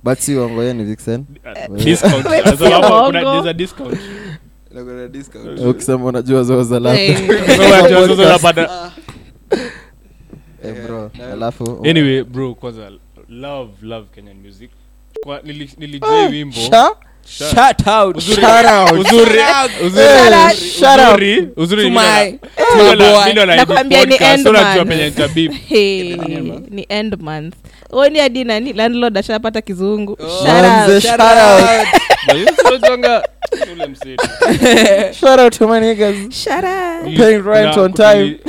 [0.03, 1.25] but si wangoye ni vixen.
[1.69, 2.23] Uh, discount.
[2.43, 3.99] Sasa hapo kuna- there's a discount.
[5.65, 8.91] Ukisema unajua zoza Eh, labda So unajua sasa unapata-
[10.63, 12.91] Eh, bro alafu anyway bro kwanza
[13.29, 14.71] love love kenyan music
[15.23, 16.95] kwa nili- nilijua wimbo Sha-
[17.25, 18.17] Shout out.
[18.17, 18.91] Uzuri- Shout out.
[18.91, 19.39] uzuri-
[19.85, 21.19] uzuri- Shout out.
[21.19, 21.99] uzuri- uzuri ni my-
[22.77, 23.33] my boy.
[23.55, 23.99] Nakwambia
[24.33, 24.47] end
[24.87, 25.51] nitabip.
[25.69, 26.15] Hey,
[26.69, 27.53] ni end month
[27.91, 31.01] oni hadi nani landlord ashapata kizungu Oh, Shout out.
[31.03, 31.87] shout out.
[32.27, 33.23] But you so jonga-
[33.73, 34.27] ule msetu
[35.19, 37.01] shout out to my niggas Shara.
[37.17, 38.39] Paying rent on time.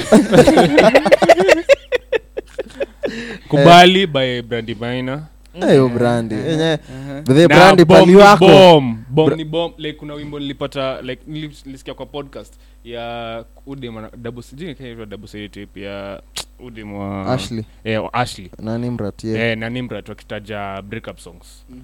[3.48, 7.22] kubali by brandi maina hiyo brandi yenye Uh-huh.
[7.22, 8.96] the Na brandi pali ni wako bomb.
[9.08, 9.74] Bomb ni bomb.
[9.78, 12.54] like kuna wimbo nilipata like nilis- nilisikia kwa podcast
[12.84, 16.22] ya udem double sijui kama double C ya
[16.60, 21.80] udem wa ashley eh, wa ashley nani mratie eh, na nimrat wakitaja breakup songs Mhm.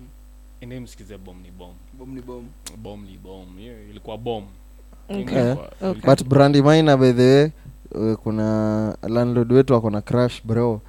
[0.60, 2.44] ende msikize bom ni bom Bom ni bom.
[2.76, 4.44] bom ni bom hiyo ilikuwa bom
[5.10, 5.20] Okay.
[5.22, 6.02] Ilikuwa- Okay.
[6.10, 7.50] but brandi maina by the way
[8.10, 10.80] uh, kuna landlord wetu ako na crash bro,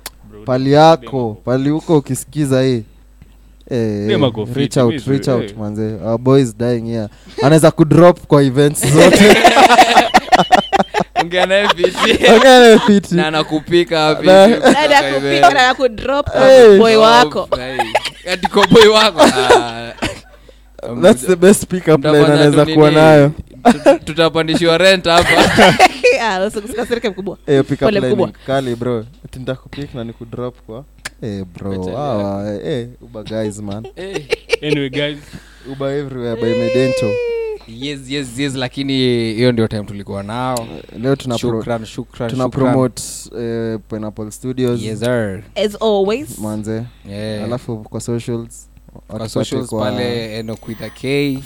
[0.46, 2.84] pali yako pali huko ukisikiza hii.
[3.72, 5.96] Eh, eh, ako fit, reach out, reach out manze.
[6.06, 7.08] Our boys dying here.
[7.44, 9.38] Anaweza kudrop kwa events zote.
[11.22, 12.32] Ongea naye fiti.
[12.34, 13.16] Ongea fiti.
[13.16, 14.28] na anakupika fiti
[14.74, 16.78] Dada kupika na kudrop Hey.
[16.78, 17.50] boy wako.
[18.34, 19.22] Ati kwa boy wako.
[21.02, 23.32] That's the best pickup line anaweza kuwa nayo.
[24.06, 25.30] Tutapandishiwa rent hapa
[27.10, 27.38] mkubwa.
[27.46, 28.32] Hiyo Pole line mkubwa.
[28.46, 29.06] kali bro.
[29.26, 30.86] Ati nitakupik na nikudrop kwa.
[31.22, 33.88] Eh bro wow, eh, uber guys man.
[33.96, 34.26] Eh.
[34.62, 35.18] anyway guys.
[35.72, 37.06] Uber everywhere by medento.
[37.68, 38.94] Yes yes yes lakini
[39.34, 40.68] hiyo ndio time tulikuwa nao.
[41.00, 42.64] Leo tuna shukran shukran tuna shukran.
[42.72, 43.04] promote
[43.40, 44.82] eh, pineapple studios.
[44.82, 45.44] Yes sir.
[45.56, 46.40] As always.
[46.40, 46.84] Manze.
[47.10, 47.44] Yeah.
[47.44, 48.69] alafu kwa socials
[49.80, 51.38] pale enokuitha k.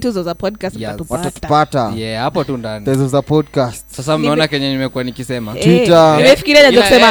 [0.00, 0.76] Tuzo za podcast
[1.10, 2.84] watatupata yeah hapo tu ndani.
[2.84, 3.84] Tezo za podcast.
[3.90, 5.58] Sasa mmeona kenye nimekuwa nikisema.
[5.58, 6.16] Eh, Twitter.
[6.16, 7.06] nimefikiria Kila- najua kusema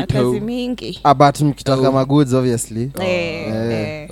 [0.00, 0.22] eh, Toe.
[0.24, 1.00] kazi mingi.
[1.04, 1.92] Abat mkitaka Oh.
[1.92, 2.90] magoods obviously.
[3.00, 4.10] Eh, Eh, eh.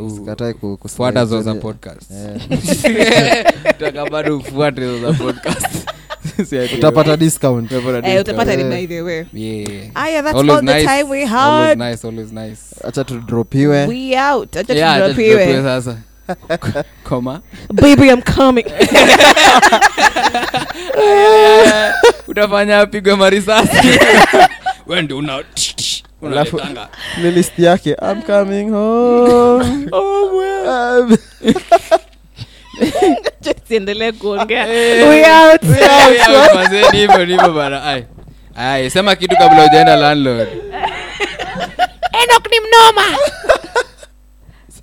[1.27, 3.45] zo za podcast Eh,
[3.81, 5.86] taka bado ufuate zo za podcast
[6.77, 7.73] utapata discount.
[7.73, 9.27] Eh, utapata ni by the way.
[9.33, 9.91] Yeah.
[9.95, 12.75] aya that's Always all the time we Always nice, always nice.
[12.85, 14.57] acha tudropiwe we out.
[14.57, 15.97] Acha Yeah, acha tudropiwe tudropiwe sasa.
[17.05, 17.43] Koma.
[17.73, 18.65] Baby i'm coming.
[22.29, 23.99] Utafanya apigwe marisasi.
[24.87, 25.43] Wende una
[26.23, 26.61] Alafu-
[27.59, 29.89] yake i'm coming home.
[29.93, 31.17] Um,
[33.69, 35.09] siendelee kuongea Eh.
[35.09, 37.85] we out Yeah, mazee, ni hivyo, ni hivyo bana.
[37.85, 38.05] Ai.
[38.57, 40.49] Ai, sema kitu kabla ujaenda landlord
[42.23, 43.19] enok ni mnoma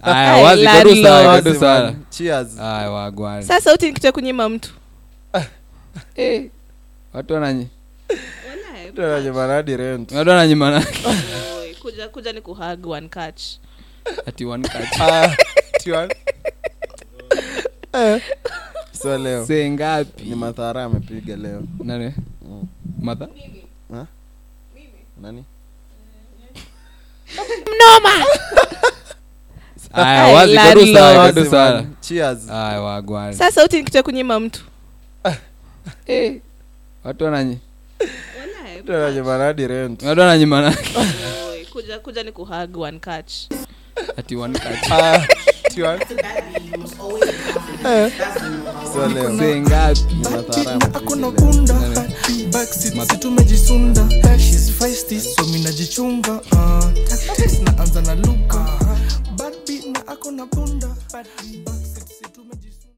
[0.05, 1.93] Aya, wazi, kadu sana, kadu sana.
[2.09, 2.59] Cheers.
[2.59, 3.41] Aya, wagwan.
[3.41, 4.69] sasa sauti nikita kunyima mtu
[6.15, 6.43] Eh,
[7.13, 7.67] watu wananyi
[8.95, 10.11] Tunanyimana hadi rent.
[10.11, 10.85] watu wananyimana
[11.81, 13.41] kuja kuja ni kuhag one catch
[14.27, 14.99] ati one catch.
[15.01, 15.35] Ah.
[17.93, 18.21] Eh.
[19.01, 19.45] so leo.
[19.45, 20.23] Se ngapi?
[20.23, 21.63] Ni madhara amepiga leo.
[21.83, 22.13] Nani?
[22.41, 22.67] Mm.
[25.21, 25.45] Nani?
[29.93, 31.35] Aya, wazi, kadu sana, landlord.
[31.35, 31.85] kadu sana.
[32.01, 32.49] Cheers.
[32.49, 33.33] Aya, wagwan.
[33.33, 34.63] sauti nikita kunyima mtu.
[36.07, 36.41] Eh,
[37.03, 37.57] watu wananyi.
[38.85, 40.03] Tunanyimana hadi rent.
[40.03, 40.75] watu wananyimana
[41.49, 43.33] Oi, kuja kuja ni kuhag one catch.
[44.17, 44.91] Ati one catch.
[44.91, 45.27] Ah,
[50.93, 51.75] akona bunda
[53.11, 54.07] situmejisunda
[55.35, 56.85] so minajichunga uh,
[57.63, 58.65] na anza na luka
[59.37, 60.87] badbi na akona bunda.